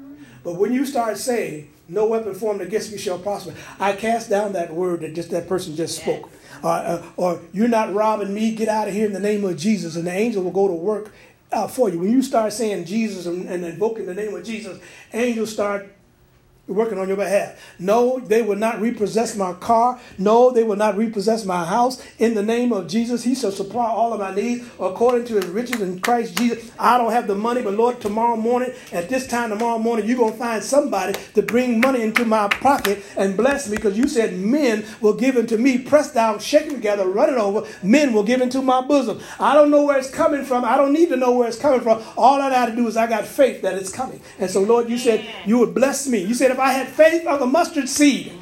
But 0.45 0.57
when 0.57 0.73
you 0.73 0.85
start 0.85 1.19
saying, 1.19 1.71
no 1.89 2.07
weapon 2.07 2.35
formed 2.35 2.61
against 2.61 2.93
me 2.93 2.99
shall 2.99 3.19
prosper, 3.19 3.55
I 3.81 3.95
cast 3.95 4.31
down 4.31 4.53
that 4.53 4.73
word 4.73 5.01
that 5.01 5.15
just 5.15 5.31
that 5.31 5.49
person 5.49 5.75
just 5.75 6.01
spoke. 6.01 6.31
Uh, 6.63 6.69
uh, 6.69 7.03
or 7.17 7.41
you're 7.53 7.69
not 7.69 7.93
robbing 7.93 8.33
me, 8.33 8.55
get 8.55 8.69
out 8.69 8.89
of 8.89 8.95
here 8.95 9.07
in 9.07 9.13
the 9.13 9.21
name 9.21 9.45
of 9.45 9.57
Jesus. 9.57 9.97
And 9.97 10.07
the 10.07 10.13
angel 10.13 10.43
will 10.43 10.53
go 10.53 10.69
to 10.69 10.75
work 10.75 11.13
uh, 11.51 11.67
for 11.67 11.89
you. 11.89 11.99
When 11.99 12.11
you 12.11 12.23
start 12.23 12.53
saying 12.53 12.85
Jesus 12.85 13.27
and, 13.27 13.49
and 13.49 13.65
invoking 13.65 14.07
the 14.07 14.15
name 14.15 14.35
of 14.35 14.45
Jesus, 14.45 14.79
angels 15.13 15.53
start 15.53 15.93
working 16.73 16.99
on 16.99 17.09
your 17.09 17.17
behalf. 17.17 17.59
No, 17.79 18.21
they 18.21 18.43
will 18.43 18.57
not 18.57 18.81
repossess 18.81 19.37
my 19.37 19.53
car. 19.55 20.01
No, 20.19 20.51
they 20.51 20.65
will 20.65 20.77
not 20.77 20.97
repossess 20.97 21.45
my 21.45 21.65
house. 21.65 22.05
In 22.19 22.35
the 22.35 22.43
name 22.43 22.73
of 22.73 22.89
Jesus, 22.89 23.25
He 23.25 23.35
shall 23.35 23.53
supply 23.53 23.87
all 23.87 24.13
of 24.13 24.21
my 24.21 24.35
needs 24.35 24.67
according 24.81 25.27
to 25.27 25.35
His 25.35 25.47
riches 25.47 25.81
in 25.81 26.01
Christ 26.01 26.37
Jesus. 26.39 26.71
I 26.79 26.99
don't 26.99 27.13
have 27.13 27.27
the 27.27 27.35
money, 27.35 27.63
but 27.63 27.75
Lord, 27.75 28.01
tomorrow 28.01 28.37
morning, 28.37 28.73
at 28.93 29.09
this 29.09 29.27
time 29.27 29.51
tomorrow 29.51 29.79
morning, 29.79 30.07
you're 30.07 30.19
going 30.19 30.33
to 30.33 30.39
find 30.39 30.63
somebody 30.63 31.19
to 31.35 31.43
bring 31.43 31.81
money 31.81 32.03
into 32.03 32.25
my 32.25 32.49
pocket 32.49 33.03
and 33.17 33.37
bless 33.37 33.69
me 33.69 33.77
because 33.77 33.97
you 33.97 34.09
said 34.09 34.35
men 34.39 34.85
will 35.01 35.15
give 35.15 35.37
unto 35.37 35.57
me, 35.57 35.79
pressed 35.79 36.15
down, 36.15 36.39
shaken 36.39 36.75
together, 36.75 37.07
running 37.09 37.37
over. 37.37 37.67
Men 37.83 38.13
will 38.13 38.23
give 38.25 38.41
into 38.41 38.63
my 38.63 38.81
bosom. 38.81 39.21
I 39.39 39.55
don't 39.55 39.71
know 39.71 39.85
where 39.85 39.99
it's 39.99 40.11
coming 40.11 40.45
from. 40.45 40.65
I 40.65 40.77
don't 40.77 40.93
need 40.93 41.09
to 41.11 41.17
know 41.17 41.33
where 41.33 41.49
it's 41.49 41.59
coming 41.59 41.81
from. 41.81 42.03
All 42.17 42.41
I 42.41 42.51
got 42.51 42.67
to 42.67 42.77
do 42.77 42.87
is 42.87 42.97
I 42.97 43.07
got 43.07 43.25
faith 43.27 43.63
that 43.63 43.75
it's 43.75 43.93
coming. 43.93 44.21
And 44.39 44.51
so, 44.51 44.63
Lord, 44.63 44.89
you 44.89 44.99
said 44.99 45.27
you 45.47 45.59
would 45.59 45.75
bless 45.75 46.07
me. 46.07 46.23
You 46.23 46.35
said 46.35 46.51
if 46.51 46.59
I 46.63 46.73
had 46.75 46.87
faith 46.87 47.27
of 47.27 47.43
a 47.43 47.47
mustard 47.47 47.89
seed, 47.89 48.33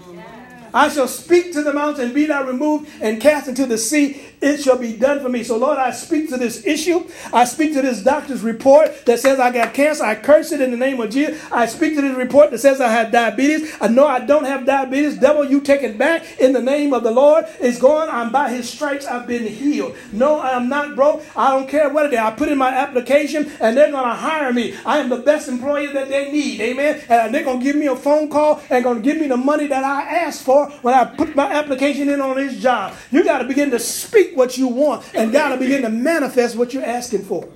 I 0.75 0.91
shall 0.91 1.09
speak 1.09 1.55
to 1.55 1.63
the 1.63 1.73
mountain, 1.73 2.13
be 2.13 2.27
thou 2.27 2.45
removed, 2.45 2.91
and 3.01 3.19
cast 3.19 3.49
into 3.49 3.65
the 3.65 3.79
sea. 3.79 4.21
It 4.41 4.59
shall 4.63 4.79
be 4.79 4.97
done 4.97 5.21
for 5.21 5.29
me. 5.29 5.45
So, 5.45 5.57
Lord, 5.57 5.79
I 5.79 5.91
speak 5.91 6.31
to 6.31 6.37
this 6.37 6.67
issue. 6.67 7.07
I 7.33 7.45
speak 7.45 7.75
to 7.75 7.83
this 7.83 8.03
doctor's 8.03 8.43
report 8.43 9.05
that 9.05 9.21
says 9.21 9.39
I 9.39 9.51
got 9.51 9.75
cancer. 9.75 10.05
I 10.05 10.15
curse 10.15 10.53
it 10.53 10.61
in 10.61 10.71
the 10.71 10.77
name 10.77 11.01
of 11.01 11.11
Jesus. 11.11 11.41
I 11.53 11.67
speak 11.67 11.95
to 11.97 12.03
this 12.03 12.17
report 12.17 12.51
that 12.51 12.59
says 12.59 12.81
I 12.81 12.89
have 12.89 13.13
diabetes. 13.13 13.77
I 13.81 13.89
know 13.89 14.07
I 14.07 14.21
don't 14.21 14.45
have 14.45 14.65
diabetes. 14.65 15.19
Devil, 15.19 15.45
you 15.45 15.61
take 15.61 15.83
it 15.83 15.99
back 15.99 16.41
in 16.41 16.53
the 16.53 16.63
name 16.63 16.95
of 16.95 17.03
the 17.03 17.11
Lord. 17.11 17.45
It's 17.61 17.79
gone. 17.79 18.09
I'm 18.09 18.33
by 18.33 18.51
his 18.51 18.69
stripes. 18.69 19.07
I've 19.07 19.27
been 19.27 19.47
healed. 19.47 19.97
No, 20.13 20.41
I'm 20.41 20.69
not 20.69 20.97
broke. 20.97 21.23
I 21.37 21.51
don't 21.51 21.69
care 21.69 21.91
what 21.91 22.07
it 22.07 22.15
is. 22.15 22.19
I 22.19 22.31
put 22.31 22.49
in 22.49 22.59
my 22.59 22.71
application 22.71 23.51
and 23.61 23.77
they're 23.77 23.91
going 23.91 24.09
to 24.09 24.15
hire 24.15 24.53
me. 24.53 24.75
I 24.87 24.99
am 24.99 25.11
the 25.11 25.19
best 25.19 25.49
employee 25.49 25.93
that 25.93 26.09
they 26.09 26.33
need. 26.33 26.61
Amen. 26.61 27.03
And 27.09 27.35
they're 27.35 27.45
going 27.45 27.61
to 27.61 27.65
give 27.65 27.77
me 27.77 27.87
a 27.87 27.97
phone 27.97 28.31
call 28.31 28.63
and 28.71 28.83
going 28.83 28.97
to 28.97 29.03
give 29.03 29.21
me 29.21 29.29
the 29.29 29.37
money 29.37 29.67
that 29.67 29.85
I 29.85 30.03
asked 30.03 30.45
for 30.45 30.71
when 30.83 30.95
I 30.95 31.05
put 31.05 31.37
my 31.37 31.53
application 31.53 32.09
in 32.09 32.21
on 32.21 32.37
this 32.37 32.59
job. 32.61 32.95
You 33.11 33.23
got 33.25 33.39
to 33.39 33.45
begin 33.45 33.71
to 33.73 33.79
speak 33.79 34.30
what 34.37 34.59
you 34.59 34.69
want 34.69 35.05
and 35.15 35.33
God 35.33 35.53
will 35.53 35.59
begin 35.59 35.83
to 35.83 35.89
manifest 35.89 36.57
what 36.57 36.73
you're 36.75 36.85
asking 36.85 37.25
for. 37.25 37.49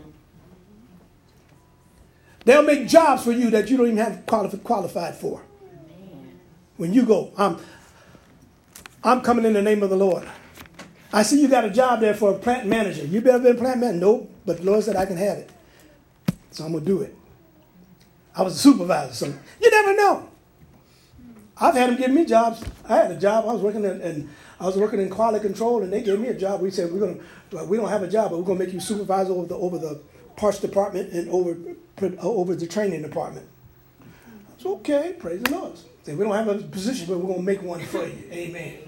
They'll 2.45 2.63
make 2.63 2.89
jobs 2.89 3.25
for 3.25 3.33
you 3.33 3.51
that 3.51 3.71
you 3.71 3.77
don't 3.77 3.87
even 3.87 3.99
have 3.99 4.27
qualified 4.27 5.15
for. 5.15 5.43
When 6.77 6.93
you 6.93 7.05
go, 7.05 7.33
I'm, 7.39 7.59
I'm 9.03 9.21
coming 9.23 9.45
in 9.45 9.53
the 9.53 9.63
name 9.63 9.83
of 9.83 9.91
the 9.91 9.97
Lord. 9.97 10.29
I 11.13 11.23
see 11.23 11.41
you 11.41 11.49
got 11.49 11.65
a 11.65 11.71
job 11.71 12.01
there 12.01 12.15
for 12.15 12.33
a 12.33 12.39
plant 12.39 12.67
manager. 12.67 13.05
You 13.05 13.21
better 13.21 13.39
be 13.39 13.51
a 13.51 13.55
plant 13.55 13.81
manager. 13.81 14.01
Nope, 14.01 14.31
but 14.45 14.59
the 14.59 14.65
Lord 14.65 14.83
said 14.83 14.97
I 14.97 15.07
can 15.07 15.17
have 15.17 15.39
it. 15.39 15.51
So 16.51 16.65
I'm 16.65 16.73
going 16.73 16.85
to 16.85 16.91
do 16.91 17.03
it. 17.03 17.17
I 18.37 18.43
was 18.43 18.57
a 18.57 18.59
supervisor, 18.59 19.15
so 19.15 19.27
you 19.61 19.71
never 19.71 19.97
know. 19.97 20.29
I've 21.57 21.75
had 21.75 21.91
them 21.91 21.97
give 21.97 22.11
me 22.11 22.25
jobs. 22.25 22.65
I 22.89 22.97
had 22.97 23.13
a 23.13 23.17
job. 23.17 23.45
I 23.49 23.53
was 23.53 23.63
working 23.63 23.85
in, 23.85 24.01
in 24.01 24.31
I 24.61 24.67
was 24.67 24.77
working 24.77 25.01
in 25.01 25.11
quality 25.11 25.47
control, 25.47 25.83
and 25.83 25.93
they 25.93 26.03
gave 26.03 26.21
me 26.21 26.29
a 26.29 26.35
job. 26.35 26.61
We 26.61 26.71
said 26.71 26.93
we're 26.93 27.01
gonna 27.01 27.65
we 27.65 27.77
don't 27.77 27.89
have 27.89 28.03
a 28.03 28.09
job, 28.09 28.31
but 28.31 28.39
we're 28.39 28.45
gonna 28.45 28.61
make 28.61 28.73
you 28.73 28.81
supervisor 28.81 29.33
over 29.33 29.47
the 29.47 29.57
over 29.57 29.79
the 29.79 30.01
parts 30.37 30.59
department 30.61 31.13
and 31.13 31.29
over 31.31 31.57
uh, 32.03 32.17
over 32.21 32.55
the 32.55 32.67
training 32.67 33.03
department. 33.03 33.47
It's 34.57 34.67
okay. 34.67 35.17
Praise 35.19 35.43
the 35.43 35.51
Lord. 35.51 35.79
Say 36.05 36.15
we 36.15 36.25
don't 36.25 36.35
have 36.35 36.49
a 36.49 36.59
position, 36.63 37.07
but 37.09 37.19
we're 37.19 37.33
gonna 37.33 37.43
make 37.43 37.63
one 37.63 37.81
for 37.81 38.07
you. 38.07 38.25
Amen. 38.33 38.79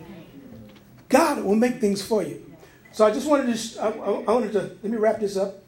God 1.08 1.44
will 1.44 1.54
make 1.54 1.80
things 1.80 2.02
for 2.02 2.22
you. 2.22 2.42
So 2.92 3.06
I 3.06 3.10
just 3.10 3.28
wanted 3.28 3.54
to 3.54 3.82
I, 3.82 3.88
I 3.88 4.32
wanted 4.32 4.52
to 4.52 4.60
let 4.60 4.84
me 4.84 4.96
wrap 4.96 5.20
this 5.20 5.36
up. 5.36 5.62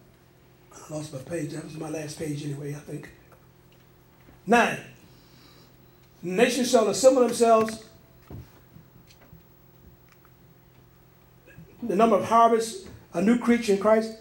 I 0.72 0.94
lost 0.94 1.12
my 1.12 1.18
page. 1.20 1.52
That 1.52 1.64
was 1.64 1.76
my 1.76 1.88
last 1.88 2.18
page 2.18 2.44
anyway. 2.44 2.74
I 2.74 2.78
think. 2.78 3.10
Nine. 4.46 4.78
Nations 6.22 6.70
shall 6.70 6.88
assemble 6.88 7.22
themselves. 7.22 7.84
The 11.82 11.96
number 11.96 12.16
of 12.16 12.24
harvests, 12.24 12.88
a 13.12 13.22
new 13.22 13.38
creature 13.38 13.72
in 13.72 13.78
Christ. 13.78 14.18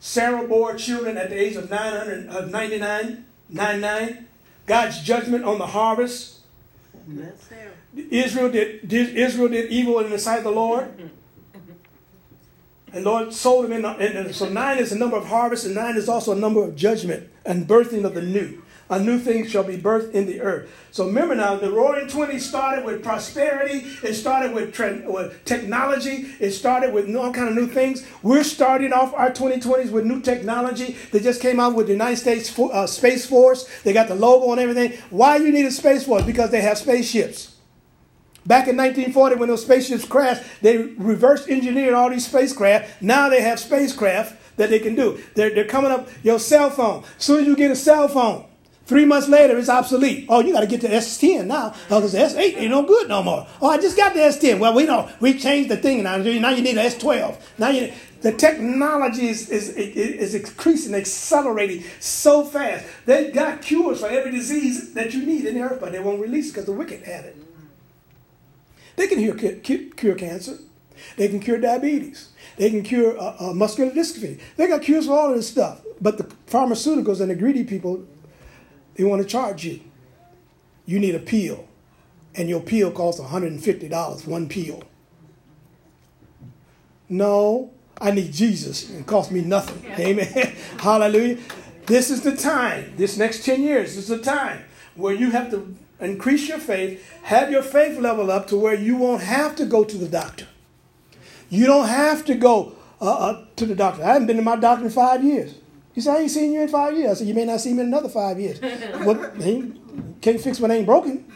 Sarah 0.00 0.46
bore 0.46 0.74
children 0.74 1.16
at 1.16 1.30
the 1.30 1.40
age 1.40 1.56
of 1.56 1.70
900, 1.70 2.28
of 2.28 2.36
uh, 2.36 2.46
99, 2.46 3.24
99. 3.48 4.26
God's 4.66 5.00
judgment 5.02 5.44
on 5.44 5.58
the 5.58 5.66
harvest. 5.66 6.40
Israel 8.10 8.50
did, 8.50 8.88
did, 8.88 9.16
Israel 9.16 9.48
did 9.48 9.70
evil 9.70 10.00
in 10.00 10.10
the 10.10 10.18
sight 10.18 10.38
of 10.38 10.44
the 10.44 10.50
Lord. 10.50 11.10
And 12.92 13.04
Lord 13.04 13.32
sold 13.32 13.64
them 13.64 13.72
in, 13.72 13.84
in, 13.84 14.32
so 14.34 14.48
nine 14.48 14.78
is 14.78 14.90
the 14.90 14.96
number 14.96 15.16
of 15.16 15.26
harvest, 15.26 15.64
and 15.64 15.74
nine 15.74 15.96
is 15.96 16.08
also 16.08 16.32
a 16.32 16.36
number 16.36 16.62
of 16.62 16.76
judgment 16.76 17.28
and 17.46 17.66
birthing 17.66 18.04
of 18.04 18.14
the 18.14 18.22
new 18.22 18.62
a 18.92 19.00
new 19.00 19.18
thing 19.18 19.46
shall 19.46 19.64
be 19.64 19.78
birthed 19.78 20.12
in 20.12 20.26
the 20.26 20.42
earth. 20.42 20.70
So 20.90 21.06
remember 21.06 21.34
now, 21.34 21.56
the 21.56 21.72
Roaring 21.72 22.08
Twenties 22.08 22.46
started 22.46 22.84
with 22.84 23.02
prosperity. 23.02 23.86
It 24.02 24.12
started 24.12 24.54
with, 24.54 24.78
with 25.06 25.42
technology. 25.46 26.26
It 26.38 26.50
started 26.50 26.92
with 26.92 27.14
all 27.16 27.32
kind 27.32 27.48
of 27.48 27.54
new 27.54 27.66
things. 27.66 28.06
We're 28.22 28.44
starting 28.44 28.92
off 28.92 29.14
our 29.14 29.30
2020s 29.30 29.90
with 29.90 30.04
new 30.04 30.20
technology. 30.20 30.94
They 31.10 31.20
just 31.20 31.40
came 31.40 31.58
out 31.58 31.74
with 31.74 31.86
the 31.86 31.94
United 31.94 32.18
States 32.18 32.56
uh, 32.58 32.86
Space 32.86 33.24
Force. 33.24 33.66
They 33.82 33.94
got 33.94 34.08
the 34.08 34.14
logo 34.14 34.52
and 34.52 34.60
everything. 34.60 34.98
Why 35.08 35.36
you 35.36 35.50
need 35.52 35.64
a 35.64 35.70
Space 35.70 36.04
Force? 36.04 36.24
Because 36.24 36.50
they 36.50 36.60
have 36.60 36.76
spaceships. 36.76 37.56
Back 38.44 38.68
in 38.68 38.76
1940, 38.76 39.36
when 39.36 39.48
those 39.48 39.62
spaceships 39.62 40.04
crashed, 40.04 40.42
they 40.60 40.76
reverse 40.76 41.48
engineered 41.48 41.94
all 41.94 42.10
these 42.10 42.26
spacecraft. 42.26 43.00
Now 43.00 43.30
they 43.30 43.40
have 43.40 43.58
spacecraft 43.58 44.58
that 44.58 44.68
they 44.68 44.80
can 44.80 44.94
do. 44.94 45.22
They're, 45.34 45.54
they're 45.54 45.64
coming 45.64 45.92
up 45.92 46.08
your 46.22 46.38
cell 46.38 46.68
phone. 46.68 47.04
As 47.16 47.24
soon 47.24 47.40
as 47.40 47.46
you 47.46 47.56
get 47.56 47.70
a 47.70 47.76
cell 47.76 48.08
phone, 48.08 48.44
Three 48.84 49.04
months 49.04 49.28
later, 49.28 49.56
it's 49.58 49.68
obsolete. 49.68 50.26
Oh, 50.28 50.40
you 50.40 50.52
got 50.52 50.60
to 50.60 50.66
get 50.66 50.80
the 50.80 50.88
S10 50.88 51.46
now 51.46 51.70
because 51.88 52.12
the 52.12 52.18
S8 52.18 52.56
ain't 52.56 52.70
no 52.70 52.82
good 52.82 53.08
no 53.08 53.22
more. 53.22 53.46
Oh, 53.60 53.70
I 53.70 53.80
just 53.80 53.96
got 53.96 54.12
the 54.12 54.20
S10. 54.20 54.58
Well, 54.58 54.74
we 54.74 54.86
don't. 54.86 55.08
We 55.20 55.38
changed 55.38 55.70
the 55.70 55.76
thing 55.76 56.02
now. 56.02 56.16
Now 56.16 56.50
you 56.50 56.62
need 56.62 56.76
an 56.76 56.86
S12. 56.86 57.40
Now 57.58 57.68
you 57.68 57.92
the 58.22 58.32
technology 58.32 59.26
is, 59.28 59.50
is, 59.50 59.70
is 59.70 60.34
increasing, 60.36 60.94
accelerating 60.94 61.82
so 61.98 62.44
fast. 62.44 62.86
They 63.04 63.32
got 63.32 63.62
cures 63.62 64.00
for 64.00 64.06
every 64.06 64.30
disease 64.30 64.94
that 64.94 65.12
you 65.12 65.26
need 65.26 65.44
in 65.44 65.54
the 65.54 65.62
earth, 65.62 65.80
but 65.80 65.90
they 65.90 65.98
won't 65.98 66.20
release 66.20 66.48
it 66.48 66.52
because 66.52 66.66
the 66.66 66.72
wicked 66.72 67.02
have 67.02 67.24
it. 67.24 67.36
They 68.94 69.08
can 69.08 69.18
cure, 69.18 69.88
cure 69.90 70.14
cancer. 70.14 70.58
They 71.16 71.28
can 71.28 71.40
cure 71.40 71.58
diabetes. 71.58 72.28
They 72.56 72.70
can 72.70 72.84
cure 72.84 73.18
uh, 73.18 73.34
uh, 73.40 73.54
muscular 73.54 73.90
dystrophy. 73.90 74.38
They 74.56 74.68
got 74.68 74.82
cures 74.82 75.06
for 75.06 75.12
all 75.12 75.30
of 75.30 75.36
this 75.36 75.48
stuff. 75.48 75.80
But 76.00 76.18
the 76.18 76.24
pharmaceuticals 76.46 77.20
and 77.20 77.30
the 77.30 77.34
greedy 77.34 77.64
people 77.64 78.06
they 78.94 79.04
want 79.04 79.22
to 79.22 79.28
charge 79.28 79.64
you. 79.64 79.80
You 80.86 80.98
need 80.98 81.14
a 81.14 81.20
pill, 81.20 81.66
and 82.34 82.48
your 82.48 82.60
pill 82.60 82.90
costs 82.90 83.20
$150, 83.20 84.26
one 84.26 84.48
pill. 84.48 84.82
No, 87.08 87.70
I 88.00 88.10
need 88.10 88.32
Jesus. 88.32 88.90
It 88.90 89.06
costs 89.06 89.30
me 89.30 89.42
nothing. 89.42 89.90
Amen. 89.92 90.56
Hallelujah. 90.78 91.38
This 91.86 92.10
is 92.10 92.22
the 92.22 92.36
time, 92.36 92.94
this 92.96 93.16
next 93.16 93.44
10 93.44 93.62
years, 93.62 93.96
is 93.96 94.08
the 94.08 94.18
time 94.18 94.64
where 94.94 95.14
you 95.14 95.30
have 95.30 95.50
to 95.50 95.76
increase 96.00 96.48
your 96.48 96.58
faith, 96.58 97.04
have 97.22 97.50
your 97.50 97.62
faith 97.62 97.98
level 97.98 98.30
up 98.30 98.48
to 98.48 98.56
where 98.56 98.74
you 98.74 98.96
won't 98.96 99.22
have 99.22 99.56
to 99.56 99.64
go 99.64 99.84
to 99.84 99.96
the 99.96 100.08
doctor. 100.08 100.46
You 101.48 101.66
don't 101.66 101.88
have 101.88 102.24
to 102.26 102.34
go 102.34 102.74
uh, 103.00 103.12
uh, 103.12 103.44
to 103.56 103.66
the 103.66 103.74
doctor. 103.74 104.02
I 104.02 104.14
haven't 104.14 104.26
been 104.26 104.36
to 104.36 104.42
my 104.42 104.56
doctor 104.56 104.84
in 104.84 104.90
five 104.90 105.22
years. 105.22 105.54
He 105.94 106.00
said, 106.00 106.16
I 106.16 106.20
ain't 106.20 106.30
seen 106.30 106.52
you 106.52 106.62
in 106.62 106.68
five 106.68 106.96
years. 106.96 107.10
I 107.10 107.14
said, 107.14 107.28
You 107.28 107.34
may 107.34 107.44
not 107.44 107.60
see 107.60 107.72
me 107.72 107.80
in 107.80 107.88
another 107.88 108.08
five 108.08 108.40
years. 108.40 108.60
what, 109.04 109.36
he 109.36 109.74
can't 110.20 110.40
fix 110.40 110.58
what 110.58 110.70
ain't 110.70 110.86
broken. 110.86 111.26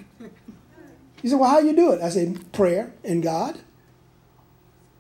He 1.21 1.29
said, 1.29 1.39
Well, 1.39 1.51
how 1.51 1.59
you 1.59 1.75
do 1.75 1.93
it? 1.93 2.01
I 2.01 2.09
said, 2.09 2.53
Prayer 2.53 2.93
and 3.05 3.23
God. 3.23 3.59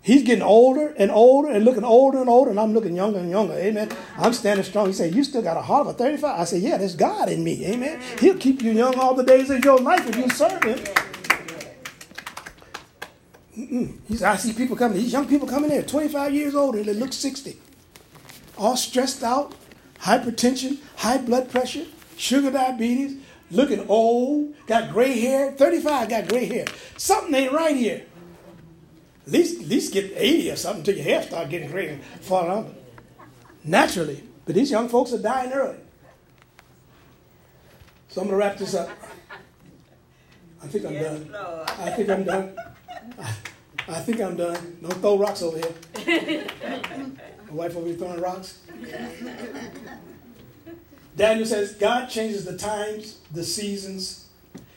He's 0.03 0.23
getting 0.23 0.43
older 0.43 0.95
and 0.99 1.11
older 1.11 1.51
and 1.51 1.65
looking 1.65 1.83
older 1.83 2.21
and 2.21 2.29
older, 2.29 2.51
and 2.51 2.61
I'm 2.61 2.73
looking 2.75 2.95
younger 2.95 3.19
and 3.19 3.29
younger. 3.29 3.55
Amen. 3.55 3.91
I'm 4.17 4.33
standing 4.33 4.65
strong. 4.65 4.87
He 4.87 4.93
said, 4.93 5.15
You 5.15 5.25
still 5.25 5.43
got 5.43 5.57
a 5.57 5.63
heart 5.63 5.87
of 5.87 5.95
a 5.95 5.99
35? 5.99 6.41
I 6.41 6.45
said, 6.45 6.63
Yeah, 6.63 6.77
there's 6.77 6.95
God 6.95 7.29
in 7.29 7.43
me. 7.43 7.65
Amen. 7.67 8.01
He'll 8.21 8.37
keep 8.37 8.63
you 8.63 8.73
young 8.73 8.97
all 8.99 9.15
the 9.15 9.25
days 9.25 9.51
of 9.51 9.65
your 9.65 9.79
life 9.79 10.07
if 10.09 10.17
you 10.17 10.29
serve 10.31 10.63
Him. 10.63 10.79
He 14.07 14.17
said, 14.17 14.31
I 14.31 14.37
see 14.37 14.53
people 14.53 14.77
coming, 14.77 14.99
these 14.99 15.13
young 15.13 15.27
people 15.27 15.49
coming 15.49 15.71
in, 15.71 15.85
25 15.85 16.35
years 16.35 16.55
old, 16.55 16.77
and 16.77 16.85
they 16.85 16.93
look 16.93 17.13
60 17.13 17.59
all 18.57 18.77
stressed 18.77 19.23
out, 19.23 19.55
hypertension, 20.01 20.79
high 20.97 21.19
blood 21.19 21.51
pressure, 21.51 21.85
sugar 22.17 22.51
diabetes, 22.51 23.17
looking 23.51 23.87
old, 23.89 24.55
got 24.67 24.93
gray 24.93 25.19
hair. 25.19 25.53
35 25.53 26.09
got 26.09 26.29
gray 26.29 26.47
hair. 26.47 26.65
Something 26.97 27.35
ain't 27.35 27.53
right 27.53 27.77
here. 27.77 28.05
At 29.27 29.33
least, 29.33 29.61
at 29.61 29.67
least 29.67 29.93
get 29.93 30.13
80 30.15 30.51
or 30.51 30.57
something 30.57 30.81
until 30.81 30.95
your 30.97 31.05
hair 31.05 31.23
start 31.23 31.49
getting 31.51 31.71
gray 31.71 31.89
and 31.89 32.03
falling 32.21 32.51
off. 32.51 32.67
Naturally. 33.65 34.23
But 34.45 34.55
these 34.55 34.71
young 34.71 34.89
folks 34.89 35.13
are 35.13 35.19
dying 35.19 35.53
early. 35.53 35.79
So 38.09 38.21
I'm 38.21 38.29
going 38.29 38.39
to 38.41 38.47
wrap 38.47 38.57
this 38.57 38.75
up. 38.75 38.89
I 40.63 40.69
think 40.69 40.87
I'm 40.87 40.93
yes, 40.93 41.21
done. 41.21 41.33
Lord. 41.33 41.71
I 41.71 41.91
think 41.91 42.09
I'm 42.09 42.25
done. 42.25 42.57
I, 43.19 43.35
I 43.89 44.01
think 44.01 44.21
I'm 44.21 44.37
done. 44.37 44.79
Don't 44.81 44.95
throw 44.95 45.19
rocks 45.19 45.43
over 45.43 45.59
here. 45.59 46.47
Wife 47.57 47.75
will 47.75 47.83
be 47.83 47.95
throwing 47.95 48.21
rocks. 48.21 48.61
Daniel 51.17 51.47
says 51.47 51.73
God 51.73 52.07
changes 52.07 52.45
the 52.45 52.59
times, 52.59 53.19
the 53.33 53.43
seasons. 53.43 54.27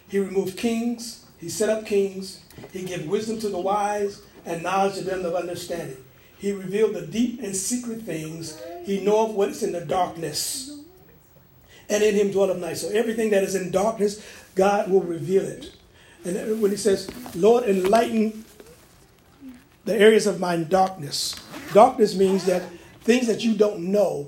He 0.08 0.20
removed 0.20 0.58
kings. 0.58 1.26
He 1.38 1.50
set 1.50 1.70
up 1.70 1.86
kings. 1.86 2.40
He 2.72 2.84
gave 2.84 3.08
wisdom 3.08 3.40
to 3.40 3.50
the 3.50 3.60
wise 3.60 4.22
and 4.46 4.64
knowledge 4.64 4.96
to 4.96 5.02
them 5.02 5.26
of 5.26 5.36
understanding. 5.36 5.98
He 6.38 6.54
revealed 6.54 6.94
the 6.94 7.06
deep 7.06 7.44
and 7.44 7.54
secret 7.54 8.04
things. 8.04 8.62
He 8.86 9.02
knoweth 9.02 9.36
what 9.36 9.50
is 9.50 9.62
in 9.62 9.74
the 9.74 9.82
darkness. 9.82 10.80
And 11.90 12.02
in 12.02 12.16
him 12.16 12.32
dwelleth 12.32 12.60
night. 12.60 12.78
So 12.78 12.90
everything 12.90 13.32
that 13.32 13.44
is 13.44 13.56
in 13.56 13.72
darkness, 13.72 14.26
God 14.56 14.90
will 14.90 15.02
reveal 15.02 15.44
it. 15.44 15.74
And 16.24 16.62
when 16.62 16.72
he 16.72 16.78
says, 16.78 17.10
Lord, 17.36 17.66
enlighten 17.66 18.46
the 19.84 19.96
areas 19.96 20.28
of 20.28 20.40
my 20.40 20.56
darkness. 20.58 21.36
Darkness 21.74 22.16
means 22.16 22.46
that 22.46 22.64
things 23.02 23.28
that 23.28 23.44
you 23.44 23.56
don't 23.56 23.92
know, 23.92 24.28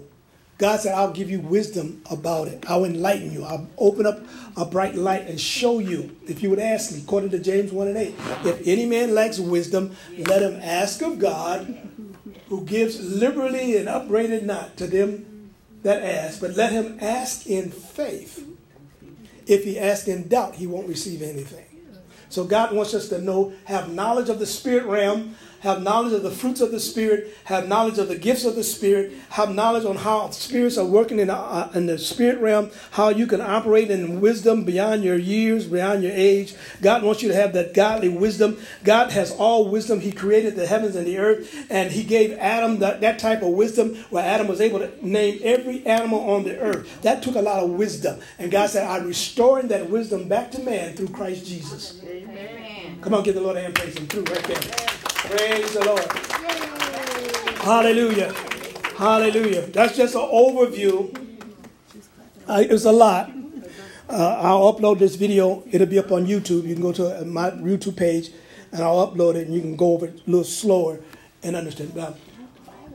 God 0.58 0.80
said, 0.80 0.94
I'll 0.94 1.12
give 1.12 1.32
you 1.32 1.40
wisdom 1.40 2.04
about 2.10 2.48
it. 2.48 2.64
I'll 2.68 2.86
enlighten 2.86 3.32
you. 3.32 3.44
I'll 3.44 3.68
open 3.80 4.06
up 4.06 4.22
a 4.56 4.64
bright 4.64 4.94
light 4.94 5.28
and 5.28 5.42
show 5.42 5.80
you. 5.80 6.16
If 6.28 6.44
you 6.44 6.52
would 6.52 6.60
ask 6.60 6.92
me, 6.92 7.02
according 7.02 7.32
to 7.32 7.40
James 7.40 7.72
1 7.72 7.88
and 7.88 7.98
8, 7.98 8.16
if 8.46 8.68
any 8.68 8.86
man 8.86 9.16
lacks 9.16 9.40
wisdom, 9.40 9.96
let 10.18 10.44
him 10.44 10.60
ask 10.62 11.02
of 11.02 11.18
God, 11.18 11.90
who 12.50 12.64
gives 12.66 13.00
liberally 13.00 13.78
and 13.78 13.90
upbraided 13.90 14.46
not 14.46 14.78
to 14.78 14.86
them 14.86 15.54
that 15.84 16.04
ask, 16.04 16.40
but 16.40 16.56
let 16.56 16.72
him 16.72 16.98
ask 17.02 17.48
in 17.48 17.72
faith. 17.72 18.48
If 19.48 19.64
he 19.64 19.80
asks 19.80 20.08
in 20.08 20.28
doubt, 20.28 20.56
he 20.56 20.68
won't 20.68 20.88
receive 20.88 21.22
anything. 21.22 21.66
So 22.30 22.46
God 22.46 22.74
wants 22.74 22.94
us 22.94 23.10
to 23.10 23.20
know, 23.20 23.54
have 23.66 23.92
knowledge 23.92 24.30
of 24.30 24.40
the 24.40 24.46
spirit 24.46 24.86
realm, 24.86 25.36
have 25.62 25.82
knowledge 25.82 26.14
of 26.14 26.24
the 26.24 26.32
fruits 26.32 26.60
of 26.60 26.72
the 26.72 26.80
Spirit, 26.80 27.36
have 27.46 27.68
knowledge 27.68 27.98
of 27.98 28.08
the 28.08 28.18
gifts 28.18 28.46
of 28.46 28.56
the 28.56 28.64
Spirit, 28.64 29.14
have 29.30 29.54
knowledge 29.54 29.86
on 29.86 29.96
how 29.96 30.30
spirits 30.32 30.78
are 30.78 30.86
working 30.86 31.20
in 31.20 31.28
the, 31.28 31.36
uh, 31.36 31.70
in 31.74 31.86
the 31.86 31.98
spirit 31.98 32.40
realm, 32.40 32.72
how 32.92 33.10
you 33.10 33.28
can 33.28 33.42
operate 33.42 33.92
in 33.92 34.22
wisdom 34.22 34.64
beyond 34.64 35.04
your 35.04 35.18
years, 35.18 35.68
beyond 35.68 36.04
your 36.04 36.14
age. 36.14 36.56
God 36.82 37.04
wants 37.04 37.22
you 37.22 37.30
to 37.30 37.36
have 37.36 37.54
that 37.54 37.74
godly 37.74 38.10
wisdom. 38.10 38.58
God 38.84 39.12
has 39.12 39.32
all 39.32 39.70
wisdom. 39.70 40.00
He 40.00 40.12
created 40.12 40.56
the 40.56 40.66
heavens 40.66 40.96
and 40.96 41.06
the 41.06 41.20
earth, 41.20 41.68
and 41.70 41.92
He 41.92 42.04
gave 42.04 42.38
Adam 42.40 42.80
that, 42.80 43.02
that 43.02 43.20
type 43.20 43.44
of 43.44 43.50
wisdom 43.50 43.96
where 44.10 44.26
Adam 44.26 44.48
was 44.48 44.62
able 44.62 44.80
to 44.80 45.08
name 45.08 45.40
every 45.44 45.86
animal 45.86 46.32
on 46.32 46.44
the 46.44 46.58
earth. 46.58 47.02
That 47.04 47.22
took 47.22 47.36
a 47.36 47.42
lot 47.42 47.64
of 47.64 47.70
wisdom. 47.70 48.20
And 48.40 48.52
God 48.52 48.70
said, 48.70 48.88
I'm 48.88 49.06
restoring 49.06 49.68
that 49.68 49.90
wisdom 49.90 50.28
back 50.28 50.52
to 50.52 50.62
man 50.62 50.96
through 50.96 51.10
Christ 51.10 51.46
Jesus. 51.46 52.02
Amen. 52.04 52.61
Come 53.02 53.16
on, 53.16 53.24
give 53.24 53.34
the 53.34 53.42
Lord 53.42 53.58
a 53.58 53.62
hand 53.62 53.74
praise 53.74 53.98
him 53.98 54.06
through 54.06 54.24
right 54.26 54.44
there. 54.44 54.58
Praise 54.58 55.74
the 55.74 55.84
Lord. 55.84 56.06
Hallelujah. 57.58 58.32
Hallelujah. 58.96 59.62
That's 59.68 59.98
just 59.98 60.14
an 60.14 60.22
overview. 60.22 61.10
Uh, 62.48 62.64
it's 62.70 62.86
a 62.86 62.92
lot. 62.92 63.32
Uh, 64.08 64.38
I'll 64.42 64.72
upload 64.72 65.00
this 65.00 65.16
video. 65.16 65.64
It'll 65.72 65.88
be 65.88 65.98
up 65.98 66.12
on 66.12 66.28
YouTube. 66.28 66.68
You 66.68 66.76
can 66.76 66.84
go 66.84 66.92
to 66.92 67.26
my 67.26 67.50
YouTube 67.50 67.98
page 67.98 68.30
and 68.72 68.84
I'll 68.84 69.08
upload 69.08 69.34
it 69.34 69.48
and 69.48 69.56
you 69.56 69.62
can 69.62 69.76
go 69.76 69.94
over 69.94 70.06
it 70.06 70.22
a 70.28 70.30
little 70.30 70.44
slower 70.44 71.00
and 71.42 71.56
understand. 71.56 71.96
Now, 71.96 72.16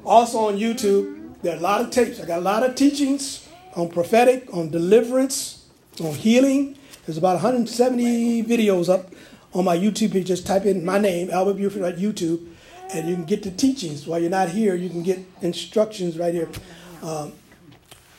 also 0.05 0.39
on 0.39 0.57
YouTube, 0.57 1.35
there 1.43 1.55
are 1.55 1.59
a 1.59 1.61
lot 1.61 1.81
of 1.81 1.91
tapes. 1.91 2.21
I 2.21 2.27
got 2.27 2.39
a 2.39 2.43
lot 2.43 2.63
of 2.63 2.77
teachings 2.77 3.49
on 3.75 3.89
prophetic, 3.89 4.55
on 4.55 4.71
deliverance, 4.71 5.67
on 6.01 6.15
healing. 6.15 6.79
There's 7.05 7.19
about 7.19 7.43
170 7.43 8.45
videos 8.45 8.89
up 8.89 9.11
on 9.57 9.65
my 9.65 9.77
YouTube 9.77 10.13
page. 10.13 10.27
Just 10.27 10.47
type 10.47 10.67
in 10.67 10.85
my 10.85 10.99
name, 10.99 11.31
Albert 11.31 11.55
Buford, 11.55 11.83
at 11.83 11.97
YouTube, 11.97 12.47
and 12.93 13.09
you 13.09 13.15
can 13.15 13.25
get 13.25 13.43
the 13.43 13.51
teachings. 13.51 14.07
While 14.07 14.21
you're 14.21 14.31
not 14.31 14.51
here, 14.51 14.75
you 14.75 14.91
can 14.91 15.03
get 15.03 15.19
instructions 15.41 16.19
right 16.19 16.35
here. 16.35 16.49
Um, 17.03 17.33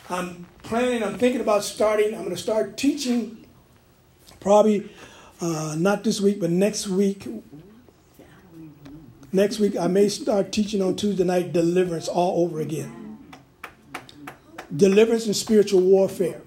I'm 0.10 0.48
planning, 0.64 1.04
I'm 1.04 1.18
thinking 1.18 1.42
about 1.42 1.64
starting, 1.64 2.16
I'm 2.16 2.24
going 2.24 2.36
to 2.36 2.42
start 2.42 2.76
teaching 2.76 3.46
probably 4.40 4.90
uh, 5.40 5.76
not 5.78 6.04
this 6.04 6.20
week, 6.20 6.40
but 6.40 6.50
next 6.50 6.88
week. 6.88 7.28
Next 9.32 9.60
week, 9.60 9.78
I 9.78 9.88
may 9.88 10.10
start 10.10 10.52
teaching 10.52 10.82
on 10.82 10.96
Tuesday 10.96 11.24
night 11.24 11.54
deliverance 11.54 12.08
all 12.08 12.44
over 12.44 12.60
again. 12.62 13.18
Deliverance 14.76 15.26
and 15.28 15.36
spiritual 15.36 15.82
warfare 15.82 16.42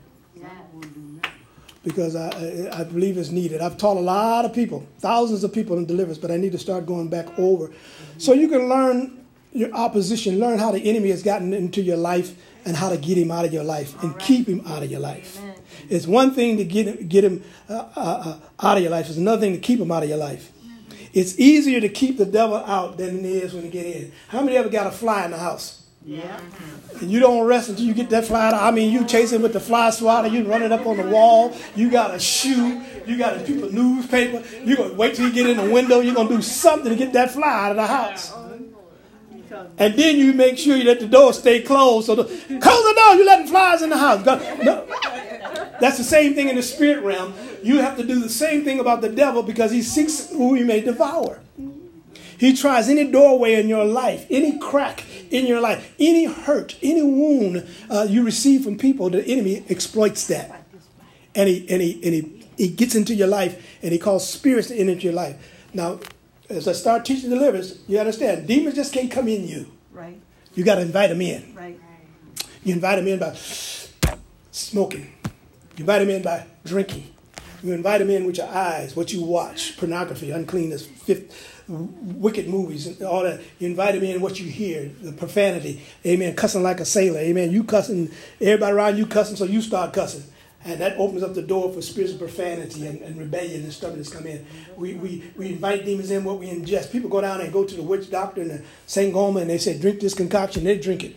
because 1.82 2.14
I, 2.14 2.68
I 2.72 2.84
believe 2.84 3.16
it's 3.16 3.30
needed. 3.30 3.60
I've 3.60 3.78
taught 3.78 3.96
a 3.96 4.00
lot 4.00 4.44
of 4.44 4.52
people, 4.52 4.86
thousands 4.98 5.44
of 5.44 5.52
people 5.52 5.78
in 5.78 5.86
deliverance, 5.86 6.18
but 6.18 6.30
I 6.30 6.36
need 6.36 6.52
to 6.52 6.58
start 6.58 6.86
going 6.86 7.08
back 7.08 7.38
over. 7.38 7.70
So 8.18 8.32
you 8.32 8.48
can 8.48 8.68
learn 8.68 9.24
your 9.52 9.72
opposition, 9.72 10.38
learn 10.38 10.58
how 10.58 10.72
the 10.72 10.88
enemy 10.88 11.10
has 11.10 11.22
gotten 11.22 11.52
into 11.52 11.82
your 11.82 11.96
life 11.96 12.36
and 12.64 12.76
how 12.76 12.90
to 12.90 12.96
get 12.96 13.16
him 13.16 13.30
out 13.30 13.44
of 13.44 13.52
your 13.52 13.64
life 13.64 14.00
and 14.02 14.12
right. 14.12 14.22
keep 14.22 14.46
him 14.46 14.62
out 14.66 14.82
of 14.82 14.90
your 14.90 15.00
life. 15.00 15.38
Amen. 15.38 15.54
It's 15.88 16.06
one 16.06 16.32
thing 16.32 16.58
to 16.58 16.64
get 16.64 16.86
him, 16.86 17.08
get 17.08 17.24
him 17.24 17.42
uh, 17.68 17.88
uh, 17.96 18.00
uh, 18.60 18.66
out 18.66 18.76
of 18.76 18.82
your 18.82 18.92
life, 18.92 19.08
it's 19.08 19.18
another 19.18 19.40
thing 19.40 19.54
to 19.54 19.58
keep 19.58 19.80
him 19.80 19.90
out 19.90 20.02
of 20.02 20.08
your 20.08 20.18
life. 20.18 20.52
It's 21.12 21.38
easier 21.40 21.80
to 21.80 21.88
keep 21.88 22.18
the 22.18 22.26
devil 22.26 22.56
out 22.56 22.96
than 22.98 23.20
it 23.20 23.24
is 23.24 23.52
when 23.52 23.64
he 23.64 23.70
get 23.70 23.86
in. 23.86 24.12
How 24.28 24.42
many 24.42 24.56
ever 24.56 24.68
got 24.68 24.86
a 24.86 24.92
fly 24.92 25.24
in 25.24 25.32
the 25.32 25.38
house? 25.38 25.79
Yeah. 26.04 26.40
And 27.00 27.10
you 27.10 27.20
don't 27.20 27.46
rest 27.46 27.68
until 27.68 27.84
you 27.84 27.94
get 27.94 28.08
that 28.10 28.24
fly. 28.24 28.48
Out 28.48 28.54
I 28.54 28.70
mean, 28.70 28.90
you 28.92 29.06
chasing 29.06 29.42
with 29.42 29.52
the 29.52 29.60
fly 29.60 29.90
swatter, 29.90 30.28
you 30.28 30.44
running 30.44 30.72
up 30.72 30.86
on 30.86 30.96
the 30.96 31.08
wall, 31.08 31.54
you 31.76 31.90
got 31.90 32.14
a 32.14 32.18
shoe, 32.18 32.80
you 33.06 33.18
got 33.18 33.36
a 33.36 33.40
piece 33.40 33.62
of 33.62 33.72
newspaper, 33.72 34.42
you're 34.64 34.76
going 34.76 34.90
to 34.90 34.96
wait 34.96 35.14
till 35.14 35.26
you 35.26 35.32
get 35.32 35.48
in 35.48 35.56
the 35.58 35.70
window, 35.70 36.00
you're 36.00 36.14
to 36.14 36.28
do 36.28 36.42
something 36.42 36.90
to 36.90 36.96
get 36.96 37.12
that 37.12 37.30
fly 37.30 37.66
out 37.66 37.70
of 37.72 37.76
the 37.76 37.86
house. 37.86 38.32
And 39.78 39.94
then 39.94 40.16
you 40.16 40.32
make 40.32 40.58
sure 40.58 40.76
you 40.76 40.84
let 40.84 41.00
the 41.00 41.06
door 41.06 41.32
stay 41.32 41.60
closed. 41.60 42.06
So 42.06 42.14
the, 42.14 42.24
close 42.24 42.38
the 42.48 42.94
door, 42.96 43.14
you're 43.14 43.26
letting 43.26 43.46
flies 43.46 43.82
in 43.82 43.90
the 43.90 43.98
house. 43.98 44.24
No. 44.24 44.86
That's 45.80 45.98
the 45.98 46.04
same 46.04 46.34
thing 46.34 46.48
in 46.48 46.56
the 46.56 46.62
spirit 46.62 47.02
realm. 47.02 47.34
You 47.62 47.78
have 47.78 47.96
to 47.96 48.06
do 48.06 48.20
the 48.20 48.28
same 48.28 48.64
thing 48.64 48.80
about 48.80 49.00
the 49.00 49.08
devil 49.08 49.42
because 49.42 49.70
he 49.70 49.82
seeks 49.82 50.30
who 50.30 50.54
he 50.54 50.62
may 50.62 50.80
devour. 50.80 51.40
He 52.40 52.56
tries 52.56 52.88
any 52.88 53.10
doorway 53.10 53.60
in 53.60 53.68
your 53.68 53.84
life, 53.84 54.26
any 54.30 54.58
crack 54.58 55.04
in 55.30 55.46
your 55.46 55.60
life, 55.60 55.94
any 56.00 56.24
hurt, 56.24 56.74
any 56.82 57.02
wound 57.02 57.68
uh, 57.90 58.06
you 58.08 58.24
receive 58.24 58.64
from 58.64 58.78
people, 58.78 59.10
the 59.10 59.22
enemy 59.26 59.62
exploits 59.68 60.26
that. 60.28 60.64
And 61.34 61.50
he, 61.50 61.68
and, 61.68 61.82
he, 61.82 61.92
and 62.02 62.14
he, 62.14 62.46
he 62.56 62.68
gets 62.68 62.94
into 62.94 63.14
your 63.14 63.28
life 63.28 63.78
and 63.82 63.92
he 63.92 63.98
calls 63.98 64.26
spirits 64.26 64.68
to 64.68 64.74
enter 64.74 64.92
into 64.92 65.04
your 65.04 65.12
life. 65.12 65.36
Now, 65.74 66.00
as 66.48 66.66
I 66.66 66.72
start 66.72 67.04
teaching 67.04 67.28
deliverance, 67.28 67.78
you 67.86 67.98
understand, 67.98 68.48
demons 68.48 68.74
just 68.74 68.94
can't 68.94 69.10
come 69.10 69.28
in 69.28 69.46
you. 69.46 69.70
Right. 69.92 70.18
You 70.54 70.64
got 70.64 70.76
to 70.76 70.80
invite 70.80 71.10
them 71.10 71.20
in. 71.20 71.54
Right. 71.54 71.78
You 72.64 72.72
invite 72.72 72.96
them 72.96 73.06
in 73.06 73.18
by 73.18 73.36
smoking. 74.50 75.12
You 75.76 75.82
invite 75.82 76.00
them 76.00 76.08
in 76.08 76.22
by 76.22 76.46
drinking. 76.64 77.12
You 77.62 77.74
invite 77.74 77.98
them 77.98 78.08
in 78.08 78.24
with 78.24 78.38
your 78.38 78.48
eyes, 78.48 78.96
what 78.96 79.12
you 79.12 79.22
watch, 79.22 79.76
pornography, 79.76 80.30
uncleanness, 80.30 80.86
fifth, 80.86 81.49
wicked 81.70 82.48
movies 82.48 82.86
and 82.86 83.00
all 83.02 83.22
that. 83.22 83.40
You 83.58 83.68
invited 83.68 84.02
me 84.02 84.12
in 84.12 84.20
what 84.20 84.40
you 84.40 84.48
hear, 84.48 84.90
the 85.00 85.12
profanity, 85.12 85.82
amen, 86.04 86.34
cussing 86.34 86.62
like 86.62 86.80
a 86.80 86.84
sailor, 86.84 87.20
amen. 87.20 87.52
You 87.52 87.64
cussing, 87.64 88.10
everybody 88.40 88.72
around 88.72 88.98
you 88.98 89.06
cussing, 89.06 89.36
so 89.36 89.44
you 89.44 89.62
start 89.62 89.92
cussing. 89.92 90.24
And 90.62 90.78
that 90.80 90.98
opens 90.98 91.22
up 91.22 91.34
the 91.34 91.42
door 91.42 91.72
for 91.72 91.80
spirits 91.80 92.12
of 92.12 92.18
profanity 92.18 92.86
and, 92.86 93.00
and 93.00 93.18
rebellion 93.18 93.62
and 93.62 93.72
stubbornness 93.72 94.12
come 94.12 94.26
in. 94.26 94.44
We, 94.76 94.92
we, 94.94 95.32
we 95.34 95.48
invite 95.52 95.86
demons 95.86 96.10
in 96.10 96.22
what 96.22 96.38
we 96.38 96.50
ingest. 96.50 96.92
People 96.92 97.08
go 97.08 97.22
down 97.22 97.40
and 97.40 97.50
go 97.50 97.64
to 97.64 97.74
the 97.74 97.82
witch 97.82 98.10
doctor 98.10 98.42
and 98.42 98.50
the 98.50 98.62
Sangoma 98.86 99.40
and 99.40 99.48
they 99.48 99.56
say, 99.56 99.78
drink 99.78 100.00
this 100.00 100.12
concoction. 100.12 100.64
They 100.64 100.78
drink 100.78 101.04
it. 101.04 101.16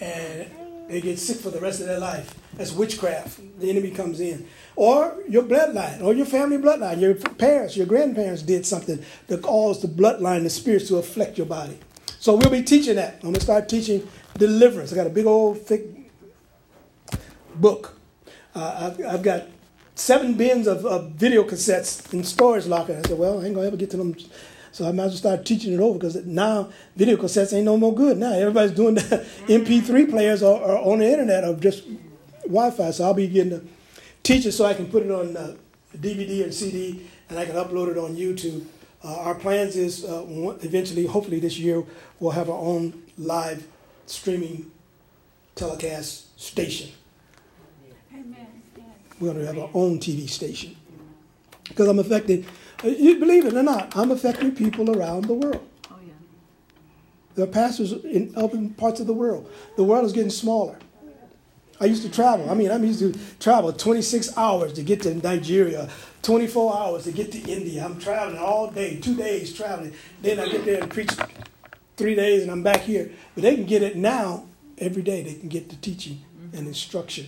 And 0.00 0.50
they 0.88 1.00
get 1.00 1.20
sick 1.20 1.36
for 1.36 1.50
the 1.50 1.60
rest 1.60 1.80
of 1.80 1.86
their 1.86 2.00
life. 2.00 2.34
That's 2.54 2.72
witchcraft. 2.72 3.60
The 3.60 3.70
enemy 3.70 3.90
comes 3.90 4.20
in 4.20 4.46
or 4.76 5.18
your 5.28 5.42
bloodline, 5.42 6.02
or 6.02 6.14
your 6.14 6.26
family 6.26 6.58
bloodline. 6.58 7.00
Your 7.00 7.14
parents, 7.14 7.76
your 7.76 7.86
grandparents 7.86 8.42
did 8.42 8.64
something 8.64 9.04
that 9.26 9.42
caused 9.42 9.82
the 9.82 9.88
bloodline, 9.88 10.42
the 10.42 10.50
spirits 10.50 10.88
to 10.88 10.96
affect 10.96 11.36
your 11.36 11.46
body. 11.46 11.78
So 12.18 12.36
we'll 12.36 12.50
be 12.50 12.62
teaching 12.62 12.96
that. 12.96 13.14
I'm 13.14 13.20
going 13.20 13.34
to 13.34 13.40
start 13.40 13.68
teaching 13.68 14.06
deliverance. 14.36 14.92
I 14.92 14.96
got 14.96 15.06
a 15.06 15.10
big 15.10 15.26
old 15.26 15.60
thick 15.62 15.82
book. 17.54 17.98
Uh, 18.54 18.92
I've, 18.92 19.06
I've, 19.06 19.22
got 19.22 19.48
seven 19.94 20.34
bins 20.34 20.66
of, 20.66 20.84
of, 20.84 21.12
video 21.12 21.42
cassettes 21.42 22.12
in 22.12 22.22
storage 22.22 22.66
locker. 22.66 23.00
I 23.04 23.08
said, 23.08 23.18
well, 23.18 23.40
I 23.40 23.46
ain't 23.46 23.54
going 23.54 23.64
to 23.64 23.68
ever 23.68 23.76
get 23.76 23.90
to 23.90 23.96
them. 23.96 24.14
So 24.70 24.88
I 24.88 24.92
might 24.92 25.04
as 25.04 25.10
well 25.12 25.34
start 25.34 25.46
teaching 25.46 25.72
it 25.72 25.80
over 25.80 25.98
because 25.98 26.24
now 26.24 26.70
video 26.96 27.16
cassettes 27.16 27.52
ain't 27.52 27.64
no 27.64 27.76
more 27.76 27.94
good. 27.94 28.18
Now 28.18 28.32
everybody's 28.32 28.72
doing 28.72 28.94
the 28.94 29.00
MP3 29.46 30.08
players 30.08 30.42
or, 30.42 30.60
or 30.60 30.92
on 30.92 31.00
the 31.00 31.10
internet 31.10 31.44
or 31.44 31.54
just 31.56 31.84
Wi-Fi. 32.44 32.90
So 32.90 33.04
I'll 33.04 33.14
be 33.14 33.28
getting 33.28 33.50
the 33.50 33.64
teach 34.22 34.46
it 34.46 34.52
so 34.52 34.64
I 34.64 34.74
can 34.74 34.86
put 34.86 35.02
it 35.02 35.10
on 35.10 35.36
uh, 35.36 35.56
DVD 35.96 36.44
and 36.44 36.54
CD 36.54 37.06
and 37.28 37.38
I 37.38 37.44
can 37.44 37.54
upload 37.54 37.90
it 37.90 37.98
on 37.98 38.16
YouTube. 38.16 38.66
Uh, 39.04 39.16
our 39.16 39.34
plans 39.34 39.76
is 39.76 40.04
uh, 40.04 40.24
eventually, 40.62 41.06
hopefully 41.06 41.40
this 41.40 41.58
year, 41.58 41.82
we'll 42.20 42.30
have 42.30 42.48
our 42.48 42.58
own 42.58 43.02
live 43.18 43.66
streaming 44.06 44.70
telecast 45.54 46.40
station. 46.40 46.90
Amen. 48.14 48.46
We're 49.18 49.32
going 49.32 49.40
to 49.40 49.46
have 49.46 49.58
our 49.58 49.70
own 49.74 49.98
TV 49.98 50.28
station. 50.28 50.76
Because 51.68 51.88
I'm 51.88 51.98
affecting, 51.98 52.46
uh, 52.84 52.88
you 52.88 53.18
believe 53.18 53.46
it 53.46 53.54
or 53.54 53.62
not, 53.62 53.96
I'm 53.96 54.10
affecting 54.10 54.54
people 54.54 54.96
around 54.96 55.24
the 55.24 55.34
world. 55.34 55.66
Oh, 55.90 55.96
yeah. 56.06 56.12
There 57.34 57.44
are 57.44 57.48
pastors 57.48 57.92
in 57.92 58.32
other 58.36 58.68
parts 58.76 59.00
of 59.00 59.06
the 59.06 59.14
world. 59.14 59.50
The 59.76 59.84
world 59.84 60.04
is 60.04 60.12
getting 60.12 60.30
smaller. 60.30 60.78
I 61.82 61.86
used 61.86 62.04
to 62.04 62.10
travel. 62.10 62.48
I 62.48 62.54
mean, 62.54 62.70
I'm 62.70 62.84
used 62.84 63.00
to 63.00 63.12
travel 63.40 63.72
26 63.72 64.38
hours 64.38 64.72
to 64.74 64.84
get 64.84 65.02
to 65.02 65.14
Nigeria, 65.14 65.88
24 66.22 66.76
hours 66.76 67.04
to 67.04 67.12
get 67.12 67.32
to 67.32 67.38
India. 67.38 67.84
I'm 67.84 67.98
traveling 67.98 68.38
all 68.38 68.70
day, 68.70 69.00
two 69.00 69.16
days 69.16 69.52
traveling. 69.52 69.92
Then 70.20 70.38
I 70.38 70.46
get 70.48 70.64
there 70.64 70.80
and 70.80 70.88
preach 70.88 71.10
three 71.96 72.14
days 72.14 72.42
and 72.42 72.52
I'm 72.52 72.62
back 72.62 72.82
here. 72.82 73.10
But 73.34 73.42
they 73.42 73.56
can 73.56 73.66
get 73.66 73.82
it 73.82 73.96
now 73.96 74.44
every 74.78 75.02
day. 75.02 75.24
They 75.24 75.34
can 75.34 75.48
get 75.48 75.70
the 75.70 75.76
teaching 75.76 76.22
and 76.52 76.68
instruction. 76.68 77.26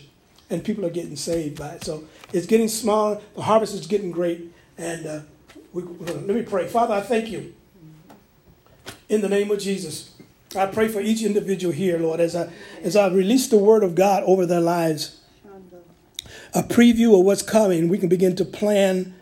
And 0.51 0.63
people 0.63 0.87
are 0.87 0.91
getting 0.91 1.17
saved 1.17 1.59
by 1.59 1.71
it. 1.71 1.85
So 1.85 2.05
it's 2.33 2.47
getting 2.47 2.69
smaller. 2.69 3.21
The 3.35 3.43
harvest 3.43 3.75
is 3.75 3.89
getting 3.89 4.13
great. 4.13 4.53
And 4.79 5.05
uh, 5.05 5.21
we, 5.73 5.83
let 5.83 6.29
me 6.29 6.43
pray. 6.43 6.69
Father, 6.69 6.95
I 6.95 7.01
thank 7.01 7.29
you. 7.29 7.55
In 9.09 9.21
the 9.21 9.29
name 9.29 9.51
of 9.51 9.59
Jesus, 9.59 10.14
I 10.57 10.67
pray 10.67 10.89
for 10.89 11.01
each 11.01 11.23
individual 11.23 11.73
here, 11.73 11.99
Lord, 11.99 12.21
as 12.21 12.37
I 12.37 12.51
as 12.83 12.97
I 12.97 13.09
release 13.09 13.49
the 13.49 13.59
word 13.59 13.83
of 13.83 13.95
God 13.95 14.23
over 14.25 14.47
their 14.47 14.61
lives. 14.61 15.21
A 16.57 16.63
preview 16.63 17.19
of 17.19 17.25
what's 17.25 17.43
coming, 17.43 17.89
we 17.89 17.99
can 17.99 18.09
begin 18.09 18.37
to 18.37 18.45
plan 18.45 19.15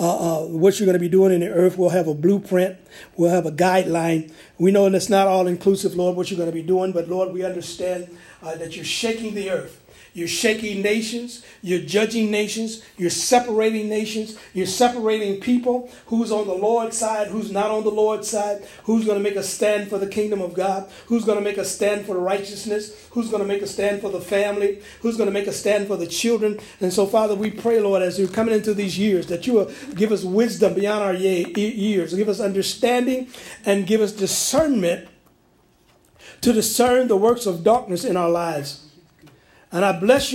uh, 0.00 0.44
uh, 0.44 0.46
what 0.46 0.78
you're 0.78 0.86
going 0.86 0.94
to 0.94 1.00
be 1.00 1.08
doing 1.08 1.32
in 1.32 1.40
the 1.40 1.50
earth. 1.50 1.76
We'll 1.76 1.90
have 1.90 2.08
a 2.08 2.14
blueprint. 2.14 2.78
We'll 3.16 3.30
have 3.30 3.44
a 3.44 3.50
guideline. 3.50 4.32
We 4.56 4.70
know 4.70 4.86
it's 4.86 5.10
not 5.10 5.26
all 5.26 5.46
inclusive, 5.46 5.94
Lord, 5.96 6.16
what 6.16 6.30
you're 6.30 6.38
going 6.38 6.48
to 6.48 6.54
be 6.54 6.62
doing, 6.62 6.92
but 6.92 7.08
Lord, 7.08 7.32
we 7.32 7.44
understand 7.44 8.16
uh, 8.42 8.54
that 8.56 8.74
you're 8.76 8.84
shaking 8.86 9.34
the 9.34 9.50
earth. 9.50 9.77
You're 10.18 10.26
shaking 10.26 10.82
nations. 10.82 11.44
You're 11.62 11.82
judging 11.82 12.30
nations. 12.32 12.82
You're 12.96 13.08
separating 13.08 13.88
nations. 13.88 14.36
You're 14.52 14.66
separating 14.66 15.40
people. 15.40 15.88
Who's 16.06 16.32
on 16.32 16.48
the 16.48 16.54
Lord's 16.54 16.98
side? 16.98 17.28
Who's 17.28 17.52
not 17.52 17.70
on 17.70 17.84
the 17.84 17.90
Lord's 17.90 18.28
side? 18.28 18.66
Who's 18.82 19.04
going 19.04 19.16
to 19.16 19.22
make 19.22 19.36
a 19.36 19.44
stand 19.44 19.88
for 19.88 19.98
the 19.98 20.08
kingdom 20.08 20.42
of 20.42 20.54
God? 20.54 20.90
Who's 21.06 21.24
going 21.24 21.38
to 21.38 21.44
make 21.44 21.56
a 21.56 21.64
stand 21.64 22.04
for 22.04 22.18
righteousness? 22.18 23.08
Who's 23.10 23.30
going 23.30 23.42
to 23.42 23.48
make 23.48 23.62
a 23.62 23.66
stand 23.68 24.00
for 24.00 24.10
the 24.10 24.20
family? 24.20 24.82
Who's 25.02 25.16
going 25.16 25.28
to 25.28 25.32
make 25.32 25.46
a 25.46 25.52
stand 25.52 25.86
for 25.86 25.96
the 25.96 26.08
children? 26.08 26.58
And 26.80 26.92
so, 26.92 27.06
Father, 27.06 27.36
we 27.36 27.52
pray, 27.52 27.78
Lord, 27.78 28.02
as 28.02 28.18
we're 28.18 28.26
coming 28.26 28.54
into 28.54 28.74
these 28.74 28.98
years, 28.98 29.28
that 29.28 29.46
you 29.46 29.52
will 29.52 29.70
give 29.94 30.10
us 30.10 30.24
wisdom 30.24 30.74
beyond 30.74 31.04
our 31.04 31.14
years, 31.14 32.12
give 32.12 32.28
us 32.28 32.40
understanding, 32.40 33.28
and 33.64 33.86
give 33.86 34.00
us 34.00 34.10
discernment 34.10 35.08
to 36.40 36.52
discern 36.52 37.06
the 37.06 37.16
works 37.16 37.46
of 37.46 37.62
darkness 37.62 38.04
in 38.04 38.16
our 38.16 38.30
lives. 38.30 38.87
And 39.70 39.84
I 39.84 39.92
bless 39.92 40.22
you. 40.22 40.26